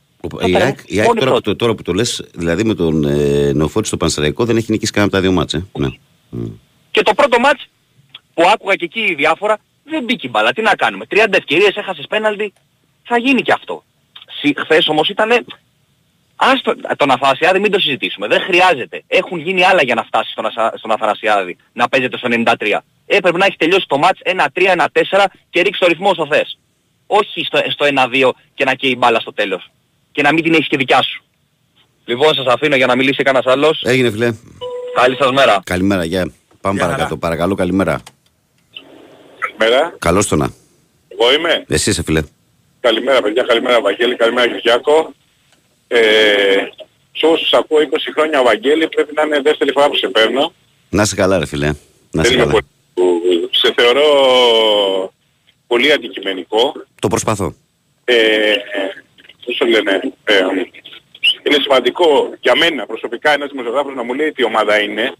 [0.46, 3.88] Η ΑΕΚ, η ΑΕΚ τώρα, το- τώρα που το λες, δηλαδή με τον ε, Νεοφώτης
[3.88, 5.54] στο Πανσεραϊκό δεν έχει νικήσει κανένα από τα δύο μάτς.
[5.54, 5.66] Ε.
[5.72, 5.88] Ναι.
[6.90, 7.68] Και το πρώτο μάτς
[8.34, 10.52] που άκουγα και εκεί η διάφορα δεν μπήκε η μπάλα.
[10.52, 11.04] Τι να κάνουμε.
[11.08, 12.52] 30 ευκαιρίες έχασες πέναλτι.
[13.04, 13.84] Θα γίνει και αυτό.
[14.40, 15.44] Συ- Χθες όμως ήταν...
[16.40, 18.26] Άστο, τον Αθανασιάδη μην το συζητήσουμε.
[18.26, 19.02] Δεν χρειάζεται.
[19.06, 22.78] Έχουν γίνει άλλα για να φτάσει στον, Ασα- στον Αθανασιάδη να παίζεται στο 93.
[23.06, 24.36] Έπρεπε να έχει τελειώσει το μάτς 1-3,
[24.76, 26.58] 1-4 και ρίξει το ρυθμό όσο θες.
[27.06, 29.70] Όχι στο, στο 1-2 και να καίει η μπάλα στο τέλος.
[30.12, 31.22] Και να μην την έχεις και δικιά σου.
[32.04, 33.82] Λοιπόν, σας αφήνω για να μιλήσει κανένας άλλος.
[33.84, 34.32] Έγινε φιλέ.
[34.94, 35.60] Καλή σας μέρα.
[35.64, 36.32] Καλημέρα, γεια.
[36.60, 37.16] Πάμε παρακάτω.
[37.16, 38.00] Παρακαλώ, καλημέρα.
[39.38, 39.94] Καλημέρα.
[39.98, 40.50] Καλώς το να.
[41.08, 41.64] Εγώ είμαι.
[41.68, 42.22] Εσύ είσαι φιλέ.
[42.80, 45.12] Καλημέρα παιδιά, καλημέρα Βαγγέλη, καλημέρα Κυριάκο.
[45.88, 45.98] Ε,
[47.12, 50.52] σε όσους ακούω 20 χρόνια Βαγγέλη πρέπει να είναι δεύτερη φορά που σε παίρνω.
[50.90, 51.66] Να είσαι καλά ρε φιλέ.
[52.10, 52.50] Να είσαι Δεν είμαι καλά.
[52.52, 54.04] πολύ- που- Σε θεωρώ
[55.66, 56.72] πολύ αντικειμενικό.
[57.00, 57.54] Το προσπαθώ.
[58.04, 58.54] Ε,
[59.44, 60.34] πώς το λένε, ε,
[61.46, 65.12] είναι σημαντικό για μένα προσωπικά ένας δημοσιογράφος να μου λέει τι ομάδα είναι.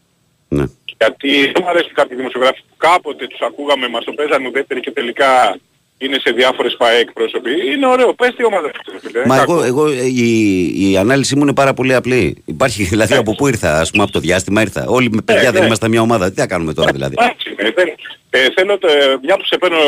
[0.48, 0.64] Ναι.
[0.98, 4.90] Γιατί δεν μου αρέσουν κάποιοι δημοσιογράφοι που κάποτε τους ακούγαμε, μας το παίζανε δεύτερη και
[4.90, 5.58] τελικά
[5.98, 7.50] είναι σε διάφορες ΠΑΕ εκπρόσωποι.
[7.72, 8.98] Είναι ωραίο, πες τι ομάδα είναι.
[9.00, 9.26] φίλε.
[9.26, 9.52] Μα Κακό.
[9.52, 12.42] εγώ, εγώ ε, η, η ανάλυση μου είναι πάρα πολύ απλή.
[12.44, 14.84] Υπάρχει δηλαδή από πού ήρθα, ας πούμε από το διάστημα ήρθα.
[14.88, 15.66] Όλοι με παιδιά δεν ναι.
[15.66, 16.30] είμαστε μια ομάδα.
[16.30, 17.94] Τι θα κάνουμε τώρα δηλαδή; Εντάξει, ναι, δεν-
[18.30, 18.88] ε, θέλω το,
[19.22, 19.78] μια που σε παίρνω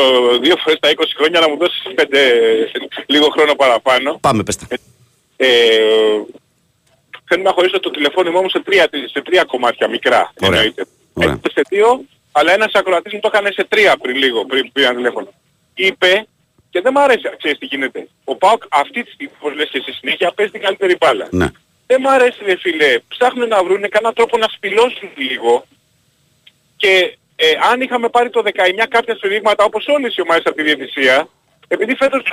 [0.41, 2.19] δύο φορές τα 20 χρόνια να μου δώσεις πέντε,
[3.05, 4.17] λίγο χρόνο παραπάνω.
[4.21, 4.65] Πάμε πες τα.
[5.37, 5.47] Ε,
[7.25, 10.33] θέλω να χωρίσω το τηλεφώνημά μου σε τρία, σε τρία κομμάτια μικρά.
[10.41, 10.59] Ωραία.
[10.59, 10.85] Εννοείται.
[11.13, 11.29] Ωραία.
[11.29, 12.01] Έχετε σε δύο,
[12.31, 15.27] αλλά ένας ακροατής μου το έκανε σε τρία πριν λίγο, πριν πήρα τηλέφωνο.
[15.75, 16.27] Είπε,
[16.69, 18.07] και δεν μ' αρέσει, ξέρεις τι γίνεται.
[18.23, 21.27] Ο ΠΑΟΚ αυτή τη στιγμή, όπως λες και εσύ συνέχεια, παίζει την καλύτερη μπάλα.
[21.31, 21.47] Ναι.
[21.87, 25.65] Δεν μ' αρέσει ρε φίλε, ψάχνουν να βρουν κανένα τρόπο να σπηλώσουν λίγο
[26.77, 28.49] και ε, αν είχαμε πάρει το 19
[28.89, 31.27] κάποια σφυρίγματα όπως όλες οι ομάδες από τη διαιτησία,
[31.67, 32.23] επειδή φέτος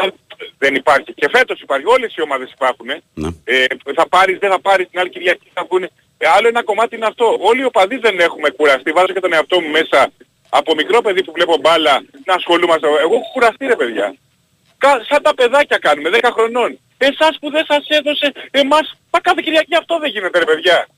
[0.59, 3.29] δεν υπάρχει και φέτος υπάρχει, όλες οι ομάδες υπάρχουν, Ναι.
[3.45, 3.65] ε,
[3.95, 5.91] θα πάρεις, δεν θα πάρεις, την άλλη Κυριακή θα πούνε.
[6.19, 7.37] Ε, άλλο ένα κομμάτι είναι αυτό.
[7.41, 8.91] Όλοι οι οπαδοί δεν έχουμε κουραστεί.
[8.93, 10.11] Βάζω και τον εαυτό μου μέσα
[10.49, 12.87] από μικρό παιδί που βλέπω μπάλα να ασχολούμαστε.
[12.87, 14.15] Εγώ έχω κουραστεί ρε παιδιά.
[14.79, 16.79] Κα- σαν τα παιδάκια κάνουμε, 10 χρονών.
[16.99, 20.89] Εσάς που δεν σας έδωσε εμάς, μα κάθε Κυριακή αυτό δεν γίνεται ρε παιδιά.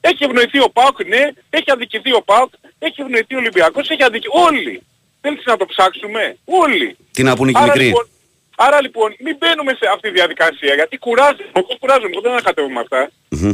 [0.00, 4.38] Έχει ευνοηθεί ο ΠΑΟΚ, ναι, έχει αδικηθεί ο ΠΑΟΚ, έχει ευνοηθεί ο Ολυμπιακός, έχει αδικηθεί
[4.46, 4.82] όλοι.
[5.20, 6.96] Θέλεις να το ψάξουμε, όλοι.
[7.12, 8.08] Τι να πούνε και οι Άρα μικροί; λοιπόν,
[8.56, 11.44] άρα λοιπόν μην μπαίνουμε σε αυτή τη διαδικασία γιατί κουράζει.
[11.52, 13.10] Εγώ κουράζομαι, εγώ δεν ανακατεύομαι με αυτά.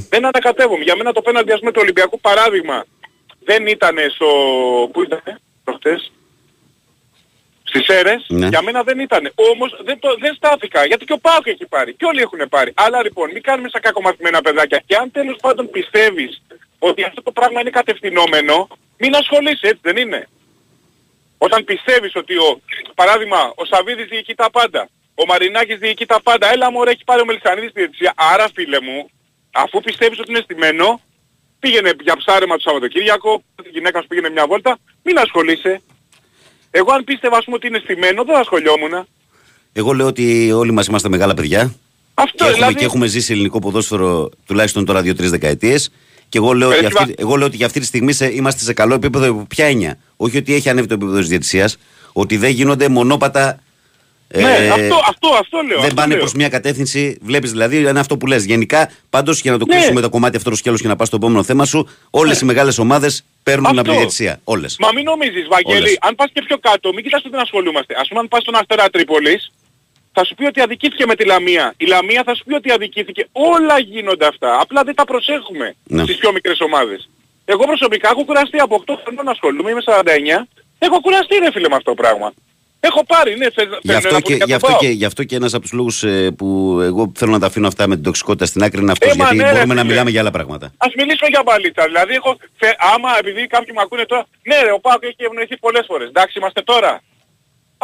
[0.09, 0.83] Δεν ανακατεύομαι.
[0.85, 2.85] Για μένα το πέναντι ας πούμε του Ολυμπιακού παράδειγμα
[3.45, 4.27] δεν ήταν στο...
[4.93, 5.23] Πού ήταν,
[5.65, 6.13] προχτές.
[7.65, 8.47] Στις αίρες, Ναι.
[8.49, 9.33] για μένα δεν ήταν.
[9.53, 11.95] Όμως δεν, το, δεν στάθηκα, γιατί και ο Πάοκ έχει πάρει.
[11.95, 12.73] Και όλοι έχουν πάρει.
[12.75, 14.83] Αλλά λοιπόν, μην κάνουμε σαν κακομαθημένα παιδάκια.
[14.87, 16.43] Και αν τέλος πάντων πιστεύεις
[16.79, 18.69] ότι αυτό το πράγμα είναι κατευθυνόμενο,
[18.99, 20.29] μην ασχολείσαι, έτσι δεν είναι.
[21.39, 22.61] Όταν πιστεύεις ότι ο,
[22.95, 27.21] παράδειγμα, ο Σαβίδης διοικεί τα πάντα, ο Μαρινάκης διοικεί τα πάντα, έλα μωρέ έχει πάρει
[27.21, 28.13] ο Μελισανίδης τη διετησία.
[28.17, 29.11] Άρα φίλε μου,
[29.53, 31.01] αφού πιστεύεις ότι είναι στημένο,
[31.63, 35.81] πήγαινε για ψάρεμα το Σαββατοκύριακο, τη γυναίκα σου πήγαινε μια βόλτα, μην ασχολείσαι.
[36.71, 39.07] Εγώ αν πίστευα ας πούμε ότι είναι στημένο, δεν ασχολιόμουν.
[39.73, 41.75] Εγώ λέω ότι όλοι μας είμαστε μεγάλα παιδιά.
[42.15, 45.91] Αυτό και, έχουμε, δηλαδή- και έχουμε ζήσει ελληνικό ποδόσφαιρο τουλάχιστον τώρα δύο-τρεις δεκαετίες.
[46.29, 48.13] Και εγώ λέω, Ε, ότι τι αυτή, βα- εγώ λέω ότι για αυτή τη στιγμή
[48.13, 49.25] σε- είμαστε σε καλό επίπεδο.
[49.27, 49.99] υπό Ποια έννοια.
[50.17, 51.77] Όχι ότι έχει ανέβει το επίπεδο της διαιτησίας,
[52.13, 53.59] ότι δεν γίνονται μονόπατα.
[54.35, 55.77] Ναι, ε, αυτό, αυτό, αυτό λέω.
[55.77, 56.19] δεν αυτό πάνε λέω.
[56.19, 57.19] προς μια κατεύθυνση.
[57.23, 58.45] Βλέπεις δηλαδή, είναι αυτό που λες.
[58.45, 59.75] Γενικά, πάντως για να το Ναι.
[59.75, 62.45] κλείσουμε το κομμάτι αυτό το σκέλος και να πας στο επόμενο θέμα σου, όλες οι
[62.45, 63.81] μεγάλες ομάδες παίρνουν Αυτό.
[63.81, 64.41] από τη διαιτησία.
[64.45, 64.77] Όλες.
[64.79, 65.99] Μα μην νομίζεις Βαγγέλη, Όλες.
[66.01, 67.95] αν πας και πιο κάτω, μην κοιτάς ότι δεν ασχολούμαστε.
[68.01, 69.53] Ας πούμε αν πας στον Αστέρα Τρίπολης,
[70.13, 71.75] θα σου πει ότι αδικήθηκε με τη Λαμία.
[71.77, 73.29] Η Λαμία θα σου πει ότι αδικήθηκε.
[73.33, 74.59] Όλα γίνονται αυτά.
[74.61, 76.03] Απλά δεν τα προσέχουμε Ναι.
[76.03, 77.09] στις πιο μικρές ομάδες.
[77.45, 80.49] Εγώ προσωπικά έχω κουραστεί από 8 χρονών να ασχολούμαι, είμαι 49.
[80.79, 82.33] Έχω κουραστεί ρε φίλε με αυτό το πράγμα.
[82.85, 85.63] Έχω πάρει, ναι, θες, Γι' αυτό, και, γι, αυτό και, γι' αυτό και ένας από
[85.63, 88.81] τους λόγους ε, που εγώ θέλω να τα αφήνω αυτά με την τοξικότητα στην άκρη
[88.81, 89.91] είναι αυτός, Ε, μα γιατί ναι, ρε, μπορούμε να φίλε.
[89.93, 90.73] μιλάμε για άλλα πράγματα.
[90.77, 91.85] Ας μιλήσουμε για μπαλίτσα.
[91.85, 95.57] Δηλαδή, έχω, θε, άμα επειδή κάποιοι με ακούνε τώρα, ναι ρε, ο Πάκο έχει ευνοηθεί
[95.59, 96.09] πολλές φορές.
[96.09, 97.03] Εντάξει, είμαστε τώρα.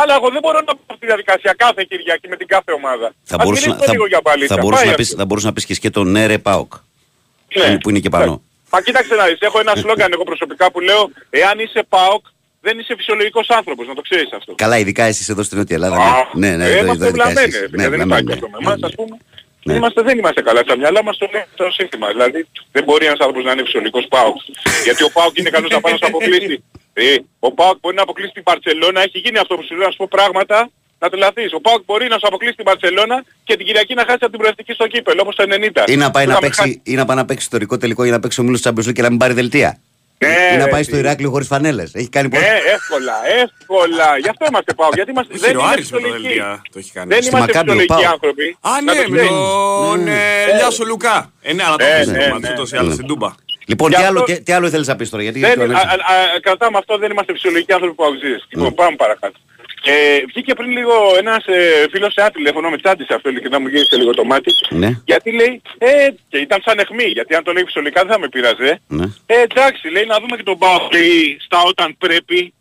[0.01, 3.07] Αλλά εγώ δεν μπορώ να πω αυτή τη διαδικασία κάθε Κυριακή με την κάθε ομάδα.
[3.31, 4.55] Θα Ας μπορούσες, να, μιλήσουμε θα, λίγο για μπαλίτσα.
[4.55, 5.19] θα, μπορούσες Πάει να πεις, αυτό.
[5.21, 6.73] θα μπορούσες να πεις και σκέτο ναι ρε ΠΑΟΚ,
[7.55, 7.79] Ναι.
[7.83, 8.43] που είναι και πάνω.
[8.73, 12.25] Μα κοίταξε να δεις, έχω ένα σλόγκαν εγώ προσωπικά που λέω, εάν είσαι ΠΑΟΚ,
[12.69, 14.51] δεν είσαι φυσιολογικός άνθρωπος, να το ξέρεις αυτό.
[14.65, 15.97] Καλά, ειδικά εσείς εδώ στην Νότια Ελλάδα.
[15.97, 17.61] Α, ναι, ναι, ναι, ε, εδώ- είμαστε εδώ ειδικά βλαμμένοι, εσείς.
[17.61, 18.87] ρε, Ναι, δεν υπάρχει βλαμμένοι, αυτό με ναι, εμάς, ναι.
[18.91, 19.17] ας πούμε.
[19.67, 19.75] Ναι.
[19.79, 22.07] Είμαστε, δεν είμαστε καλά στα μυαλά μας το λέει το σύστημα.
[22.15, 22.41] Δηλαδή
[22.75, 24.37] δεν μπορεί ένας άνθρωπος να είναι φυσιολογικός ΠΑΟΚ.
[24.87, 26.55] Γιατί ο ΠΑΟΚ είναι καλός να πάει να σου αποκλείσει.
[26.93, 27.05] Ε,
[27.39, 30.01] ο ΠΑΟΚ μπορεί να αποκλείσει την Παρσελώνα, έχει γίνει αυτό που σου λέω να σου
[30.03, 30.59] πω πράγματα
[31.03, 31.51] να τρελαθείς.
[31.59, 34.39] Ο ΠΑΟΚ μπορεί να σου αποκλείσει την Παρσελώνα και την Κυριακή να χάσει από την
[34.43, 35.85] προαστική στο κύπελο όπως το 90.
[35.87, 38.11] Ή να πάει Που να, είχαμε παίξει, ή να πάει να παίξει ιστορικό τελικό ή
[38.11, 39.71] να παίξει ο Μίλος Champions League και να μην πάρει δελτία.
[40.19, 40.87] Ναι, ή να ρε, πάει τι.
[40.87, 41.95] στο Ηράκλειο χωρίς φανέλες.
[41.95, 42.43] Έχει κάνει πολύ.
[42.43, 44.19] Ναι, εύκολα, εύκολα.
[44.19, 44.95] Γι' αυτό είμαστε ΠΑΟΚ.
[44.95, 46.35] Γιατί είμαστε, Όχι, δεν ρε, ο είμαστε Άρης με το φυσιολογικοί.
[46.39, 47.09] Δελτία το έχει κάνει.
[47.13, 48.13] Δεν Στη είμαστε Μακάμπη ο φυσιολογικοί ΠΑΟΚ.
[48.15, 48.47] άνθρωποι.
[48.61, 49.31] Α, Να ναι, το με ξέρεις.
[49.31, 51.17] τον ε, Λιάσο Λουκά.
[51.43, 52.51] Ε, ναι, αλλά το Ναι, έχεις ναι, ναι, ναι.
[52.53, 53.31] ούτως ή άλλως στην Τούμπα.
[53.71, 55.61] Λοιπόν, Γι' τι αυτό- άλλο, τι, τι άλλο ήθελες να πεις τώρα, γιατί Δεν, το
[55.61, 55.87] α, ανέβησα.
[55.89, 58.43] α, α, κρατάμε αυτό, δεν είμαστε φυσιολογικοί άνθρωποι που αγγίζεις.
[58.53, 59.39] Λοιπόν, πάμε παρακάτω.
[59.89, 63.69] Και βγήκε πριν λίγο ένας ε, φίλος σε ένα τηλέφωνο, με τσάντισε αυτό ειλικρινά μου
[63.69, 64.51] γύρισε λίγο το μάτι.
[64.71, 65.89] Ναι, Γιατί λέει, ε,
[66.29, 68.81] και ήταν σαν αιχμή, γιατί αν το λέει φυσιολογικά δεν θα με πειράζε.
[68.89, 69.05] ναι.
[69.27, 72.53] Ε, εντάξει, λέει να δούμε και τον Πάοκ λέει, στα όταν πρέπει.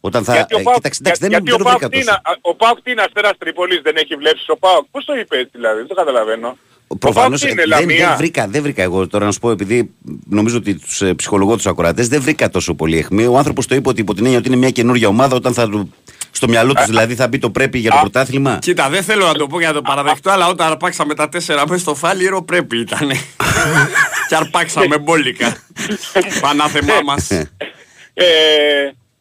[0.00, 0.32] Όταν θα...
[0.34, 1.98] γιατί ο ε, Πάοκ, κοίταξε, εντάξει, για- δεν, γιατί δεν ο το Πάοκ βρήκα τι
[2.02, 2.20] είναι, τόσο.
[2.30, 4.84] α, ο Πάοκ τι είναι Αστέρας Τρίπολης, δεν έχει βλέψει ο Πάοκ.
[4.90, 6.48] Πώς το είπε έτσι δηλαδή, δεν το καταλαβαίνω.
[6.86, 9.32] Ο Προφανώς Πάοκ τι ε, είναι, δεν, δεν, Λαμία; βρήκα, δεν βρήκα εγώ τώρα να
[9.32, 9.90] σου πω επειδή
[10.28, 13.26] νομίζω ότι τους ε, ψυχολογώ τους ακροατές δεν βρήκα τόσο πολύ αιχμή.
[13.26, 15.68] Ο άνθρωπος το είπε ότι υπό την έννοια ότι είναι μια καινούργια ομάδα όταν θα
[15.68, 15.94] του,
[16.32, 19.34] στο μυαλό τους δηλαδή θα μπει το πρέπει για το πρωτάθλημα; Κοίτα, δεν θέλω να
[19.34, 22.78] το πω για να το παραδεχτώ, αλλά όταν αρπάξαμε τα τέσσερα μέσα στο φάλιρο πρέπει
[22.80, 23.10] ήταν.
[24.28, 25.56] και αρπάξαμε μπόλικα.
[26.40, 27.30] Πανάθεμά μας.
[28.14, 28.24] Ε,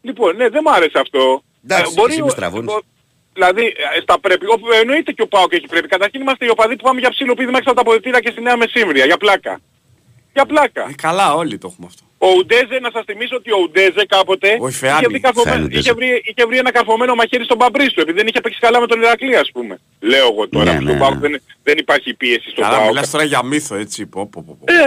[0.01, 1.43] λοιπόν, ναι, δεν μου άρεσε αυτό.
[1.64, 2.74] Εντάξει, μπορεί εσύ ο- μη στραβώνεις.
[2.74, 2.82] ο-
[3.34, 5.88] Δηλαδή, ε, στα πρέπει, όπου εννοείται και ο Πάοκ έχει πρέπει.
[5.88, 8.41] Καταρχήν είμαστε οι οπαδοί που πάμε για ψήλο πίδημα έξω από τα αποδητήρια και στη
[8.41, 9.59] Νέα Μεσήμβρια, για πλάκα.
[10.34, 10.82] Για πλάκα.
[10.89, 12.03] Ε, καλά, όλοι το έχουμε αυτό.
[12.28, 14.97] Ο Ουντέζε, να σας θυμίσω ότι ο Ουντέζε κάποτε Ο Ιφεάνη.
[14.99, 18.17] είχε βρει, καρφωμένο- Φαίνεται, είχε, βρει, είχε βρει ένα καρφωμένο μαχαίρι στον Παμπρί του, επειδή
[18.17, 19.80] δεν είχε παίξει καλά με τον Ηρακλή, ας πούμε.
[19.99, 21.19] Λέω εγώ τώρα, Ναι, που ναι, στον Πάοκ ναι.
[21.19, 22.88] δεν, δεν υπάρχει πίεση στον Καλά, Πάοκ.
[22.89, 24.05] μιλάς τώρα για μύθο, έτσι.
[24.05, 24.74] Πω, πω, πω, πω.
[24.74, 24.78] Ε,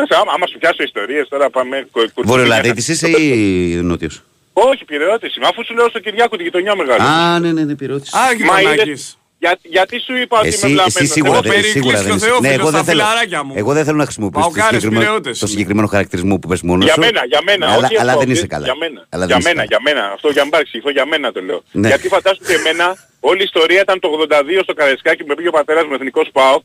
[0.00, 1.86] άσε, άμα, άμα σου πιάσω ιστορίες τώρα πάμε...
[1.90, 4.22] κο- κο- Βορειολαδίτης είσαι ή νότιος;
[4.52, 7.02] Όχι, πυρεώτης είμαι, αφού σου λέω στο Κυριάκο τη γειτονιά μεγάλη.
[7.02, 8.14] Α, ναι, ναι, ναι, πυρώτης.
[8.14, 9.17] Α, Μα γειτονάκης.
[9.38, 11.96] Είδες, για, γιατί σου είπα ότι Εσύ, είμαι εσύ βλαμμένος; σίγουρα, Εγώ δεν, Περικλής σίγουρα
[11.96, 12.26] και δεν ο είσαι.
[12.26, 13.52] Θεόφιλος, Ναι, εγώ τα δεν, θέλω, φιλαράκια μου.
[13.62, 15.50] εγώ δεν θέλω να χρησιμοποιήσω το Παοκάρες, συγκεκριμένο, πειραιώτες το είμαι.
[15.54, 17.00] συγκεκριμένο χαρακτηρισμό που πες μόνος Για σου.
[17.06, 18.64] μένα, για μένα, αλλά, όχι αλλά αυτό, δεν είσαι για- καλά.
[18.70, 19.70] Για μένα, Αλλά δεν για είσαι μένα, καλά.
[19.72, 20.02] για μένα.
[20.16, 21.60] Αυτό για μπάρξει, αυτό για μένα το λέω.
[21.80, 21.88] Ναι.
[21.92, 22.86] Γιατί φαντάσου και εμένα,
[23.30, 26.26] όλη η ιστορία ήταν το 82 στο Καρεσκάκι που με πήγε ο πατέρας μου εθνικός
[26.36, 26.62] ΠΑΟΚ.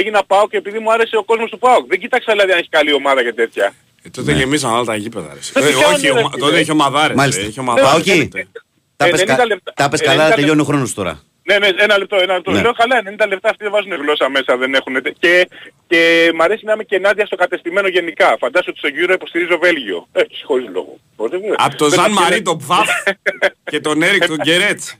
[0.00, 1.84] Έγινα ΠΑΟΚ επειδή μου άρεσε ο κόσμος του ΠΑΟΚ.
[1.92, 3.66] Δεν κοίταξα δηλαδή αν έχει καλή ομάδα και τέτοια.
[4.02, 5.30] Ε, τότε γεμίσαν όλα τα γήπεδα.
[5.36, 5.40] ρε.
[5.52, 6.40] Δεν Ε, πιάνουν, Όχι, ρε, ομα- φίλε.
[6.44, 7.16] τότε είχε ομαδάρες.
[7.16, 7.40] Μάλιστα.
[7.42, 7.90] ρε, είχε ομαδάρες.
[7.90, 8.28] Πάω εκεί.
[8.28, 8.46] τότε.
[8.96, 11.20] Τα πες 90 κα- λεπτά- Τα πες 90 καλά, λεπτά- τελειώνει ο χρόνος τώρα.
[11.48, 12.50] Ναι, ναι, ένα λεπτό, ένα λεπτό.
[12.50, 12.60] Ναι.
[12.60, 15.02] Λέω καλά, 90 λεπτά αυτοί δεν βάζουν γλώσσα μέσα, δεν έχουν.
[15.18, 15.48] Και,
[15.86, 18.36] και μ' αρέσει να είμαι και ενάντια στο κατεστημένο γενικά.
[18.38, 20.08] Φαντάσου ότι στο γύρο υποστηρίζω Βέλγιο.
[20.12, 20.98] Έτσι, χωρίς λόγο.
[21.16, 21.54] Οπότε, ναι.
[21.56, 22.88] Από τον Δεν Ζαν θα Μαρί τον Πφαφ
[23.70, 24.96] και τον Έρικ τον Γκερέτς.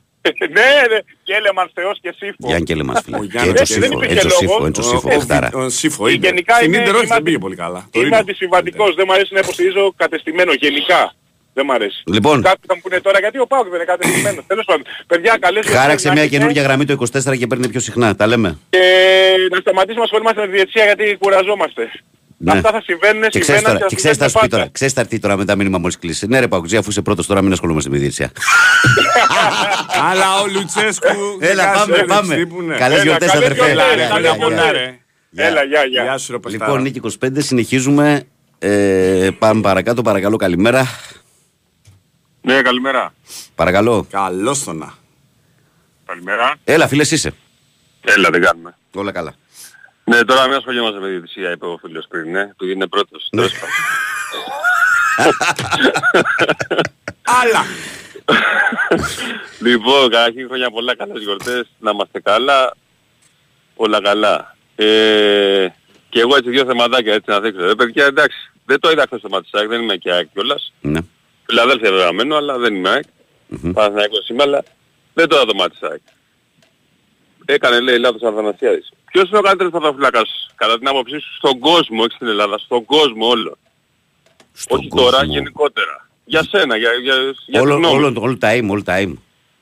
[0.50, 2.34] ναι, ναι, και Έλεμαν Θεός και Σύφο.
[2.38, 3.16] Γιάννη Κέλεμας, φίλε.
[3.16, 4.54] Ο Και Γιάννης Έντσο δεν Σύφο, υπήρχε Έντσο λόγος.
[4.54, 5.50] Σύφο, Έντσο Ο- Σύφο, ο- παιχτάρα.
[5.54, 6.26] Ο Σύφο είναι.
[6.26, 7.80] Γενικά Στην είμαι- Ίντερ όχι είμαι δεν αντι- πήγε πολύ καλά.
[7.92, 8.18] Το Είμαι ίδιο.
[8.18, 11.14] αντισυμβατικός, δεν μου αρέσει να υποστηρίζω κατεστημένο γενικά.
[11.58, 12.02] Δεν μ' αρέσει.
[12.14, 12.36] Λοιπόν.
[12.42, 14.44] Κάποιοι θα μου πούνε τώρα γιατί ο Πάοκ δεν είναι κατεστημένος.
[14.46, 14.84] Τέλος πάντων.
[15.06, 16.36] Παιδιά, καλές Χάραξε γιορτές να μια έχετε.
[16.36, 16.92] καινούργια γραμμή το
[17.32, 18.08] 24 και παίρνει πιο συχνά.
[18.16, 18.58] Τα λέμε.
[18.70, 18.82] Και
[19.50, 21.82] να σταματήσουμε να ασχολούμαστε με τη διετησία γιατί κουραζόμαστε.
[22.40, 22.52] Ναι.
[22.52, 24.48] Αυτά θα συμβαίνουν, Και ξέρεις συμβαίνουν τώρα, και θα και ξέρεις θα συμβαίνουν σου πει
[24.48, 24.56] πάντα.
[24.56, 26.26] τώρα, ξέρεις θα έρθει τώρα με τα μήνυμα μόλις κλείσει.
[26.26, 28.30] Ναι ρε Παουτζή, αφού είσαι πρώτος τώρα μην ασχολούμαστε με τη διετησία.
[30.10, 31.16] Αλλά ο Λουτσέσκου...
[31.50, 32.34] Έλα, δεν πάμε, κάτσε, πάμε.
[32.36, 32.74] τι που είναι.
[32.76, 33.72] Καλές Έλα, γιορτές καλές αδερφέ.
[33.72, 34.72] γιορτές, Έλα, ρε, Γεια, χρόνια γεια, πολλά, γεια.
[34.72, 34.98] ρε.
[35.36, 36.02] Έλα, γεια, γεια.
[36.02, 36.64] Γεια σου ρε παιχτάρα.
[36.66, 38.22] Λοιπόν, Νίκη 25, συνεχίζουμε.
[38.58, 40.86] Ε, πάμε παρακάτω, παρακαλώ, καλημέρα.
[42.42, 43.14] Ναι, καλημέρα.
[43.54, 44.06] Παρακαλώ.
[44.10, 44.94] Καλώς το να.
[46.06, 46.54] Καλημέρα.
[46.64, 47.34] Έλα, φίλες, είσαι.
[48.00, 48.76] Έλα, δεν κάνουμε.
[48.94, 49.34] Όλα καλά.
[50.04, 52.40] Ναι, τώρα μην ασχολιόμαστε με της διετησία, είπε ο φίλος πριν, ναι.
[52.40, 53.28] Επειδή είναι πρώτος.
[53.30, 53.40] Ναι.
[53.40, 53.74] Τέλος πάντων.
[57.42, 57.64] Άλλα.
[59.60, 62.74] λοιπόν, καταρχήν χρόνια πολλά, καλές γιορτές, να είμαστε καλά,
[63.76, 64.56] όλα καλά.
[64.76, 65.68] Ε,
[66.08, 67.64] και εγώ έτσι δύο θεματάκια έτσι να δείξω.
[67.64, 70.72] Ε, παιδιά, εντάξει, δεν το είδα χθες το Ματσάκ, δεν είμαι και ΑΕΚ κιόλας.
[70.80, 71.00] Ναι.
[71.50, 73.04] Φιλαδέλφια βέβαια μένω, αλλά δεν είμαι ΑΕΚ.
[73.48, 73.72] Μμμ.
[73.72, 74.64] Παναθηναϊκός είμαι, αλλά
[75.14, 76.00] δεν το είδα το Ματσάκ.
[77.44, 78.92] Έκανε λέει λάθος Αθανασιάδης.
[79.12, 82.84] Ποιος είναι ο καλύτερος πρωτοφυλάκας κατά την άποψή σου στον κόσμο, όχι στην Ελλάδα, στον
[82.84, 83.56] κόσμο όλο;
[84.52, 85.32] Στον όχι τώρα, κόσμο.
[85.32, 86.08] γενικότερα.
[86.24, 87.14] Για σένα, για, για,
[87.46, 88.20] για Όλο, την γνώμη όλο, σου.
[88.22, 89.12] όλο time, all time.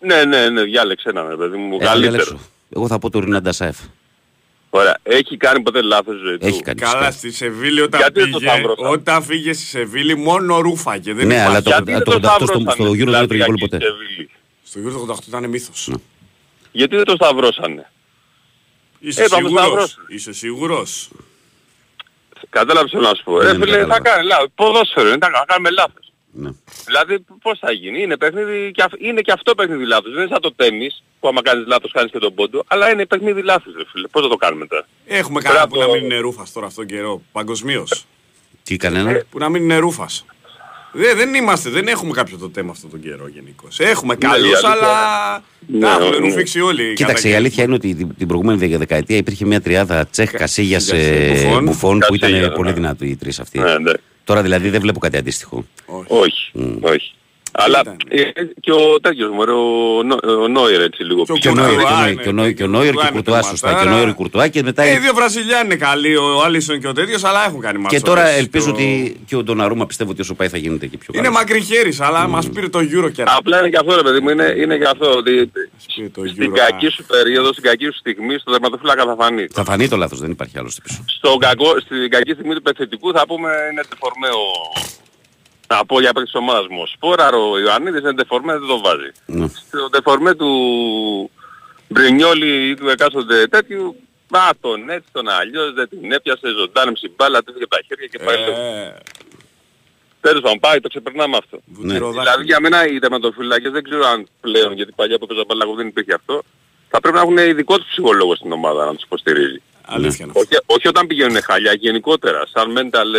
[0.00, 2.10] Ναι, ναι, ναι, διάλεξε έναν, ρε παιδί μου, Ε, καλύτερο.
[2.12, 2.38] διαλέξω.
[2.76, 3.76] Εγώ θα πω το Ρινάντα Σάεφ.
[4.76, 4.98] Ωραία.
[5.02, 6.46] Έχει κάνει ποτέ λάθος ζωή του.
[6.46, 6.80] Έχει κάνει.
[6.80, 7.10] Καλά, φυσικά.
[7.12, 8.88] στη Σεβίλη όταν Γιατί δεν το πήγε, σταύρωσα.
[8.88, 11.12] όταν φύγε στη Σεβίλη μόνο ρούφαγε.
[11.14, 11.50] Δεν Ναι, υπάρχει.
[11.50, 13.54] αλλά το- Γιατί δεν το το 88 στο- σταύρωσαν, στο Euro δεν δηλαδή, έτρωγε γκολ
[13.54, 13.76] εκεί ποτέ.
[13.76, 14.30] στη Σεβίλη;
[14.64, 15.90] Στο Euro του 88 ήταν μύθος.
[16.72, 17.90] Γιατί δεν το σταυρώσανε;
[19.00, 19.64] Είσαι Ε, πάμε σίγουρος.
[19.66, 19.98] σταυρός.
[20.08, 21.08] Είσαι σίγουρος.
[22.50, 23.36] Κατάλαβες τι θέλω να σου πω.
[23.38, 24.00] Ναι, Ρε ναι, φίλε, θα κατάλαβα.
[24.10, 24.48] κάνει λάθος.
[24.54, 26.05] Ποδόσφαιρο είναι, θα θα κάνουμε λάθος.
[26.38, 26.50] Ναι.
[26.86, 28.02] Δηλαδή πώς θα γίνει.
[28.02, 30.12] Είναι, παιχνίδι, και αυ- είναι και αυτό παιχνίδι λάθος.
[30.12, 32.64] Δεν είναι σαν το τέννις που άμα κάνεις λάθος κάνεις και τον πόντο.
[32.66, 34.06] Αλλά είναι παιχνίδι λάθος ρε φίλε.
[34.08, 36.66] Πώς θα το κάνουμε τώρα; Έχουμε Πέρα κανένα που από- να μην είναι ρούφας τώρα
[36.66, 37.22] αυτόν τον καιρό.
[37.32, 38.06] Παγκοσμίως.
[38.62, 40.24] Τι κανένα; Που να μην είναι ρούφας.
[40.92, 43.78] Δε, δεν είμαστε, δεν έχουμε κάποιο το θέμα αυτόν τον καιρό γενικώς.
[43.80, 46.16] Έχουμε Ναι, η καλούς, αλήθεια- αλλά Ναι, τα έχουμε ναι.
[46.16, 46.92] ρουφήξει όλοι.
[46.94, 50.30] Κοίταξε, κατά η αλήθεια είναι ότι την, την προηγούμενη δεκα- δεκαετία υπήρχε μια τριάδα Τσέχ,
[50.30, 51.64] Κασίγια, Κασίγιας, Μπουφόν.
[51.64, 52.56] Μπουφόν που Κασίγια, ήταν ναι.
[52.56, 53.58] πολύ δυνατοί οι τρεις αυτοί.
[53.58, 53.92] Ναι, ναι.
[54.26, 55.64] Τώρα δηλαδή δεν βλέπω κάτι αντίστοιχο.
[56.06, 57.14] Όχι, όχι.
[57.58, 58.22] Αλλά ε,
[58.60, 61.68] και ο τέτοιος μου, ο, Νο- ο Νόιερ έτσι λίγο Και ο Και ο Κουρτουά
[61.68, 63.22] Νόιερ, και ο Νόιερ, είναι, και ο Νόιερ, και ο Νόιερ και ο Κουρτουά είναι
[63.22, 63.68] Κουρτουά σωστά.
[63.68, 63.90] Και ο τερματάρα.
[63.96, 64.82] Νόιερ, και ο Κουρτουά και μετά.
[64.82, 67.82] Ε, οι δύο Βραζιλιάνοι είναι καλοί, ο Άλισον και ο τέτοιος, αλλά έχουν κάνει Και
[67.82, 68.00] μάτσο.
[68.02, 70.96] τώρα ρε, ελπίζω το- ότι και ο Ντοναρούμα πιστεύω ότι όσο πάει θα γίνεται και
[70.98, 71.34] πιο Είναι καλό.
[71.38, 74.54] μακρυχέρης, αλλά μας πήρε το Euro και Απλά είναι και αυτό ρε παιδί μου, είναι,
[74.56, 75.50] είναι και αυτό ότι
[76.12, 79.46] το στην Euro, κακή σου περίοδο, στην κακή σου στιγμή, στο τερματοφύλακα θα φανεί.
[79.52, 81.04] Θα φανεί το λάθος, δεν υπάρχει άλλος πίσω.
[81.06, 84.44] Στο κακό, στην κακή στιγμή του επιθετικού θα πούμε είναι τεφορμέ ο...
[85.68, 86.80] Να πω για παίκτης της ομάδας μου.
[86.82, 89.10] Ο Σπόραρ, ο Ιωαννίδης είναι τεφορμέ, δεν το βάζει.
[89.26, 89.46] Ναι.
[89.48, 90.50] Στο τεφορμέ του
[91.88, 93.96] Μπρινιόλη ή του εκάστοτε τέτοιου,
[94.28, 97.82] μα τον έτσι, τον αλλιώς, δεν την έπιασε, ζωντάνεψε η μπάλα, του έφυγε από τα
[97.86, 98.36] χέρια και πάει.
[98.36, 98.94] Ε,
[100.20, 101.58] Τέλος πάντων, πάει, το ξεπερνάμε αυτό.
[101.66, 102.22] βουτυροδάχτυλο.
[102.22, 105.86] Δηλαδή για μένα οι τερματοφυλάκες δεν ξέρω αν πλέον, γιατί παλιά που έπαιζα μπάλα δεν
[105.86, 106.42] υπήρχε αυτό,
[106.90, 109.62] θα πρέπει να έχουν ειδικό τους ψυχολόγος στην ομάδα να τους υποστηρίζει.
[109.84, 110.40] Αλήθεια είναι αυτό.
[110.40, 113.10] Όχι, όχι όταν πηγαίνουν χαλιά, γενικότερα, σαν mental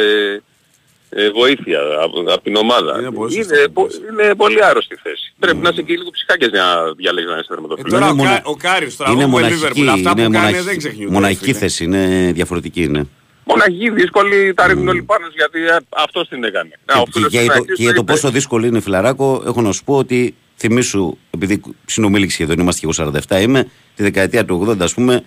[1.09, 2.99] ε, ε, βοήθεια από, από την ομάδα.
[2.99, 5.33] Είναι πολύ σωστό είναι, αυτό που πο- είναι πολύ άρρωστη θέση.
[5.39, 7.93] Πρέπει να είσαι και λίγο ψυχάκες για να διαλέγεις να είσαι Ε, τερματοφυλάκης.
[7.93, 10.25] τώρα ο, Είναι μονα- Κα- ο Κάριος τώρα, Είναι εγώ με μοναχική, Liverpool, αυτά είναι
[10.25, 11.13] που κάνει μοναχική, δεν ξεχνιούνται.
[11.13, 11.57] μοναχική φίλε.
[11.57, 12.81] θέση, είναι διαφορετική.
[12.83, 13.07] Είναι.
[13.49, 16.69] Μοναχή, δύσκολη, τα ρίχνουν όλοι πάνω σου γιατί ε, αυτός την έκανε.
[16.85, 18.11] Να, ο Και, φίλος και, του για το, Ναϊκής και για το είπε.
[18.11, 22.93] πόσο δύσκολο είναι φιλαράκο, έχω να σου πω ότι θυμίσου, επειδή συνομίληξε σχεδόν, είμαστε και
[22.99, 23.63] εγώ 47 είμαι,
[23.95, 25.23] τη δεκαετία του 80 ας πούμε,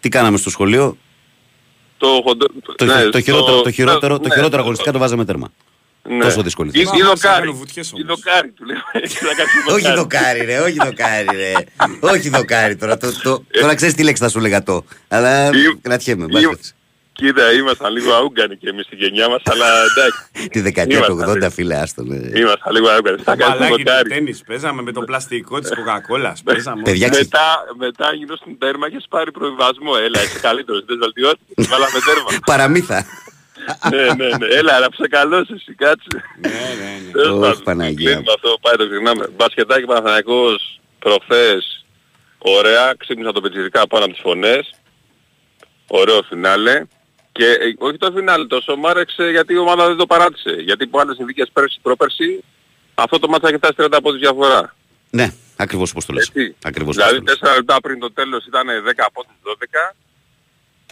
[0.00, 0.96] τι κάναμε στο σχολείο,
[1.98, 5.52] Το, χοντο- το, ναι, το, χειρότερο, το, χειρότερο, το ναι, χειρότερο αγωνιστικά το βάζαμε τέρμα.
[6.08, 6.18] ναι.
[6.24, 6.96] τόσο δύσκολη Ή- θέση.
[6.96, 7.42] ή Μα, δοκάρι.
[7.42, 8.04] έκανε βουτιές όμως.
[8.04, 8.76] Ή δοκάρι του λέω.
[9.28, 9.96] Θα κάνεις όχι δοκάρι.
[9.96, 11.52] δοκάρι ρε, όχι δοκάρι ρε.
[12.12, 12.96] όχι δοκάρι τώρα.
[12.96, 14.84] Το, το, τώρα ξέρεις τι λέξη θα σου λέγα το.
[15.08, 16.24] Αλλά Ή- κρατιέμαι.
[16.28, 16.74] ή- μπας.
[17.16, 20.48] Κοίτα, ήμασταν λίγο αούγκανοι και εμείς στην γενιά μας, αλλά εντάξει.
[20.50, 22.02] Τη δεκαετία του Ήμασταν 80 λίγο- φίλε άστο.
[22.02, 22.38] ναι.
[22.40, 23.22] Ήμασταν λίγο αούγκανοι.
[23.22, 24.08] Θα κάνεις Μπαλάκι του δοκάρι.
[24.08, 26.32] τέννις, παίζαμε με το πλαστικό της Coca-Cola.
[26.44, 26.82] Παίζαμε.
[26.82, 27.46] Παιδιά, ξε- Μετά,
[27.78, 29.92] μετά γύρω στην τέρμα και πάρει προβιβασμό.
[30.02, 31.66] Έλα, είσαι καλύτερος, δεν βελτιώθηκες.
[31.70, 32.28] Βάλαμε τέρμα.
[32.46, 33.06] Παραμύθα.
[33.90, 34.46] ναι, ναι, ναι.
[34.58, 36.08] Έλα, να ψεκαλώσεις εσύ, κάτσε.
[36.40, 37.10] Ναι, ναι, ναι.
[37.12, 38.10] Τέλος Ωχ, πάντων, Παναγία.
[38.10, 39.28] κλείνουμε αυτό, πάει το ξεχνάμε.
[39.36, 41.84] Μπασκετάκι Παναθηναϊκός προχθές,
[42.38, 44.74] ωραία, ξύπνησα το πετσιρικά πάνω από τις φωνές.
[45.86, 46.82] Ωραίο φινάλε.
[47.36, 50.50] Και ε, όχι το φινάλε, τόσο μ' άρεξε γιατί η ομάδα δεν το παράτησε.
[50.50, 52.44] Γιατί από άλλες συνθήκες πέρσι, πρόπερσι,
[52.94, 54.74] αυτό το μάτσα έχει φτάσει 30 πόντους διαφορά.
[55.10, 56.26] Ναι, ακριβώς όπως το λες.
[56.26, 56.54] Έτσι.
[56.62, 57.52] Ακριβώς δηλαδή όπως το λες.
[57.52, 59.94] 4 λεπτά πριν το τέλος ήταν 10 πόντους 12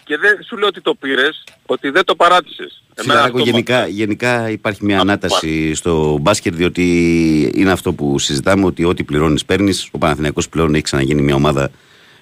[0.04, 2.82] και δεν σου λέω ότι το πήρες, ότι δεν το παράτησες.
[2.94, 8.64] Εμένα Φιλαράκο, αυτό γενικά, γενικά υπάρχει μια ανάταση στο μπάσκετ διότι είναι αυτό που συζητάμε
[8.64, 9.88] ότι ό,τι πληρώνεις παίρνεις.
[9.90, 11.70] Ο Παναθηναϊκός πλέον έχει ξαναγίνει μια ομάδα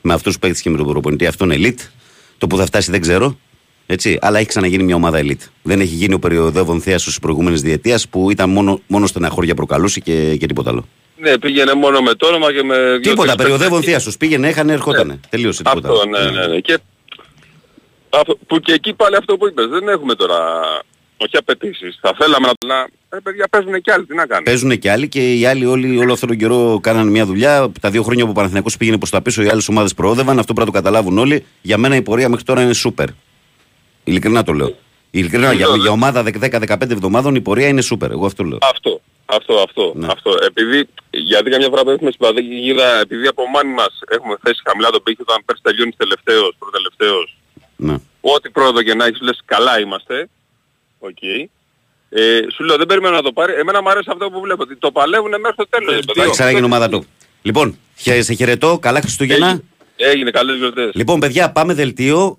[0.00, 1.26] με αυτούς που παίχτηκε και με τον προπονητή.
[1.26, 1.88] Αυτό είναι elite.
[2.38, 3.38] Το που θα φτάσει δεν ξέρω.
[3.92, 5.46] Έτσι, αλλά έχει ξαναγίνει μια ομάδα elite.
[5.62, 10.00] Δεν έχει γίνει ο περιοδεύων θέασο της προηγούμενης διετίας που ήταν μόνο, μόνο στεναχώρια προκαλούσε
[10.00, 10.88] και, και τίποτα άλλο.
[11.16, 12.74] Ναι, πήγαινε μόνο με το όνομα και με...
[12.74, 13.44] δύο-τρεις Τίποτα, παίκτες.
[13.44, 14.10] περιοδεύων θέασο.
[14.18, 15.20] Πήγαινε, έχανε, ερχότανε.
[15.28, 15.88] Τελείωσε τίποτα.
[15.88, 16.60] Αυτό, ναι, ναι, ναι.
[16.60, 16.78] Και,
[18.10, 20.38] αυτό, που και εκεί πάλι αυτό που είπες, δεν έχουμε τώρα,
[21.16, 21.98] όχι απαιτήσεις.
[22.00, 22.74] Θα θέλαμε να...
[22.74, 24.44] να ε, παιδιά παίζουν και άλλοι, τι να κάνουν.
[24.44, 27.72] Παίζουν και άλλοι και οι άλλοι όλοι όλο αυτόν τον καιρό κάνανε μια δουλειά.
[27.80, 30.38] Τα δύο χρόνια που ο Παναθηναϊκός πήγαινε προς τα πίσω, οι άλλες ομάδες προόδευαν.
[30.38, 31.44] Αυτό πρέπει να το καταλάβουν όλοι.
[31.62, 33.08] Για μένα η πορεία μέχρι τώρα είναι σούπερ.
[34.04, 34.76] Ειλικρινά το λέω.
[35.10, 38.10] Ειλικρινά, για, για ομάδα 10-15 εβδομάδων η πορεία είναι σούπερ.
[38.10, 38.58] Εγώ αυτό λέω.
[38.62, 40.06] Αυτό, αυτό, αυτό, Ναι.
[40.10, 40.30] αυτό.
[40.46, 45.02] Επειδή, γιατί καμιά φορά πέφτουμε στην παγίδα, επειδή από μόνοι μας έχουμε θέσει χαμηλά τον
[45.02, 47.36] πήχη όταν πέρσι τελειώνεις τελευταίος, προτελευταίος,
[47.76, 47.96] Ναι.
[48.20, 50.28] ό,τι πρόοδο και να έχεις λες καλά είμαστε,
[50.98, 51.22] οκ.
[52.14, 53.52] Ε, σου λέω δεν περιμένω να το πάρει.
[53.52, 55.94] Εμένα μου αρέσει αυτό που βλέπω, ότι το παλεύουν μέχρι το τέλος.
[55.94, 56.30] ρε Θα παιδάκι.
[56.30, 57.04] ξαναγίνει ομάδα του.
[57.42, 58.78] Λοιπόν, χαι- σε χαιρετώ.
[58.78, 59.46] Καλά Χριστούγεννα.
[59.48, 59.62] Έγινε,
[59.96, 60.90] έγινε καλές γιορτές.
[60.94, 62.38] Λοιπόν, παιδιά, πάμε δελτίο.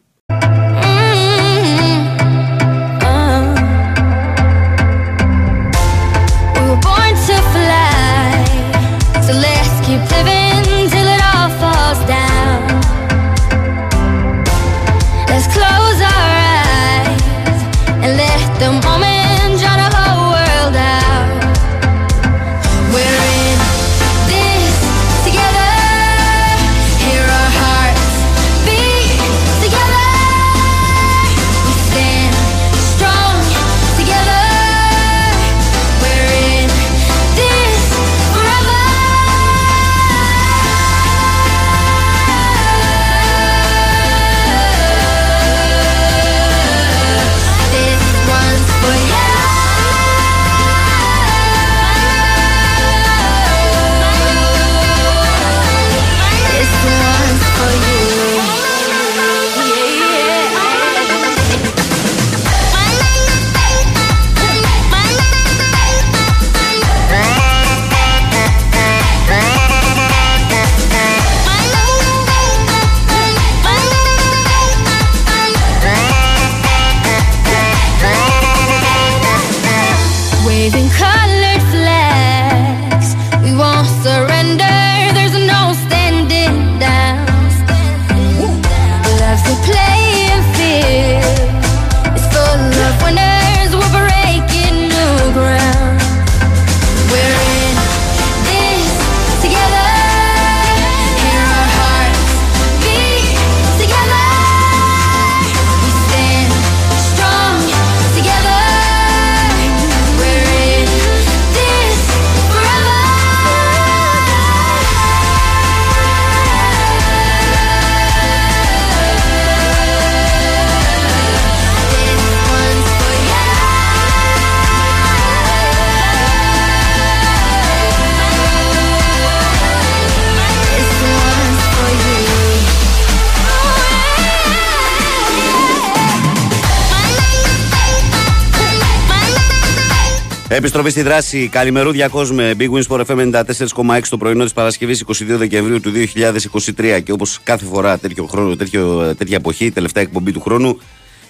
[140.55, 141.47] Επιστροφή στη δράση.
[141.47, 142.53] Καλημερούδια κόσμε.
[142.57, 146.99] Big Wins for FM 94,6 το πρωινό της Παρασκευής 22 Δεκεμβρίου του 2023.
[147.03, 150.79] Και όπως κάθε φορά τέτοιο χρόνο, τέτοιο, τέτοια εποχή, τελευταία εκπομπή του χρόνου,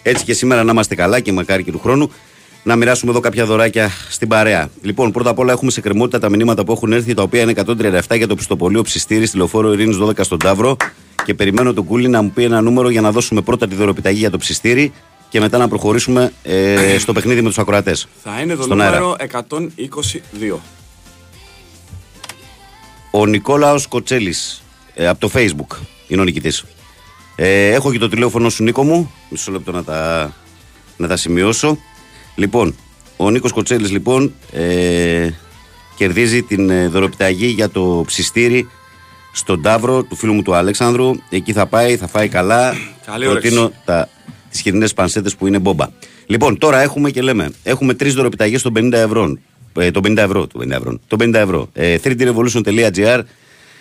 [0.01, 2.11] έτσι και σήμερα να είμαστε καλά και μακάρι και του χρόνου,
[2.63, 4.69] να μοιράσουμε εδώ κάποια δωράκια στην παρέα.
[4.81, 7.53] Λοιπόν, πρώτα απ' όλα έχουμε σε κρεμότητα τα μηνύματα που έχουν έρθει, τα οποία είναι
[7.55, 10.75] 137 για το πιστοπολείο ψιστήρι στη λεωφόρο Ειρήνης 12 στον Ταύρο.
[11.25, 14.19] Και περιμένω τον Κούλι να μου πει ένα νούμερο για να δώσουμε πρώτα τη δωροπιταγή
[14.19, 14.91] για το ψιστήρι
[15.33, 18.07] και μετά να προχωρήσουμε ε, στο παιχνίδι με τους ακροατές.
[18.23, 18.99] Θα είναι το Στον αέρα.
[18.99, 19.15] νούμερο
[20.53, 20.57] 122.
[23.11, 25.77] Ο Νικόλαος Κοτσέλης ε, από το Facebook
[26.07, 26.65] είναι ο νικητής.
[27.35, 29.11] Ε, έχω και το τηλέφωνο σου, Νίκο μου.
[29.29, 30.33] Μισό λεπτό να τα,
[30.97, 31.77] να τα σημειώσω.
[32.35, 32.75] Λοιπόν,
[33.17, 35.29] ο Νίκος Κοτσέλης, λοιπόν, ε,
[35.95, 38.67] κερδίζει την ε, δωροπιταγή για το ψιστήρι
[39.31, 41.11] στον Ταύρο του φίλου μου του Αλέξανδρου.
[41.29, 42.73] Εκεί θα πάει, θα φάει καλά.
[43.05, 44.09] Καλή Προτείνω τα,
[44.53, 45.87] τις χοιρινές πανσέτες που είναι μπόμπα.
[46.25, 49.37] Λοιπόν, τώρα έχουμε και λέμε, έχουμε τρεις δωροπιταγές των 50 ευρώ.
[49.77, 50.99] Ε, των 50 ευρώ, των 50 ευρώ.
[51.07, 51.69] Το 50 ευρώ.
[51.73, 53.21] Ε, 3drevolution.gr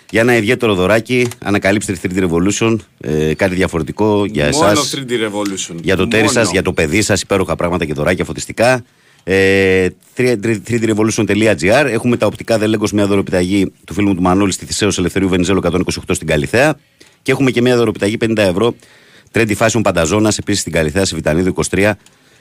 [0.09, 1.27] για ένα ιδιαίτερο δωράκι.
[1.43, 2.75] Ανακαλύψτε τη 3D Revolution.
[2.99, 4.93] Ε, κάτι διαφορετικό για εσάς.
[4.93, 5.75] Μόνο 3D Revolution.
[5.81, 6.49] Για το τέρι σας, Μόνο.
[6.51, 8.83] για το παιδί σας, υπέροχα πράγματα και δωράκια φωτιστικά.
[9.23, 9.87] Ε,
[10.17, 11.85] 3drevolution.gr.
[11.85, 15.61] Έχουμε τα οπτικά δελέγκο μια δωροπιταγή του φίλου μου του Μανώλη στη Θησέω Ελευθερίου Βενιζέλο
[15.63, 15.79] 128
[16.09, 16.75] στην Καλιθέα.
[17.21, 18.75] Και έχουμε και μια δωροπιταγή 50 ευρώ.
[19.33, 21.91] Trendy Fashion Πανταζόνα επίσης στην Καλιθέα σε Βιτανίδου 23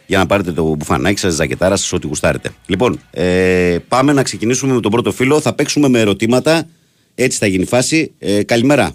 [0.06, 2.50] για να πάρετε το μπουφανάκι σας, ζακετάρα σας, ό,τι γουστάρετε.
[2.66, 5.40] Λοιπόν, ε, πάμε να ξεκινήσουμε με τον πρώτο φίλο.
[5.40, 6.66] Θα παίξουμε με ερωτήματα.
[7.14, 8.12] Έτσι θα γίνει η φάση.
[8.18, 8.92] Ε, καλημέρα.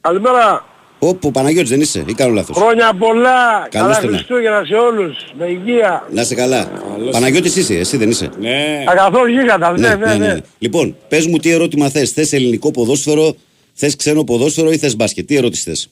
[0.00, 0.64] Καλημέρα.
[0.98, 3.68] Όπου Παναγιώτης δεν είσαι ή κάνω λάθος; Χρόνια πολλά.
[3.70, 4.16] Καλώς Καλά το να.
[4.16, 5.16] Χριστούγεννα σε όλους.
[5.38, 6.08] Με υγεία.
[6.12, 6.70] Να είσαι καλά.
[7.10, 8.84] Παναγιώτης είσαι, εσύ δεν είσαι; Ναι.
[8.86, 9.78] Αγαθό γίγαντα.
[9.78, 10.36] Ναι, ναι, ναι.
[10.58, 12.10] Λοιπόν, πες μου τι ερώτημα θες.
[12.10, 13.36] Θες ελληνικό ποδόσφαιρο,
[13.72, 15.90] θες ξένο ποδόσφαιρο ή θες μπάσκετ; Τι ερώτηση θες;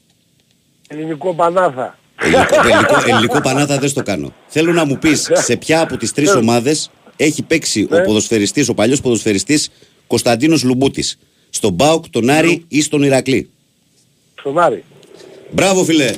[0.95, 1.99] Ελληνικό πανάθα.
[2.23, 4.33] Ελληνικό, ελληνικό, ελληνικό πανάθα δεν στο κάνω.
[4.47, 8.75] Θέλω να μου πεις σε ποια από τις τρεις ομάδες έχει παίξει ο ποδοσφαιριστής, ο
[8.75, 9.71] παλιός ποδοσφαιριστής
[10.07, 11.19] Κωνσταντίνος Λουμπούτης.
[11.51, 13.51] Στον Μπάουκ, τον Άρη ή στον Ηρακλή;
[14.39, 14.85] Στον Άρη.
[15.51, 16.11] Μπράβο φίλε.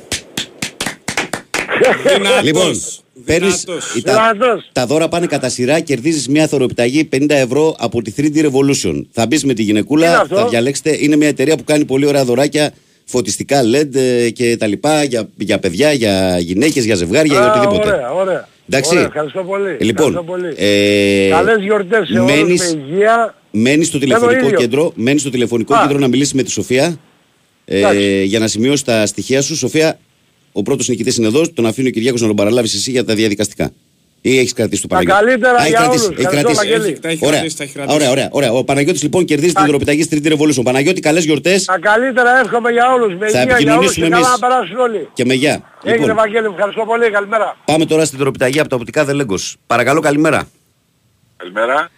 [2.16, 2.42] Δυνατός.
[2.42, 2.80] Λοιπόν,
[3.24, 3.94] παίρνεις, Δυνατός.
[3.94, 4.32] η- τα,
[4.72, 9.02] τα δώρα πάνε κατά σειρά, κερδίζεις μια θωροπιταγή 50 ευρώ από τη 3D Revolution.
[9.10, 10.96] Θα μπεις με τη Τι είναι γυναικούλα, αυτό; θα διαλέξετε.
[11.00, 12.72] Είναι μια εταιρεία που κάνει πολύ ωραία δωράκια,
[13.08, 17.50] φωτιστικά LED ε, και τα λοιπά για, για παιδιά, για γυναίκες, για ζευγάρια, για Α,
[17.50, 17.88] οτιδήποτε.
[17.94, 18.48] Ωραία, ωραία.
[18.68, 18.90] Εντάξει.
[18.94, 19.76] Ωραία, ευχαριστώ πολύ.
[19.80, 20.54] Λοιπόν, Ευχαριστώ πολύ.
[20.56, 23.34] ε, Καλές γιορτές σε όλους μένεις- με υγεία.
[23.50, 24.58] Μένεις στο το τηλεφωνικό ίδιο.
[24.58, 25.80] κέντρο, μένεις στο τηλεφωνικό Α.
[25.82, 26.98] κέντρο να μιλήσεις με τη Σοφία.
[27.64, 28.22] Ε, Εντάξει.
[28.24, 29.98] για να σημειώσει τα στοιχεία σου, Σοφία,
[30.52, 31.48] ο πρώτος νικητής είναι εδώ.
[31.54, 33.70] Τον αφήνω ο Κυριάκος να τον παραλάβεις εσύ για τα διαδικαστικά.
[34.28, 35.20] Ή έχεις κρατήσει το Τα Παναγιώτη.
[35.24, 36.16] καλύτερα Α, έχει για κρατήσει, όλους.
[36.18, 36.72] έχει Ευχαριστώ, κρατήσει.
[36.78, 36.98] Βαγγέλη.
[36.98, 37.38] Τα έχει Ωραία.
[37.38, 37.96] κρατήσει, τα έχει κρατήσει.
[37.96, 38.52] ωραία, ωραία, ωραία.
[38.52, 40.62] Ο Παναγιώτης λοιπόν κερδίζει την δωροπιταγή στην Trinity Revolution.
[40.64, 43.14] Παναγιώτη, καλές γιορτές Τα καλύτερα εύχομαι για όλους.
[43.18, 44.38] Με Θα υγεία για όλους και επικοινωνήσουμε καλά να εμείς.
[44.40, 45.08] περάσουν όλοι.
[45.12, 45.62] και με γεια.
[45.84, 47.10] Έγινε Λοιπόν, Βαγγέλη, ευχαριστώ πολύ.
[47.10, 47.56] Καλημέρα.
[47.64, 49.34] πάμε τώρα στην δωροπιταγή από τα οπτικά Δελέγκο.
[49.66, 50.48] Παρακαλώ, καλημέρα.
[51.36, 51.88] Καλημέρα.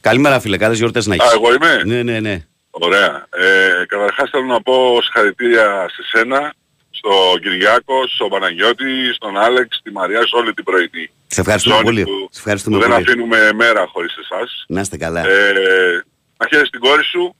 [0.00, 0.56] Καλημέρα, φίλε.
[0.56, 1.34] Καλές γιορτές να Α, έχει.
[1.34, 2.44] εγώ είμαι; Ναι, ναι, ναι.
[2.70, 3.26] Ωραία.
[3.30, 6.52] Ε, καταρχάς θέλω να πω συγχαρητήρια σε σένα,
[6.90, 11.10] στον Κυριάκο, στον Παναγιώτη, στον Άλεξ, στη Μαριά, σε όλη την πρωινή.
[11.34, 12.02] Σε ευχαριστούμε Ζώνη πολύ.
[12.04, 13.04] που- Σε ευχαριστούμε που δεν πολύ.
[13.08, 14.64] αφήνουμε μέρα χωρίς εσάς.
[14.68, 15.20] Να είστε καλά.
[15.20, 16.04] Ε,
[16.36, 17.34] να χαίρεσαι την κόρη σου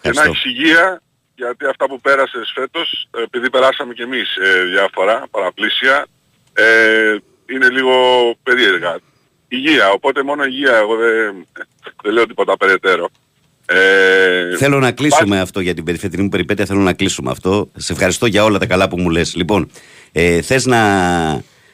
[0.00, 0.30] και να Ευχαριστώ.
[0.30, 1.02] έχεις υγεία
[1.34, 6.06] γιατί αυτά που πέρασες φέτος, επειδή περάσαμε κι εμείς ε, διάφορα παραπλήσια,
[6.52, 7.16] ε,
[7.54, 7.94] είναι λίγο
[8.42, 8.98] περίεργα.
[9.48, 11.46] Υγεία, οπότε μόνο υγεία, εγώ δεν,
[12.02, 13.08] δεν λέω τίποτα περαιτέρω.
[13.66, 16.66] Ε, Θέλω να κλείσω με αυτό για την περιφερειακή μου περιπέτεια.
[16.66, 17.70] Θέλω να κλείσω με αυτό.
[17.76, 19.34] Σε ευχαριστώ για όλα τα καλά που μου λες.
[19.36, 19.70] Λοιπόν,
[20.12, 20.78] ε, θες να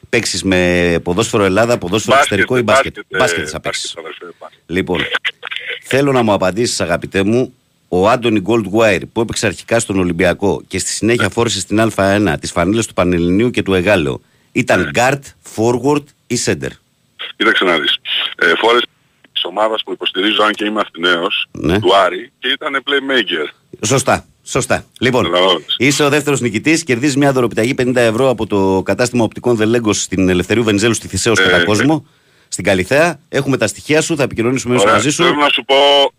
[0.09, 3.95] παίξεις με ποδόσφαιρο Ελλάδα, ποδόσφαιρο Μπάσκετ, εξωτερικό ή μπάσκετ; μπάσκετ, Μπάσκετ ε, θα παίξεις.
[3.95, 4.61] μπάσκετ, αδερφέ, μπάσκετ.
[4.67, 5.01] Λοιπόν,
[5.83, 7.55] θέλω να μου απαντήσεις, αγαπητέ μου,
[7.89, 12.51] ο Άντωνι Goldwire που έπαιξε αρχικά στον Ολυμπιακό και στη συνέχεια φόρεσε στην Α1 τις
[12.51, 14.21] φανίλε του Πανελληνίου και του Εγάλεο.
[14.53, 15.21] Ήταν guard,
[15.57, 16.71] forward ή center;
[17.37, 17.97] Κοίταξε να δεις.
[18.39, 18.83] ε, φόρες
[19.33, 21.81] της ομάδας που υποστηρίζω αν και είμαι Αθηναίος, Ναι.
[21.81, 23.49] του Άρη, και ήταν playmaker.
[23.87, 24.27] Σωστά.
[24.49, 24.85] Σωστά.
[25.01, 25.75] Λοιπόν, Καταλαβαίνεις.
[25.79, 30.29] είσαι ο δεύτερος νικητής, κερδίζεις μια δωροπιταγή 50 ευρώ από το κατάστημα οπτικών Δελέγκο στην
[30.29, 31.65] Ελευθερίου Βενιζέλου στη Θησέω Ε, κατά ναι.
[31.65, 32.07] κόσμο.
[32.49, 33.21] Στην Καλιθέα.
[33.29, 34.97] Έχουμε τα στοιχεία σου, θα επικοινωνήσουμε έμεσα Ωραία.
[35.03, 35.23] μαζί σου.
[35.23, 35.75] Θέλω να σου πω,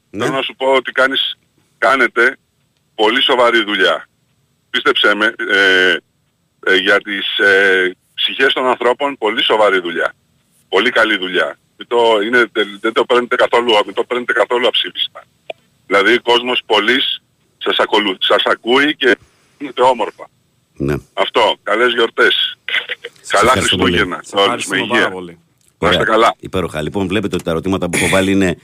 [0.10, 0.24] Ναι.
[0.26, 1.38] θέλω να σου πω ότι κάνεις,
[1.78, 2.38] κάνετε
[2.95, 4.08] πολύ σοβαρή δουλειά.
[4.70, 5.95] Πίστεψέ με, ε,
[6.72, 10.14] ε, για τις ε, ψυχές των ανθρώπων πολύ σοβαρή δουλειά.
[10.70, 11.58] Πολύ καλή δουλειά.
[11.78, 15.24] Μην το, είναι, δεν- δεν το παίρνετε καθόλου, μην το παίρνετε καθόλου αψήφιστα.
[15.88, 17.22] Δηλαδή ο κόσμος πολύς
[17.68, 19.18] σας, ακολου, σας ακούει και
[19.57, 20.30] είναι όμορφα.
[20.77, 20.95] Ναι.
[21.14, 21.56] Αυτό.
[21.64, 22.57] Καλές γιορτές.
[23.27, 23.91] Καλά ευχαριστώ πολύ.
[23.98, 24.19] Χριστούγεννα.
[24.23, 24.95] Σε σε όλους με ευχαριστούμε υγεία.
[25.02, 25.38] πάρα πολύ.
[25.80, 26.14] Να είστε Ωραία.
[26.14, 26.35] καλά.
[26.39, 26.81] Υπέροχα.
[26.81, 28.57] Λοιπόν, βλέπετε ότι τα ερωτήματα που έχω βάλει είναι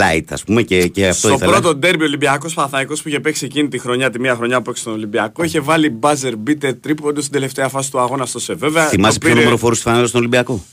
[0.00, 1.50] light, ας πούμε, και, και αυτό Στο ήθελα.
[1.52, 4.84] πρώτο ντέρμπι Ολυμπιακός Παναθαϊκός που είχε παίξει εκείνη τη χρονιά, τη μία χρονιά που παίξει
[4.84, 8.54] τον Ολυμπιακό, είχε βάλει buzzer beater τρίποντο στην τελευταία φάση του αγώνα στο ΣΕ.
[8.54, 10.64] Βέβαια, Θυμάσαι το ποιο πήρε- νούμερο φορούσε στη φανέλα στον Ολυμπιακό;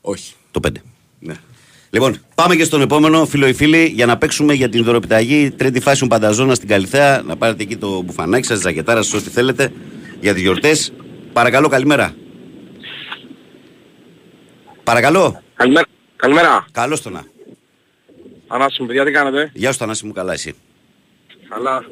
[0.00, 0.32] Όχι.
[0.50, 0.70] Το 5.
[1.18, 1.34] Ναι.
[1.90, 5.50] Λοιπόν, πάμε και στον επόμενο φίλο ή φίλοι για να παίξουμε για την δωροπιταγή.
[5.50, 7.22] Τρίτη φάση Πανταζώνα στην Καλιθέα.
[7.22, 9.72] Να πάρετε εκεί το μπουφανάκι σας, ζακετάρα σας, ό,τι θέλετε
[10.20, 10.92] για τις γιορτές.
[11.32, 12.14] Παρακαλώ, καλημέρα.
[14.84, 15.42] Παρακαλώ.
[15.54, 15.86] Καλημέρα.
[16.16, 16.66] Καλημέρα.
[16.72, 17.24] Καλώς το να.
[18.46, 20.54] Ανάσου μου, παιδιά, τι κάνετε; Γεια σου, Θανάση μου, καλά εσύ.
[21.48, 21.84] Καλά.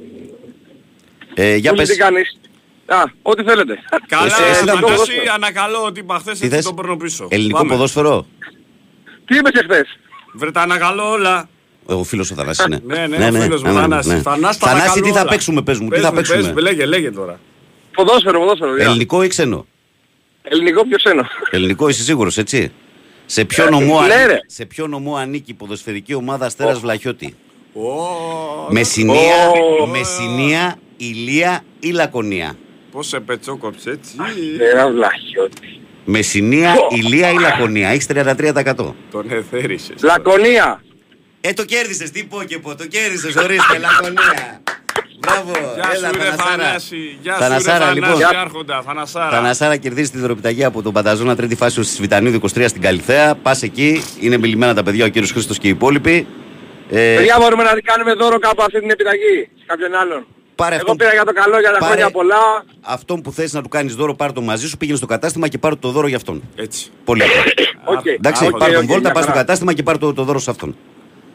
[1.34, 1.88] Ε, για Πώς, πες.
[1.88, 2.38] Τι κάνεις;
[2.86, 3.78] Α, ό,τι θέλετε.
[4.06, 5.32] Καλά, Εσύ- εσύ θα Θανάση, ποδόσφαιρο.
[5.34, 7.26] ανακαλώ ότι είπα χθες Τι έτσι θες; το παίρνω πίσω.
[7.30, 7.70] Ελληνικό Πάμε.
[7.72, 8.26] ποδόσφαιρο;
[9.26, 9.98] Τι είπες εχθές;
[10.32, 11.48] Βρε τα ανακαλώ όλα.
[11.86, 12.80] Ο φίλος ο Θανάσης είναι.
[12.86, 14.20] Ναι, ναι, ο φίλος μου, Θανάση.
[14.20, 15.30] Θανάση, τα Θανάση, ανακαλώ τι θα όλα.
[15.30, 16.52] παίξουμε, πες μου, τι Πες θα μου, πες παίξουμε.
[16.52, 17.40] μου, Λέγε, λέγε τώρα.
[17.92, 18.70] Ποδόσφαιρο, ποδόσφαιρο.
[18.70, 18.86] παιδιά.
[18.86, 19.66] Ελληνικό ή ξένο;
[20.42, 21.26] Ελληνικό πιο ξένο.
[21.50, 22.72] Ελληνικό είσαι σίγουρος, έτσι;
[23.26, 24.38] Σε ποιο, νομό, ναι, ανήκει, ρε.
[24.46, 27.34] σε ποιο νομό ανήκει η ποδοσφαιρική ομάδα Αστέρας Βλαχιώτη;
[27.72, 27.82] Ω,
[28.70, 29.48] Μεσσηνία,
[29.82, 29.86] Ω.
[29.86, 32.56] Μεσσηνία, Ηλία ή Λακωνία;
[32.92, 34.14] Πώς σε πετσόκοψες έτσι.
[34.72, 35.80] Ένα βλαχιώτη.
[36.08, 37.88] Μεσσηνία, Ηλία ή Λακωνία.
[37.88, 38.94] Έχεις 33%.
[39.10, 40.02] Τον εθέρισες.
[40.02, 40.82] Λακωνία.
[41.40, 44.62] Ε, το κέρδισες, τι πω και πω, το κέρδισες, ορίστε, Λακωνία.
[45.18, 46.62] Μπράβο, Γεια έλα, σου ρε Θανασάρα.
[46.64, 47.18] Θανάση.
[47.22, 48.10] Γεια σου ρε Θανασάρα, λοιπόν.
[48.10, 48.82] Θανάση Άρχοντα.
[48.82, 49.30] Θανασάρα.
[49.30, 53.34] Θανασάρα κερδίζεις τη δωροπιταγή από τον Πανταζώνα τρίτη φάση στη Σιβιτανίδου 23 στην Καλλιθέα.
[53.34, 56.26] Πας εκεί, είναι μιλημένα τα παιδιά, ο κύριος Χρήστος και οι υπόλοιποι.
[56.90, 59.48] Ε, Παιδιά μπορούμε να κάνουμε δώρο κάπου αυτή την επιταγή.
[59.58, 60.26] Σε κάποιον άλλον.
[60.56, 62.64] Πάρε Εγώ αυτόν, πήρα για το καλό, για τα πάρε- χρόνια πολλά.
[62.80, 65.58] αυτόν που θες να του κάνεις δώρο, πάρε το μαζί σου, πήγαινε στο κατάστημα και
[65.58, 66.42] πάρε το δώρο για αυτόν.
[66.56, 66.90] Έτσι.
[67.04, 67.42] Πολύ απλά.
[67.98, 68.06] Οκ.
[68.06, 69.44] Εντάξει, Α, οκ, πάρε τον οκ, βόλτα, μια πας στο χαρά.
[69.44, 70.76] κατάστημα και πάρε το, το δώρο σε αυτόν.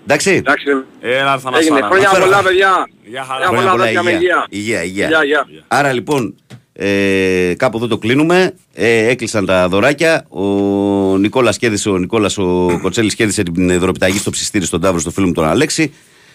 [0.03, 0.31] Εντάξει.
[0.31, 0.68] Εντάξει.
[1.02, 1.38] Έλα Έγινε.
[1.39, 1.88] Θανασάρα.
[1.88, 2.23] Χρόνια Αφέρω.
[2.26, 2.88] πολλά, παιδιά.
[3.03, 3.45] Γεια χαρά.
[3.45, 4.45] Χρόνια Χρόνια πολλά, πολλά, αδέρφια, με υγεία.
[4.49, 4.84] υγεία.
[4.84, 5.07] Υγεία, υγεία.
[5.07, 5.64] Γεια, γεια.
[5.68, 6.35] Άρα λοιπόν,
[6.73, 8.53] ε, κάπου εδώ το κλείνουμε.
[8.73, 10.26] Ε, έκλεισαν τα δωράκια.
[10.30, 10.41] Ο
[11.18, 15.11] Νικόλας κέρδισε, ο Νικόλας ο Κοτσέλης κέρδισε την ε, δωροπιταγή στο ψιστήρι στον Ταύρο, στο
[15.11, 15.93] φίλο μου τον Αλέξη.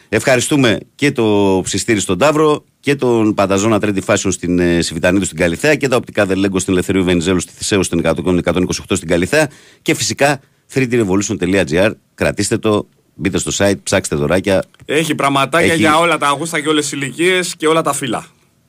[0.09, 5.37] Ευχαριστούμε και το ψιστήρι στον Ταύρο και τον Πανταζώνα Τρέντι Fashion στην ε, Σιβητανίδου στην
[5.39, 8.01] Καλιθέα και τα οπτικά Δελέγκο στην Ελευθερίου Βενιζέλου στη Θησέου στην
[8.45, 9.49] 128 στην Καλιθέα
[9.83, 10.41] και φυσικά
[10.75, 11.91] 3drevolution.gr.
[12.15, 16.69] Κρατήστε το, μπείτε στο site, ψάξτε δωράκια, Έχει πραγματάκια Έχει- για όλα τα αγούστα και
[16.69, 18.27] όλες τις ηλικίες και όλα τα φύλλα.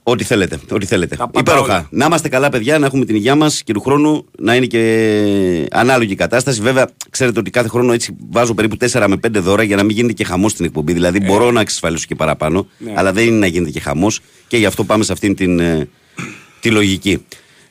[0.09, 0.59] Ό,τι θέλετε.
[0.71, 1.15] Ό,τι θέλετε.
[1.15, 1.73] Τα πάντα Υπέροχα.
[1.73, 1.87] όλα.
[1.91, 5.67] Να είμαστε καλά, παιδιά, να έχουμε την υγεία μας και του χρόνου να είναι και
[5.71, 6.61] ανάλογη η κατάσταση.
[6.61, 9.95] Βέβαια, ξέρετε ότι κάθε χρόνο έτσι βάζω περίπου 4 με 5 δώρα για να μην
[9.95, 10.93] γίνεται και χαμός στην εκπομπή.
[10.93, 12.93] Δηλαδή, μπορώ να εξασφαλίσω και παραπάνω, Ναι.
[12.95, 15.87] αλλά δεν είναι να γίνεται και χαμός και γι' αυτό πάμε σε αυτήν την ε,
[16.59, 17.25] τη λογική.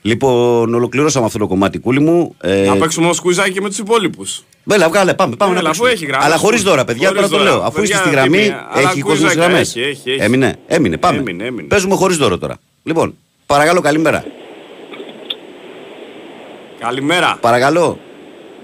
[0.06, 2.34] Λοιπόν, ολοκληρώσαμε αυτό το κομμάτι κούλι μου.
[2.40, 4.44] Ε, Να παίξουμε ως κουιζάκι με τους υπόλοιπους.
[4.64, 5.90] Βέλα, βγάλε, πάμε, πάμε Έλα, να αφού παίξουμε.
[5.90, 6.26] έχει γραμμές.
[6.26, 7.56] Αλλά χωρίς δώρα, παιδιά, Χωρίς τώρα το δώρα.
[7.56, 7.66] λέω.
[7.66, 9.68] Αφού Παιδιά, είστε στη γραμμή, τι μία, αλλά έχει κόσμο στι κουιζάκια, γραμμές.
[9.76, 10.22] έχει, έχει, έχει.
[10.22, 11.18] Έμεινε, έμεινε, πάμε.
[11.18, 11.68] Έμεινε, έμεινε.
[11.68, 12.56] Παίζουμε χωρίς δώρο τώρα.
[12.82, 13.14] Λοιπόν,
[13.46, 14.24] παρακαλώ, καλημέρα.
[16.78, 17.38] Καλημέρα.
[17.40, 17.98] Παρακαλώ.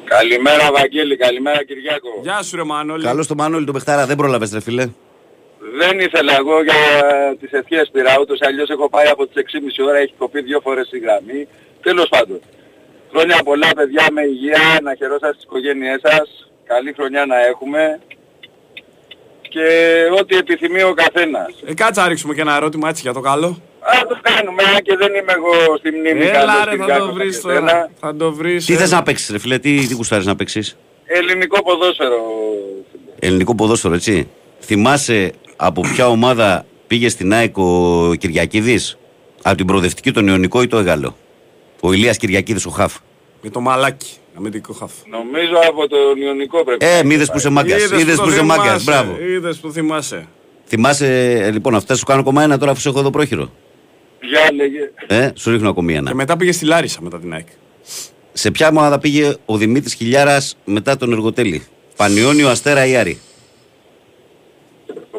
[0.05, 2.09] Καλημέρα Βαγγέλη, καλημέρα Κυριάκο.
[2.23, 3.05] Γεια σου ρε Μανώλη.
[3.05, 4.89] Καλώς το Μανώλη τον Πεχτάρα, δεν πρόλαβες, ρε φίλε.
[5.81, 6.75] Δεν ήθελα εγώ για
[7.41, 10.61] τις ευχές πήρα, ούτως ή αλλιώς έχω πάει από τις 6.30 ώρα, έχει κοπεί δύο
[10.63, 11.49] φορές η γραμμή.
[11.83, 12.41] Τέλος πάντων.
[13.13, 16.51] Χρόνια πολλά παιδιά με υγεία, να χαιρόσαστε στις οικογένειές σας.
[16.67, 18.01] Καλή χρονιά να έχουμε.
[19.49, 19.67] Και
[20.21, 21.51] ό,τι επιθυμεί ο καθένας.
[21.65, 23.47] Ε, κάτσε να ρίξουμε και ένα ερώτημα έτσι για το καλό.
[23.81, 27.07] Α, το κάνουμε, αν και δεν είμαι εγώ στη μνήμη Έλα καλός ρε θα Κυριάκος
[27.07, 27.71] το βρεις και εσένα.
[27.71, 27.91] τώρα.
[28.01, 28.65] Θα το βρεις.
[28.65, 28.81] Τι έλα.
[28.83, 32.21] θες να παίξεις, ρε φίλε, τι, τι γουστάρεις να παίξεις; Ελληνικό ποδόσφαιρο.
[33.19, 34.29] Ελληνικό ποδόσφαιρο, έτσι.
[34.61, 35.33] Θυμάσαι
[35.65, 38.99] από ποια ομάδα πήγε στην ΑΕΚ ο Κυριακίδης,
[39.43, 41.17] από την προοδευτική, τον Ιωνικό ή το Εγάλο.
[41.81, 42.97] Ο Ηλίας Κυριακίδης ο Χαφ.
[43.43, 44.11] Με το μαλάκι.
[44.37, 44.93] Αμυντικό χαφ.
[45.11, 46.87] Νομίζω από τον Ιωνικό πρέπει.
[46.87, 47.83] Ε, μη είδες που είσαι μάγκας.
[47.83, 48.85] Είδε που είσαι μάγκας.
[48.85, 49.17] Μπράβο.
[49.21, 50.27] Είδες που θυμάσαι.
[50.67, 53.53] Θυμάσαι, ε, λοιπόν, αυτά σου κάνω ακόμα ένα τώρα αφού σε έχω εδώ πρόχειρο.
[54.21, 54.91] Για λέγε.
[55.07, 56.09] Ε, σου ρίχνω ακόμη ένα.
[56.09, 57.47] Και μετά πήγε στη Λάρισα μετά την ΑΕΚ.
[58.33, 61.67] Σε ποια ομάδα πήγε ο Δημήτρης Χιλιάρας μετά τον Εργοτέλη;
[61.97, 63.21] Πανιόνιο, Αστέρα ή Άρη;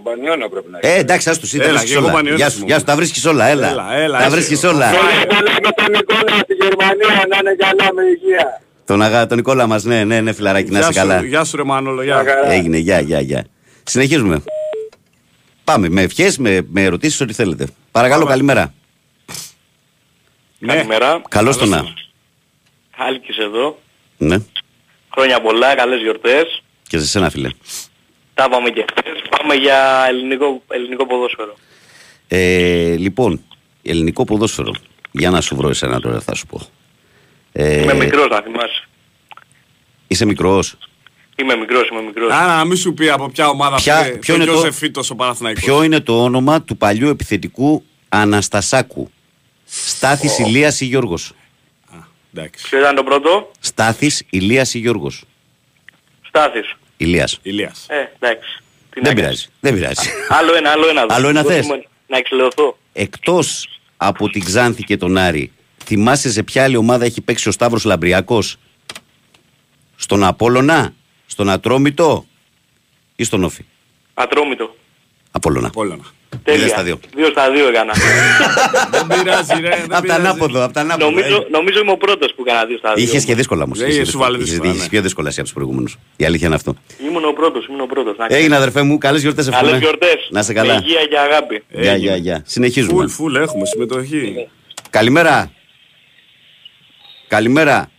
[0.03, 2.13] Τον Πανιόνιο πρέπει να Ε, εντάξει, ας τους, τα Έλα, βρίσκεις και εγώ όλα.
[2.13, 2.65] Πανιόνιος Γεια σου, μου.
[2.65, 3.69] γεια σου, τα βρίσκεις όλα, έλα.
[3.69, 4.35] Έλα, έλα, τα έτσι.
[4.35, 4.87] βρίσκεις όλα.
[4.87, 8.61] Χρόνια πολλά με τον Νικόλα στη Γερμανία να είναι καλά με υγεία.
[8.85, 9.27] Τον, αγα...
[9.27, 11.23] τον Νικόλα μας, ναι, ναι, ναι, φιλαράκι, να Γεια είσαι σου, καλά.
[11.23, 12.23] Γεια σου ρε Μανώλο, γεια.
[12.45, 13.45] Έγινε, γεια, γεια, γεια.
[13.83, 14.43] Συνεχίζουμε.
[15.63, 17.67] Πάμε με ευχές, με, με ερωτήσεις, ό,τι θέλετε.
[17.91, 18.73] Παρακαλώ, καλημέρα.
[20.59, 20.73] Ναι.
[20.73, 21.21] Καλημέρα.
[21.29, 21.83] Καλώς το να.
[22.95, 23.79] Χάλκης εδώ.
[24.17, 24.37] Ναι,
[25.13, 26.61] Χρόνια πολλά, καλές γιορτές.
[26.87, 27.49] και σε σένα, φίλε.
[28.43, 29.21] Τα πάμε και χθες.
[29.29, 31.55] Πάμε για ελληνικό, ελληνικό ποδόσφαιρο.
[32.27, 33.43] Ε, λοιπόν,
[33.81, 34.71] ελληνικό ποδόσφαιρο.
[35.11, 36.61] Για να σου βρω εσένα τώρα, θα σου πω.
[37.51, 38.87] Ε, Είμαι μικρός να θυμάσαι.
[40.07, 40.77] Είσαι μικρός.
[41.35, 42.31] Είμαι μικρός, είμαι μικρός.
[42.31, 44.75] Άρα να μην σου πει από ποια ομάδα Ποια- πήγε ποιο το είναι το- Γιώσεφ
[44.77, 45.63] Φίτος ο Παναθηναϊκός.
[45.63, 49.11] Ποιο είναι το όνομα του παλιού επιθετικού Αναστασάκου;
[49.65, 51.33] Στάθης Ηλίας ή Γιώργος;
[52.33, 52.69] Εντάξει.
[52.69, 55.23] Ποιο ήταν το πρώτο; Στάθης Ηλίας ή Γιώργος;
[56.27, 56.75] Στάθης.
[57.03, 57.39] Ηλίας.
[57.41, 57.85] Ηλίας.
[57.89, 58.57] Ε, εντάξει.
[58.89, 59.21] Τι να Δεν κάνεις.
[59.21, 59.47] πειράζει.
[59.59, 60.09] Δεν πειράζει.
[60.29, 61.05] Άλλο ένα, άλλο ένα.
[61.09, 61.65] Άλλο ένα Δεν θες.
[61.65, 62.77] είμαι- Να εξηλαιωθώ.
[62.93, 63.67] Εκτός
[63.97, 65.51] από την Ξάνθη και τον Άρη,
[65.85, 68.57] θυμάσαι σε ποια άλλη ομάδα έχει παίξει ο Σταύρος Λαμπριακός;
[69.95, 70.93] Στον Απόλλωνα,
[71.25, 72.25] στον Ατρόμητο
[73.15, 73.65] ή στον Όφη;
[74.13, 74.75] Ατρόμητο.
[75.31, 75.67] Απόλλωνα.
[75.67, 76.03] Απόλλωνα.
[76.43, 76.67] Τέλεια.
[76.67, 76.99] στα δύο.
[77.15, 77.93] Δύο στα δύο έκανα.
[78.91, 79.69] Δεν πειράζει ρε.
[79.69, 80.19] δεν Απ' τα πειράζει.
[80.19, 81.09] ανάποδο, απ' τα ανάποδο.
[81.09, 83.03] νομίζω, νομίζω είμαι ο πρώτος που έκανα δύο στα δύο.
[83.03, 83.79] Είχες και δύσκολα όμως.
[83.79, 84.87] Δεν σου βάλε δύσκολα, ναι.
[84.89, 85.97] πιο δύσκολα εσύ από τους προηγούμενους.
[86.15, 86.75] Η αλήθεια είναι αυτό.
[87.07, 88.17] Ήμουν ο πρώτος, ήμουν ο πρώτος.
[88.17, 89.77] Να Έγινε αδερφέ μου, καλές γιορτές Καλές εύχομαι.
[89.77, 90.27] γιορτές.
[90.29, 90.73] Να σε Με καλά.
[90.73, 91.63] υγεία και αγάπη.
[91.69, 92.41] Γεια, γεια, γεια.
[92.45, 92.93] Συνεχίζουμε.
[92.93, 94.47] Φουλ, φουλ έχουμε συμμετοχή.
[94.89, 95.51] Καλημέρα.
[97.27, 97.91] Καλημέρα.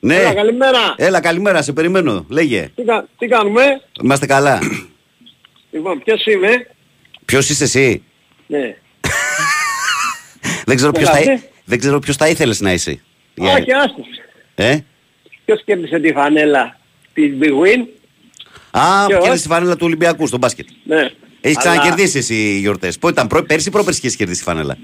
[0.00, 0.16] Ναι.
[0.16, 0.94] Έλα, καλημέρα.
[0.96, 2.24] Έλα, καλημέρα, σε περιμένω.
[2.28, 2.70] Λέγε.
[2.74, 3.62] Τι, κα- τι κάνουμε;
[4.02, 4.58] Είμαστε καλά.
[5.74, 6.66] Λοιπόν, ποιος είμαι;
[7.24, 8.02] Ποιος είσαι εσύ;
[8.46, 8.76] Ναι.
[10.64, 11.48] Δεν ξέρω ποιος θα, Έλατε.
[11.64, 13.00] δεν ξέρω ποιος θα ήθελες να είσαι.
[13.34, 14.06] Για- Όχι, άστος.
[14.54, 14.78] Ε;
[15.44, 16.78] Ποιος κέρδισε τη φανέλα;
[17.12, 17.86] Της Big Win;
[18.70, 20.66] Α, Ποιος; κέρδισε τη φανέλα του Ολυμπιακού στο μπάσκετ.
[20.84, 21.10] Ναι.
[21.40, 22.98] Έχεις Αλλά, ξανακερδίσει εσύ οι γιορτές.
[22.98, 24.76] Πότε ήταν, πρό- πέρσι ή πρόπερσι είχες κερδίσει τη φανέλα;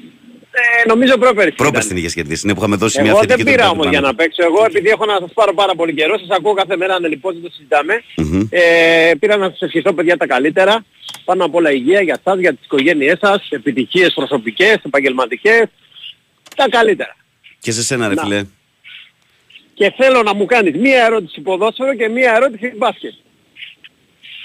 [0.60, 1.52] Ε, νομίζω πρόπερση.
[1.56, 2.46] Πρόπερσι την είχες κερδίσει.
[2.46, 4.44] Ναι, που είχαμε δώσει μια Εγώ θετική δεν πήρα του όμως για να παίξω.
[4.44, 7.42] Εγώ επειδή έχω να σας πάρω πάρα πολύ καιρό, σας ακούω κάθε μέρα ανελειπώς, δεν
[7.42, 8.02] το συζητάμε.
[8.16, 8.46] Μμμ.
[8.50, 10.84] Ε, πήρα να σας ευχηθώ παιδιά τα καλύτερα.
[11.24, 15.64] Πάνω απ' όλα υγεία για σας, για τις οικογένειές σας, επιτυχίες προσωπικές, επαγγελματικές.
[16.56, 17.16] Τα καλύτερα.
[17.58, 18.22] Και σε σένα ρε Να.
[18.22, 18.44] φίλε.
[19.74, 23.12] Και θέλω να μου κάνεις μία ερώτηση ποδόσφαιρο και μία ερώτηση μπάσκετ.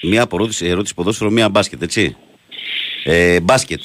[0.01, 2.15] Μία απορώτηση, ερώτηση ποδόσφαιρο, μία μπάσκετ, έτσι.
[3.03, 3.81] Ε, μπάσκετ.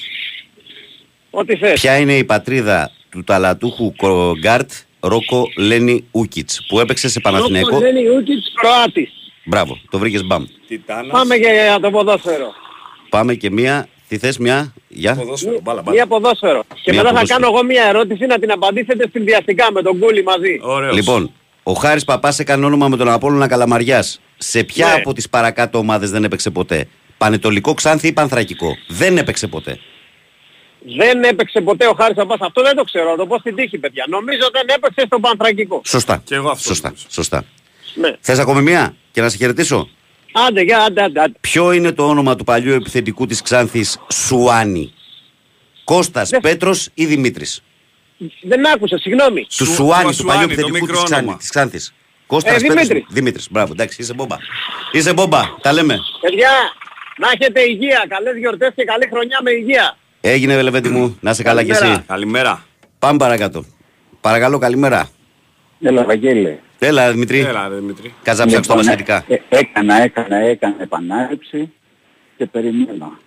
[1.30, 1.80] Ό,τι θες.
[1.80, 3.92] Ποια είναι η πατρίδα του ταλαντούχου
[4.38, 4.70] γκαρντ
[5.00, 9.10] Ρόκο Λένι Ούκιτς που έπαιξε σε Παναθηναϊκό; Όπως Λένι Ούκιτς Κροάτης.
[9.44, 10.44] Μπράβο, το βρήκες μπαμ.
[10.68, 11.10] Τιτάνας.
[11.10, 12.52] Πάμε και για το ποδόσφαιρο.
[13.08, 15.14] Πάμε και μία, τι θες μία, για.
[15.14, 15.96] Ποδόσφαιρο, μπάλα, μπάλα.
[15.96, 16.62] Μία ποδόσφαιρο.
[16.82, 17.40] Και Μία μετά θα ποδόσφαιρο.
[17.40, 20.58] κάνω εγώ μία ερώτηση να την απαντήσετε συνδυαστικά με τον Κούλι μαζί.
[20.62, 20.94] Ωραίος.
[20.94, 21.32] Λοιπόν,
[21.62, 24.20] ο Χάρης Παπάς έκανε όνομα με τον Απόλλωνα Καλαμαριάς.
[24.38, 24.92] Σε ποια Ναι.
[24.92, 26.88] από τις παρακάτω ομάδες δεν έπαιξε ποτέ;
[27.18, 29.78] Πανετολικό Ξάνθη ή Πανθρακικό; Δεν έπαιξε ποτέ.
[30.82, 32.38] Δεν έπαιξε ποτέ ο Χάρης Αμπάς.
[32.40, 33.10] Αυτό δεν το ξέρω.
[33.10, 34.04] Να το πω στην τύχη παιδιά.
[34.08, 35.82] Νομίζω δεν έπαιξε στο Πανθρακικό.
[35.84, 36.22] Σωστά.
[36.24, 36.88] Και εγώ αυτό Σωστά.
[36.88, 37.06] νομίζω.
[37.10, 37.44] Σωστά.
[37.94, 38.16] Ναι.
[38.20, 39.88] Θες ακόμη μία και να σε χαιρετήσω;
[40.48, 41.32] Άντε, για, άντε, άντε, άντε.
[41.40, 44.92] Ποιο είναι το όνομα του παλιού επιθετικού της Ξάνθης Σουάνι;
[45.84, 47.62] Κώστας, Πέτρος ή Δημήτρης;
[48.42, 49.40] Δεν άκουσα, συγγνώμη.
[49.42, 51.36] Του Σου- Σουάνι, το του Σουάνι, παλιού το επιθετικού μικρό της, Ξάνθη, όνομα.
[51.38, 51.94] της Ξάνθης.
[52.26, 53.04] Κώστας, Ε, Πέτρος, Δημήτρης.
[53.14, 53.50] Δημήτρης.
[53.50, 54.36] Μπράβο, εντάξει, είσαι μπόμπα.
[54.92, 55.98] Είσαι μπόμπα, τα λέμε.
[56.20, 56.50] Παιδιά,
[57.18, 58.04] να έχετε υγεία.
[58.08, 59.96] Καλές γιορτές και καλή χρονιά με υγεία.
[60.20, 61.80] Έγινε Βελεβέτη μου, να είσαι καλά κι εσύ.
[61.80, 62.04] Καλημέρα.
[62.06, 62.64] Καλημέρα.
[62.98, 63.64] Πάμε παρακάτω.
[64.20, 65.08] Παρακαλώ, καλημέρα.
[65.80, 66.60] Έλα, Βαγγέλη.
[66.78, 67.38] Έλα, Δημητρή.
[67.40, 68.14] Έλα ρε Δημήτρη.
[68.22, 69.24] Κάτσε να ψάξω τα Λοιπόν, βασιλικά.
[69.28, 71.72] ε, έκανα, έκανα, έκανα επανάληψη
[72.36, 73.18] και περιμένω.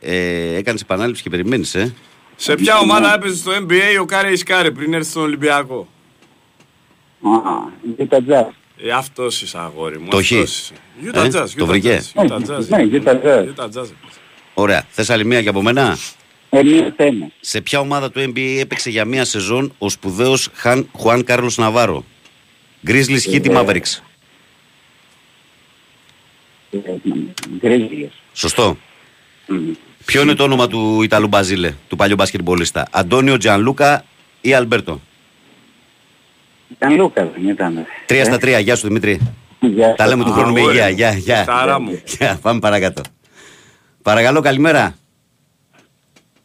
[0.00, 1.94] Ε, έκανες επανάληψη και περιμένεις, ε;
[2.36, 5.88] Σε ποια ομάδα έπαιζες στο NBA ο Κάρε Ισκάρε πριν έρθει στον Ολυμπιακό;
[7.22, 7.30] Α,
[7.98, 8.48] Utah Jazz.
[8.82, 10.08] Ε, αυτός είσαι αγόρι μου.
[10.08, 10.20] Το χ.
[10.32, 10.72] αυτός είσαι.
[11.04, 12.00] Utah Ε, Jazz, το Utah βρήκε.
[12.14, 12.66] Jazz, Utah Jazz.
[12.68, 13.44] Ναι, Utah Jazz.
[13.56, 13.86] Utah Jazz.
[14.54, 14.84] Ωραία.
[14.90, 15.96] Θες άλλη μία και από μένα;
[16.50, 17.30] Ε, μία θέμα.
[17.40, 22.04] Σε ποια ομάδα του NBA έπαιξε για μία σεζόν ο σπουδαίος Χαν, Χουάν Κάρλος Ναβάρο;
[22.86, 24.00] Grizzlies Heat ή Mavericks;
[27.58, 28.10] Γκρίζλες.
[28.32, 28.76] Σωστό.
[30.04, 34.04] Ποιο είναι το όνομα του Ιταλού Μπαζίλε, του παλιού μπασκετμπολίστα; Αντώνιο Τζανλούκα
[34.40, 35.00] ή Αλμπέρτο;
[36.72, 37.86] Ήταν Λούκα, δεν ήταν.
[38.06, 38.58] Τρία στα τρία.
[38.58, 39.20] Γεια σου Δημήτρη.
[39.60, 40.88] Γεια Τα λέμε του χρόνου με Αγόρι υγεία.
[40.88, 40.94] μου.
[40.96, 41.44] Γεια, γεια.
[41.48, 42.02] Χαρά μου.
[42.18, 43.02] Γεια, Πάμε παρακάτω.
[44.02, 44.94] Παρακαλώ, καλημέρα.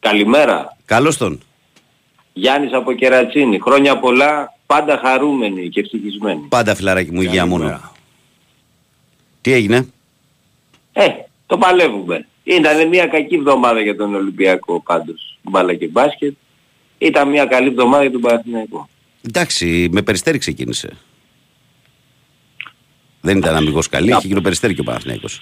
[0.08, 0.78] Καλημέρα.
[0.86, 1.40] Καλώς τον.
[2.34, 3.60] Γιάννης από Κερατσίνη.
[3.60, 6.46] Χρόνια πολλά, πάντα χαρούμενοι και ευτυχισμένοι.
[6.50, 7.64] Πάντα φιλαράκι μου, υγεία μόνο.
[7.64, 7.92] Καλημέρα.
[9.42, 9.88] Τι έγινε;
[10.94, 11.08] Ε,
[11.46, 12.28] το παλεύουμε.
[12.44, 15.38] Ήταν μια κακή εβδομάδα για τον Ολυμπιακό πάντως.
[15.42, 16.34] Μπάλα και μπάσκετ.
[16.98, 18.90] Ήταν μια καλή εβδομάδα για τον Παναθηναϊκό.
[19.28, 20.90] Εντάξει, με περιστέρι ξεκίνησε.
[23.22, 25.40] Δεν ήταν αμυγός καλή, είχε γίνει περιστέρι και ο Παναθηναϊκός.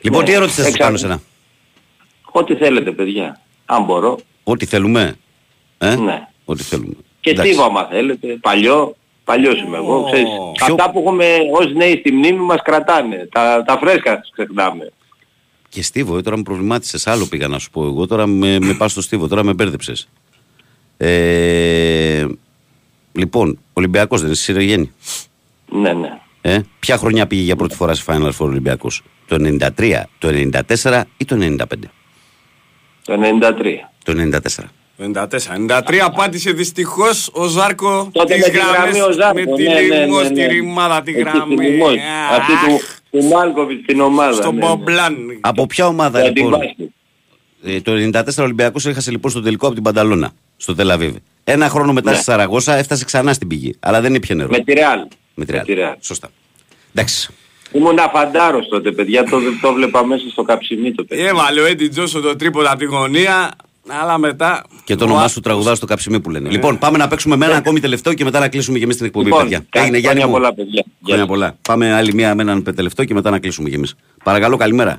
[0.00, 1.20] Λοιπόν, Ναι, τι ερώτηση θα σας εξα- κάνω σένα.
[2.30, 3.40] Ό,τι θέλετε παιδιά.
[3.70, 4.18] Αν μπορώ.
[4.44, 5.16] Ό,τι θέλουμε.
[5.78, 6.28] Ε; Ναι.
[6.44, 6.94] Ό,τι θέλουμε.
[7.20, 7.52] Και Εντάξει.
[7.52, 8.38] τι άμα θέλετε.
[8.40, 8.96] Παλιό.
[9.24, 10.28] Παλιός είμαι εγώ, ξέρεις.
[10.62, 13.28] Αυτά που έχουμε ως νέοι στη μνήμη μας κρατάνε.
[13.32, 14.92] Τα, τα φρέσκα ξεχνάμε.
[15.68, 17.06] Και Στίβο, ε, τώρα με προβλημάτισες.
[17.06, 18.06] Άλλο πήγα να σου πω εγώ.
[18.06, 20.08] Τώρα με, με πας στο Στίβο, τώρα με μπέρδεψες.
[20.96, 22.26] Ε,
[23.12, 24.92] λοιπόν, Ολυμπιακός δεν είσαι Σιρογέννη.
[25.68, 26.20] Ναι, ναι.
[26.40, 29.36] Ε, ποια χρονιά πήγε για πρώτη φορά σε Final Four Ολυμπιακός, Το
[29.76, 30.28] 93, το
[30.82, 31.64] 94 ή το 95.
[33.08, 33.52] Το 93.
[34.04, 34.64] Το 94.
[34.98, 35.56] 94.
[35.68, 39.72] 93 απάντησε δυστυχώς ο Ζάρκο Τότε τις με τη γραμμή ο Ζάρκο, με τη ναι,
[39.72, 40.34] ναι, ναι, λιμός, ναι.
[40.34, 41.56] τη ρημάδα, τη Εκεί στη γραμμή.
[41.56, 41.92] Λιμός.
[41.92, 42.80] Αχ, Αυτή του,
[43.10, 44.32] του Μάλκοβιτς στην ομάδα.
[44.32, 44.66] Στον ναι, ναι.
[44.66, 45.16] Μπομπλάν.
[45.40, 46.88] Από ποια ομάδα Για την λοιπόν; μπάσκετ.
[47.62, 47.92] Ε, το
[48.38, 51.14] 94 Ολυμπιακός έχασε λοιπόν στο τελικό από την Πανταλώνα, στο Τελαβίβ.
[51.44, 52.16] Ένα χρόνο μετά Ναι.
[52.16, 53.74] στη Σαραγώσα έφτασε ξανά στην πηγή.
[53.80, 54.48] Αλλά δεν ήπια νερό.
[54.50, 55.00] Με τη Ρεάλ.
[55.34, 55.62] Με τη Real.
[55.64, 55.94] τη Real.
[56.00, 56.28] Σωστά.
[56.94, 57.30] Εντάξει.
[57.72, 59.24] Ήμουν αφαντάρος τότε, παιδιά.
[59.24, 61.22] Το, το βλέπα μέσα στο καψιμί το παιδί.
[61.22, 63.50] Έβαλε ο Έντι Τζόσο το τρίποδα από τη γωνία,
[64.02, 64.64] αλλά μετά...
[64.84, 66.48] Και το όνομά σου τραγουδά στο καψιμί που λένε.
[66.50, 69.06] Λοιπόν, πάμε να παίξουμε με ένα ακόμη τελευταίο και μετά να κλείσουμε και εμείς την
[69.06, 69.64] εκπομπή, Λοιπόν, παιδιά.
[69.70, 70.20] κα- Έγινε Γιάννη.
[70.20, 70.32] χρόνια μου.
[70.42, 70.84] πολλά, παιδιά.
[71.06, 71.56] Χρόνια πολλά.
[71.68, 73.94] Πάμε άλλη μία με έναν τελευταίο και μετά να κλείσουμε κι εμείς.
[74.24, 74.98] Παρακαλώ, καλημέρα.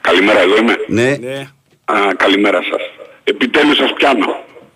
[0.00, 0.74] Καλημέρα, εγώ είμαι.
[0.88, 1.10] Ναι,
[1.84, 2.82] Α, καλημέρα σας.
[3.24, 4.26] Επιτέλους σας πιάνω.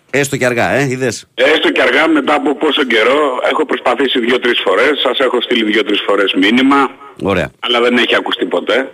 [0.09, 1.27] Έστω και αργά, ε, είδες.
[1.33, 6.01] Έστω και αργά μετά από πόσο καιρό έχω προσπαθήσει δύο-τρεις φορές, σας έχω στείλει δύο-τρεις
[6.07, 6.91] φορές μήνυμα,
[7.23, 7.51] Ωραία.
[7.59, 8.91] αλλά δεν έχει ακουστεί ποτέ.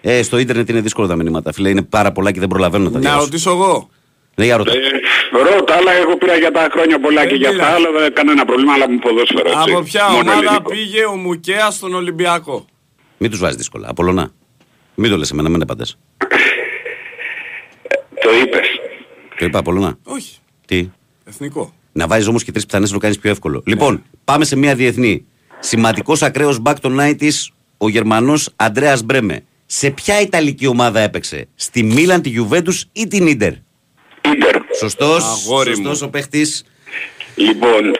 [0.00, 1.68] Ε, στο ίντερνετ είναι δύσκολο τα μηνύματα, φίλε.
[1.68, 3.24] Είναι πάρα πολλά και δεν προλαβαίνω να τα Να διαβάσω.
[3.24, 3.88] ρωτήσω εγώ.
[4.34, 4.72] Ναι, για ρωτά.
[4.72, 8.44] Ε, ρώτα, αλλά εγώ πήρα για τα χρόνια πολλά και για αυτά, αλλά δεν κανένα
[8.44, 9.48] πρόβλημα, αλλά μου ποδόσφαιρο.
[9.50, 9.70] έτσι.
[9.72, 10.70] Από ποια Μόνο ομάδα ελληνικό.
[10.70, 12.64] πήγε ο Μουκέας στον Ολυμπιακό;
[13.18, 13.86] Μην τους βάζεις δύσκολα.
[13.90, 14.30] Απολωνά.
[14.94, 15.84] Μην το λες εμένα, μην απαντέ.
[18.20, 18.66] Το είπες.
[19.38, 19.98] Το είπα, Απολωνά.
[20.04, 20.36] Όχι.
[20.66, 20.90] Τι;
[21.24, 21.72] Εθνικό.
[21.92, 23.62] Να βάζεις όμως και τρεις πιθανές να το κάνεις πιο εύκολο.
[23.66, 25.24] Λοιπόν, πάμε σε μια διεθνή.
[25.58, 27.30] Σημαντικός ακραίος back των 90s,
[27.78, 29.44] ο Γερμανός Αντρέα Μπρέμε.
[29.66, 33.52] Σε ποια Ιταλική ομάδα έπαιξε, στη Μίλαν, τη Γιουβέντους ή την Ίντερ;
[34.32, 34.56] Ίντερ.
[34.78, 35.24] Σωστός.
[35.24, 35.76] Αγόρι μου.
[35.76, 36.64] Σωστός ο παίχτης.
[37.34, 37.92] Λοιπόν,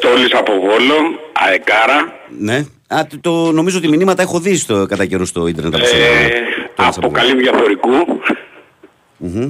[0.00, 0.94] Τόλης από Βόλο,
[1.32, 2.64] Αεκάρα, Ναι.
[2.86, 5.74] Α, το, το- νομίζω ότι μηνύματα έχω δει στο, κατά καιρό στο Ιντερνετ.
[5.74, 6.04] από σένα.
[6.04, 6.28] ε,
[6.74, 7.12] Τόλης από Βόλο.
[7.22, 8.20] Καλύβια Θωρικού,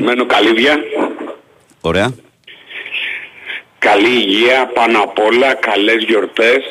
[0.04, 0.76] μένω Καλύβια.
[1.80, 2.14] Ωραία.
[3.78, 6.62] Καλή υγεία πάνω απ' όλα, καλές γιορτές,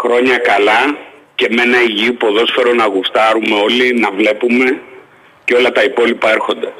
[0.00, 0.80] χρόνια καλά
[1.34, 4.80] και με ένα υγιή ποδόσφαιρο να γουστάρουμε όλοι, να βλέπουμε
[5.44, 6.72] και όλα τα υπόλοιπα έρχονται.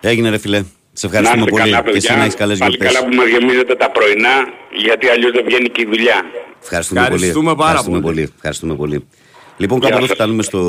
[0.00, 0.62] Έγινε ρε φιλέ.
[0.92, 1.70] Σε να ευχαριστούμε είστε πολύ.
[1.70, 2.94] καλά και εσύ παιδιά, να έχεις καλές πάλι γιορτές.
[2.98, 4.34] καλά που μας γεμίζετε τα πρωινά,
[4.84, 6.18] γιατί αλλιώς δεν βγαίνει και η δουλειά.
[6.62, 7.56] Ευχαριστούμε, Ευχαριστούμε πολύ.
[7.56, 8.14] πάρα Ευχαριστούμε πολύ.
[8.20, 8.32] πολύ.
[8.36, 9.06] Ευχαριστούμε πολύ.
[9.56, 10.16] Λοιπόν, Γεια κάπου εδώ σας.
[10.16, 10.60] φτάνουμε στο,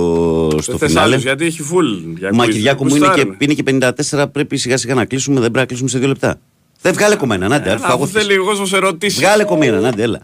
[0.62, 1.12] στο Δεν θες φινάλε.
[1.12, 1.88] άλλους, γιατί έχει φουλ.
[2.18, 2.50] για Μα quiz.
[2.50, 3.38] Κυριάκο μου είναι και, Γουστάρουν.
[3.40, 5.36] είναι και 54, πρέπει σιγά σιγά να κλείσουμε.
[5.36, 6.40] Δεν πρέπει να κλείσουμε σε δύο λεπτά.
[6.82, 8.04] Δεν βγάλε κομμένα, νάντε, Έλα, έρθω εγώ.
[8.04, 9.20] Αφού θέλει ο κόσμος ερωτήσεις.
[9.20, 10.22] Βγάλε κομμένα, νάντε, έλα.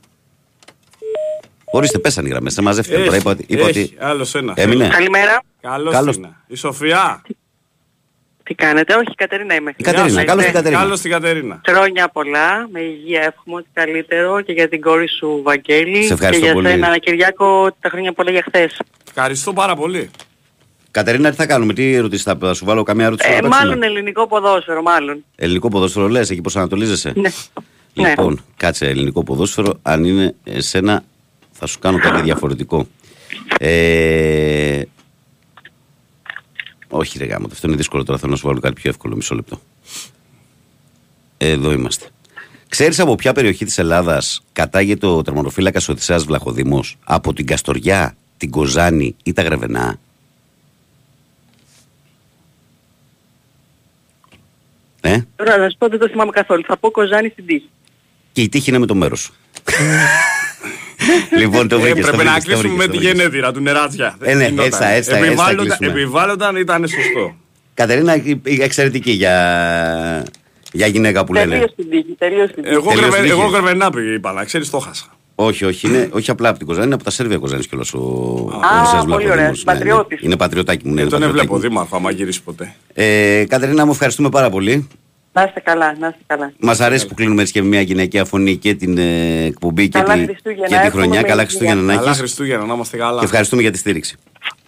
[1.65, 2.53] Ορίστε, πέσανε οι γραμμές.
[2.53, 3.19] Σε μαζεύτηκαν Έχει, τώρα.
[3.21, 3.79] Είπα, ότι- είπα έχει.
[3.81, 3.95] ότι.
[3.99, 4.55] Άλλος ένας.
[4.57, 4.87] Έμεινε.
[4.87, 5.41] Καλημέρα.
[5.61, 6.15] Καλώς, Καλώς.
[6.15, 6.27] την.
[6.47, 7.21] Η Σοφία.
[8.43, 9.73] Τι κάνετε, όχι, η Κατερίνα είμαι.
[9.77, 10.25] Η Κατερίνα, Γεια σας.
[10.27, 10.81] καλώς την Κατερίνα.
[10.81, 11.61] Καλώς την Κατερίνα.
[11.67, 16.39] Χρόνια πολλά, με υγεία εύχομαι ό,τι καλύτερο και για την κόρη σου Βαγγέλη Σε ευχαριστώ
[16.39, 16.67] και για πολύ.
[16.67, 18.79] σένα Κυριάκο τα χρόνια πολλά για χθες.
[19.07, 20.09] Ευχαριστώ πάρα πολύ.
[20.93, 23.65] Κατερίνα, τι θα κάνουμε, τι ερωτήσεις θα, θα σου βάλω, καμία ερώτηση Ε, να παίξουμε;
[23.65, 25.25] μάλλον ελληνικό ποδόσφαιρο, μάλλον.
[25.35, 27.29] Ελληνικό ποδόσφαιρο λες, εκεί προσανατολίζεσαι; Ναι.
[27.93, 29.79] Λοιπόν, κάτσε ελληνικό ποδόσφαιρο.
[29.81, 31.03] Αν είναι εσένα,
[31.51, 32.87] θα σου κάνω κάτι διαφορετικό.
[33.59, 34.81] Ε,
[36.89, 38.19] όχι, ρε γάμο, αυτό είναι δύσκολο τώρα.
[38.19, 39.15] Θέλω να σου βάλω κάτι πιο εύκολο.
[39.15, 39.61] Μισό λεπτό.
[41.37, 42.07] Εδώ είμαστε.
[42.69, 48.49] Ξέρεις από ποια περιοχή της Ελλάδας κατάγεται ο τερματοφύλακας Οδυσσέας Βλαχοδήμο, από την Καστοριά, την
[48.49, 49.99] Κοζάνη ή τα Γρεβενά;
[55.05, 56.63] Ε, Τώρα να σου πω δεν το θυμάμαι καθόλου.
[56.67, 57.69] Θα πω Κοζάνη στην τύχη.
[58.31, 59.33] και η τύχη είναι με το μέρος σου.
[61.39, 62.05] λοιπόν, το Ε, βρήκες.
[62.05, 64.17] Πρέπει να κλείσουμε με τη γενέτειρα του Νεράτσια.
[64.21, 64.65] Ε, ναι, Γινόταν.
[64.65, 65.99] έτσι θα- έτσι θα- έτσι θα Επιβάλλονταν- κλείσουμε.
[66.01, 67.35] Επιβάλλονταν, ήταν σωστό.
[67.73, 70.25] Κατερίνα, η- η εξαιρετική για,
[70.71, 71.49] για γυναίκα που λένε.
[71.51, 72.75] Τελείως στην τύχη, τελείως στην τύχη.
[72.75, 73.39] Εγώ, Τελείως γρεβε, τύχη.
[73.39, 75.05] εγώ γρεβενά πήγα, είπα, να ξέρεις το χάσα.
[75.35, 77.93] Όχι, όχι, είναι, όχι απλά από την Κοζάνη, είναι από τα Σέρβια Κοζάνης κιόλας.
[77.93, 79.25] Ο, ο Α, Οδυσσέας πολύ ωραία.
[79.35, 79.63] Βλαχοδήμος.
[79.65, 79.79] Ναι, ναι.
[79.79, 80.21] Πατριώτης.
[80.21, 80.93] Είναι πατριωτάκι μου.
[80.93, 81.69] Ναι, Δεν είναι τον πατριωτάκι έβλεπω μου.
[81.69, 82.75] δήμαρχο, άμα γυρίσει ποτέ.
[82.93, 84.87] Ε, Κατερίνα, μου ευχαριστούμε πάρα πολύ.
[85.33, 86.53] Να είστε καλά, να είστε καλά.
[86.59, 89.99] Μας αρέσει που κλείνουμε έτσι και με μια γυναικεία φωνή και την ε, εκπομπή και,
[89.99, 91.21] Καλά τη, Χριστούγεννα, και τη εύχομαι χρονιά.
[91.21, 91.45] με Καλά υγεία.
[91.45, 92.17] Χριστούγεννα να Καλά έχεις.
[92.19, 93.19] Χριστούγεννα, να είμαστε καλά.
[93.19, 94.15] Και ευχαριστούμε για τη στήριξη.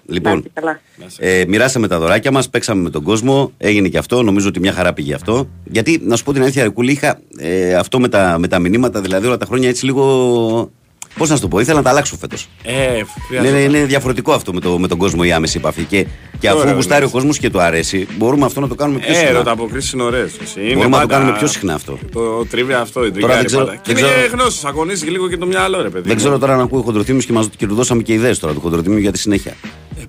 [0.07, 0.79] Να Λοιπόν, είστε καλά.
[1.17, 4.23] ε, μοιράσαμε τα δωράκια μας, παίξαμε με τον κόσμο, έγινε και αυτό.
[4.23, 5.47] Νομίζω ότι μια χαρά πήγε αυτό.
[5.63, 9.01] Γιατί, να σου πω την αλήθεια, Ρεκούλη, είχα ε, αυτό με τα, με τα μηνύματα,
[9.01, 10.71] δηλαδή όλα τα χρόνια έτσι λίγο.
[11.17, 12.47] Πώς να σου το πω, ήθελα να τα αλλάξω φέτος.
[12.63, 13.59] Ε, Είναι, χρειάζεται.
[13.59, 15.83] είναι διαφορετικό αυτό με, το, με τον κόσμο η άμεση επαφή.
[15.83, 16.05] Και,
[16.39, 17.05] και αφού Ωραία, γουστάρει ναι.
[17.07, 19.31] ο κόσμος και το αρέσει, μπορούμε αυτό να το κάνουμε πιο Ε, συχνά.
[19.31, 20.31] ρώτα αποκρίσεις είναι ωραίες.
[20.55, 21.97] Είναι Μπορούμε να το πάντα κάνουμε πιο συχνά αυτό.
[22.13, 23.79] Το τρίβει αυτό, η Τώρα τριγκάρη δεν ξέρω- πάντα.
[23.83, 26.07] Και δεν είναι ξέρω- γνώσεις, αγωνίζεις και λίγο και το μυαλό ρε παιδί.
[26.07, 28.53] Δεν ξέρω τώρα αν ακούει ο Χοντροθύμιο και μα και του δώσαμε και ιδέες τώρα
[28.53, 29.53] του Χοντροθύμιου για τη συνέχεια.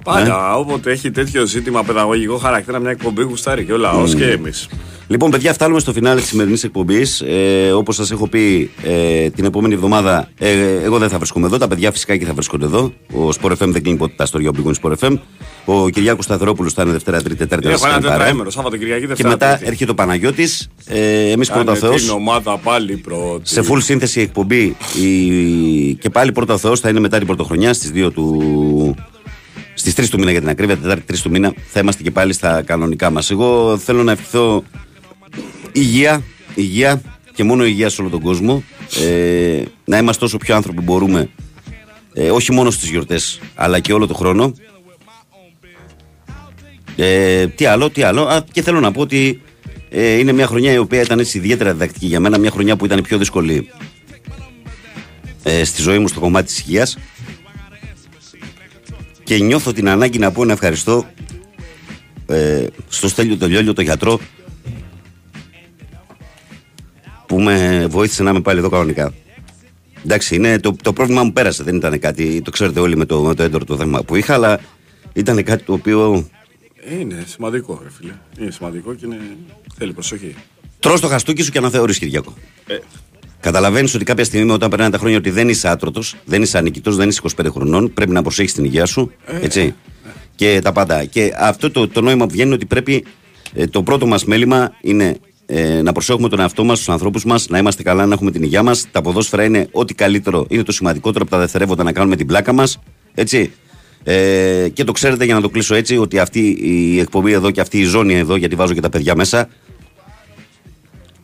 [0.04, 4.16] Πάντα, όποτε έχει τέτοιο ζήτημα παιδαγωγικό χαρακτήρα, μια εκπομπή γουστάρει και ο λαός Mm.
[4.16, 4.68] και εμείς.
[5.08, 7.20] Λοιπόν, παιδιά, φτάνουμε στο φινάλε της σημερινής εκπομπής.
[7.20, 10.50] Ε, Όπως σας έχω πει, ε, την επόμενη εβδομάδα ε,
[10.84, 11.58] εγώ δεν θα βρίσκομαι εδώ.
[11.58, 12.92] Τα παιδιά φυσικά και θα βρίσκονται εδώ.
[13.12, 15.18] Ο Sport FM δεν κλείνει ποτέ τα στοριά ο Sport FM.
[15.64, 17.68] Ο Κυριάκος Σταθερόπουλος θα είναι Δευτέρα, Τρίτη, Τετάρτη.
[17.68, 18.18] Έχω θα ένα σας κάνει παρέα.
[18.18, 19.28] τετραήμερο, Σάββατο Κυριακή, Και Δευτέρα.
[19.28, 19.66] μετά Τρίτη.
[19.70, 20.68] έρχεται ο Παναγιώτης.
[20.86, 22.02] Ε, Εμείς πρώτα Κάνε Θεός.
[22.02, 23.48] την ομάδα πάλι πρώτη.
[23.48, 25.94] Σε full σύνθεση εκπομπή η...
[25.94, 28.94] και πάλι πρώτα ο Θεός θα είναι μετά την πρωτοχρονιά στις 2 του...
[29.74, 32.32] Στις 3 του μήνα για την ακρίβεια, Τετάρτη 3 του μήνα θα είμαστε και πάλι
[32.32, 33.30] στα κανονικά μας.
[33.30, 34.64] Εγώ θέλω να ευχηθώ
[35.78, 36.22] υγεία,
[36.54, 37.02] υγεία
[37.34, 38.62] και μόνο υγεία σε όλο τον κόσμο.
[39.04, 41.28] Ε, να είμαστε όσο πιο άνθρωποι μπορούμε,
[42.12, 44.54] ε, όχι μόνο στις γιορτές, αλλά και όλο τον χρόνο.
[46.96, 48.22] Ε, τι άλλο, τι άλλο.
[48.22, 49.40] Α, και θέλω να πω ότι
[49.88, 52.38] ε, είναι μια χρονιά η οποία ήταν έτσι ιδιαίτερα διδακτική για μένα.
[52.38, 53.70] Μια χρονιά που ήταν η πιο δύσκολη
[55.42, 56.98] ε, στη ζωή μου στο κομμάτι της υγείας.
[59.24, 61.06] Και νιώθω την ανάγκη να πω ένα ευχαριστώ
[62.26, 64.20] ε, στο Στέλιο το Λιόλιο, το γιατρό,
[67.26, 69.12] που με βοήθησε να είμαι πάλι εδώ κανονικά.
[70.04, 71.62] Εντάξει, είναι, το, το πρόβλημα μου πέρασε.
[71.62, 74.34] Δεν ήταν κάτι, το ξέρετε όλοι με το, με το έντορο το θέμα που είχα,
[74.34, 74.60] αλλά
[75.12, 76.28] ήταν κάτι το οποίο
[77.00, 78.12] Είναι σημαντικό, ρε φίλε.
[78.38, 79.18] Είναι σημαντικό και είναι...
[79.78, 80.34] θέλει προσοχή.
[80.80, 82.34] τρως το χαστούκι σου και αναθεωρείς Κυριακό.
[82.66, 82.78] Ε,
[83.40, 86.96] Καταλαβαίνεις ότι κάποια στιγμή όταν περνάνε τα χρόνια ότι δεν είσαι άτρωτος, δεν είσαι ανικητός,
[86.96, 89.12] δεν είσαι 25 χρονών, πρέπει να προσέχεις την υγεία σου.
[89.40, 89.74] Έτσι.
[90.34, 91.04] Και τα πάντα.
[91.04, 93.04] Και αυτό το, το νόημα που βγαίνει είναι ότι πρέπει
[93.54, 97.48] ε, το πρώτο μας μέλημα είναι ε, να προσέχουμε τον εαυτό μας, τους ανθρώπους μας,
[97.48, 98.86] να είμαστε καλά, να έχουμε την υγεία μας.
[98.90, 102.52] Τα ποδόσφαιρα είναι ό,τι καλύτερο, είναι το σημαντικότερο από τα δευτερεύοντα να κάνουμε την πλάκα
[102.52, 102.78] μας.
[103.14, 103.52] Έτσι.
[104.04, 107.60] Ε, και το ξέρετε για να το κλείσω έτσι, ότι αυτή η εκπομπή εδώ και
[107.60, 109.48] αυτή η ζώνη εδώ, γιατί βάζω και τα παιδιά μέσα,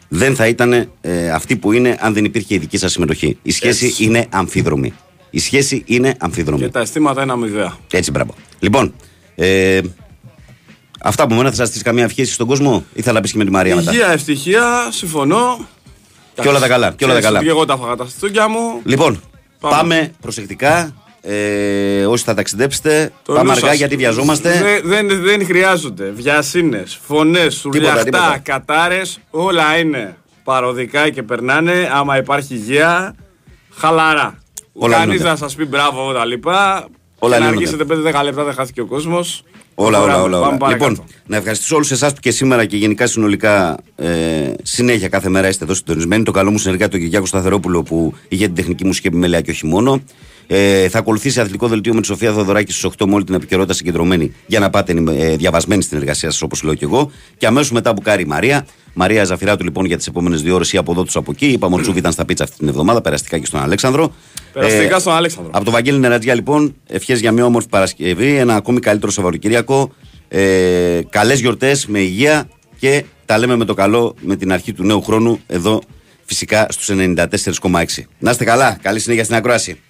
[0.08, 3.38] δεν θα ήταν ε, αυτή που είναι αν δεν υπήρχε η δική σας συμμετοχή.
[3.42, 4.04] Η σχέση Έτσι.
[4.04, 4.92] είναι αμφίδρομη.
[5.30, 6.60] Η σχέση είναι αμφίδρομη.
[6.60, 7.76] και τα αισθήματα είναι αμοιβαία.
[7.90, 8.34] Έτσι, μπράβο.
[8.58, 8.94] Λοιπόν,
[9.34, 9.80] ε,
[11.02, 13.38] αυτά από μένα θα σα στήσει καμία ευχή στον κόσμο ή θα τα πει και
[13.38, 15.66] με τη Μαρία μετά; Υγεία, ευτυχία, συμφωνώ.
[16.42, 16.92] Και όλα τα καλά.
[16.96, 17.36] Και όλα τα Ξέρεις καλά.
[17.38, 18.80] ότι Και εγώ τα φάγα τα στούκια μου.
[18.84, 19.20] Λοιπόν,
[19.60, 20.12] πάμε, Πάμε.
[20.20, 20.94] προσεκτικά.
[21.24, 23.76] Ε, όσοι θα ταξιδέψετε, Το πάμε νου αργά σας.
[23.76, 24.80] γιατί βιαζόμαστε.
[24.84, 26.10] Δεν, δεν, δεν χρειάζονται.
[26.10, 28.40] Βιασύνες, φωνές, σουρλιαχτά, τίποτα.
[28.42, 29.18] κατάρες.
[29.30, 31.90] Όλα είναι παροδικά και περνάνε.
[31.92, 33.14] Άμα υπάρχει υγεία,
[33.76, 34.38] χαλαρά.
[34.72, 35.30] Όλα Κανείς λύνονται.
[35.30, 36.86] να σας πει μπράβο τα λοιπά.
[37.18, 37.68] Όλα και να λύνονται.
[37.68, 39.42] αργήσετε 5-10 λεπτά δεν χάθηκε ο κόσμος.
[39.74, 40.38] Όλα, όλα, όλα.
[40.38, 40.68] όλα.
[40.68, 45.48] Λοιπόν, να ευχαριστήσω όλους εσάς που και σήμερα και γενικά συνολικά ε, συνέχεια κάθε μέρα
[45.48, 46.22] είστε εδώ συντονισμένοι.
[46.22, 49.66] Το καλό μου συνεργάτη τον Κυριάκο Σταθερόπουλο που είχε την τεχνική μουσική επιμέλεια και όχι
[49.66, 50.02] μόνο.
[50.54, 53.74] Ε, θα ακολουθήσει αθλητικό δελτίο με τη Σοφία Θοδωράκη στις 8 με όλη την επικαιρότητα
[53.74, 57.10] συγκεντρωμένη για να πάτε ε, διαβασμένοι στην εργασία σας, όπως λέω και εγώ.
[57.36, 58.66] Και αμέσως μετά που κάρει η Μαρία.
[58.92, 61.46] Μαρία Ζαφυράτου λοιπόν για τις επόμενες δύο ώρες ή από εδώ τους από εκεί.
[61.46, 64.14] Είπαμε ότι Τσούβι ήταν στα πίτσα αυτή την εβδομάδα, περαστικά και στον Αλέξανδρο.
[64.52, 65.50] Περαστικά στον Αλέξανδρο.
[65.54, 69.92] Από το Βαγγέλη Νερατζιά λοιπόν, ευχές για μια όμορφη Παρασκευή, ένα ακόμη καλύτερο Σαββατοκύριακο.
[70.28, 72.48] Ε, Καλές γιορτές με υγεία
[72.78, 75.80] και τα λέμε με το καλό με την αρχή του νέου χρόνου εδώ
[76.24, 78.04] φυσικά στους 94,6.
[78.18, 79.80] Να είστε καλά, καλή συνέχεια στην ακρόαση.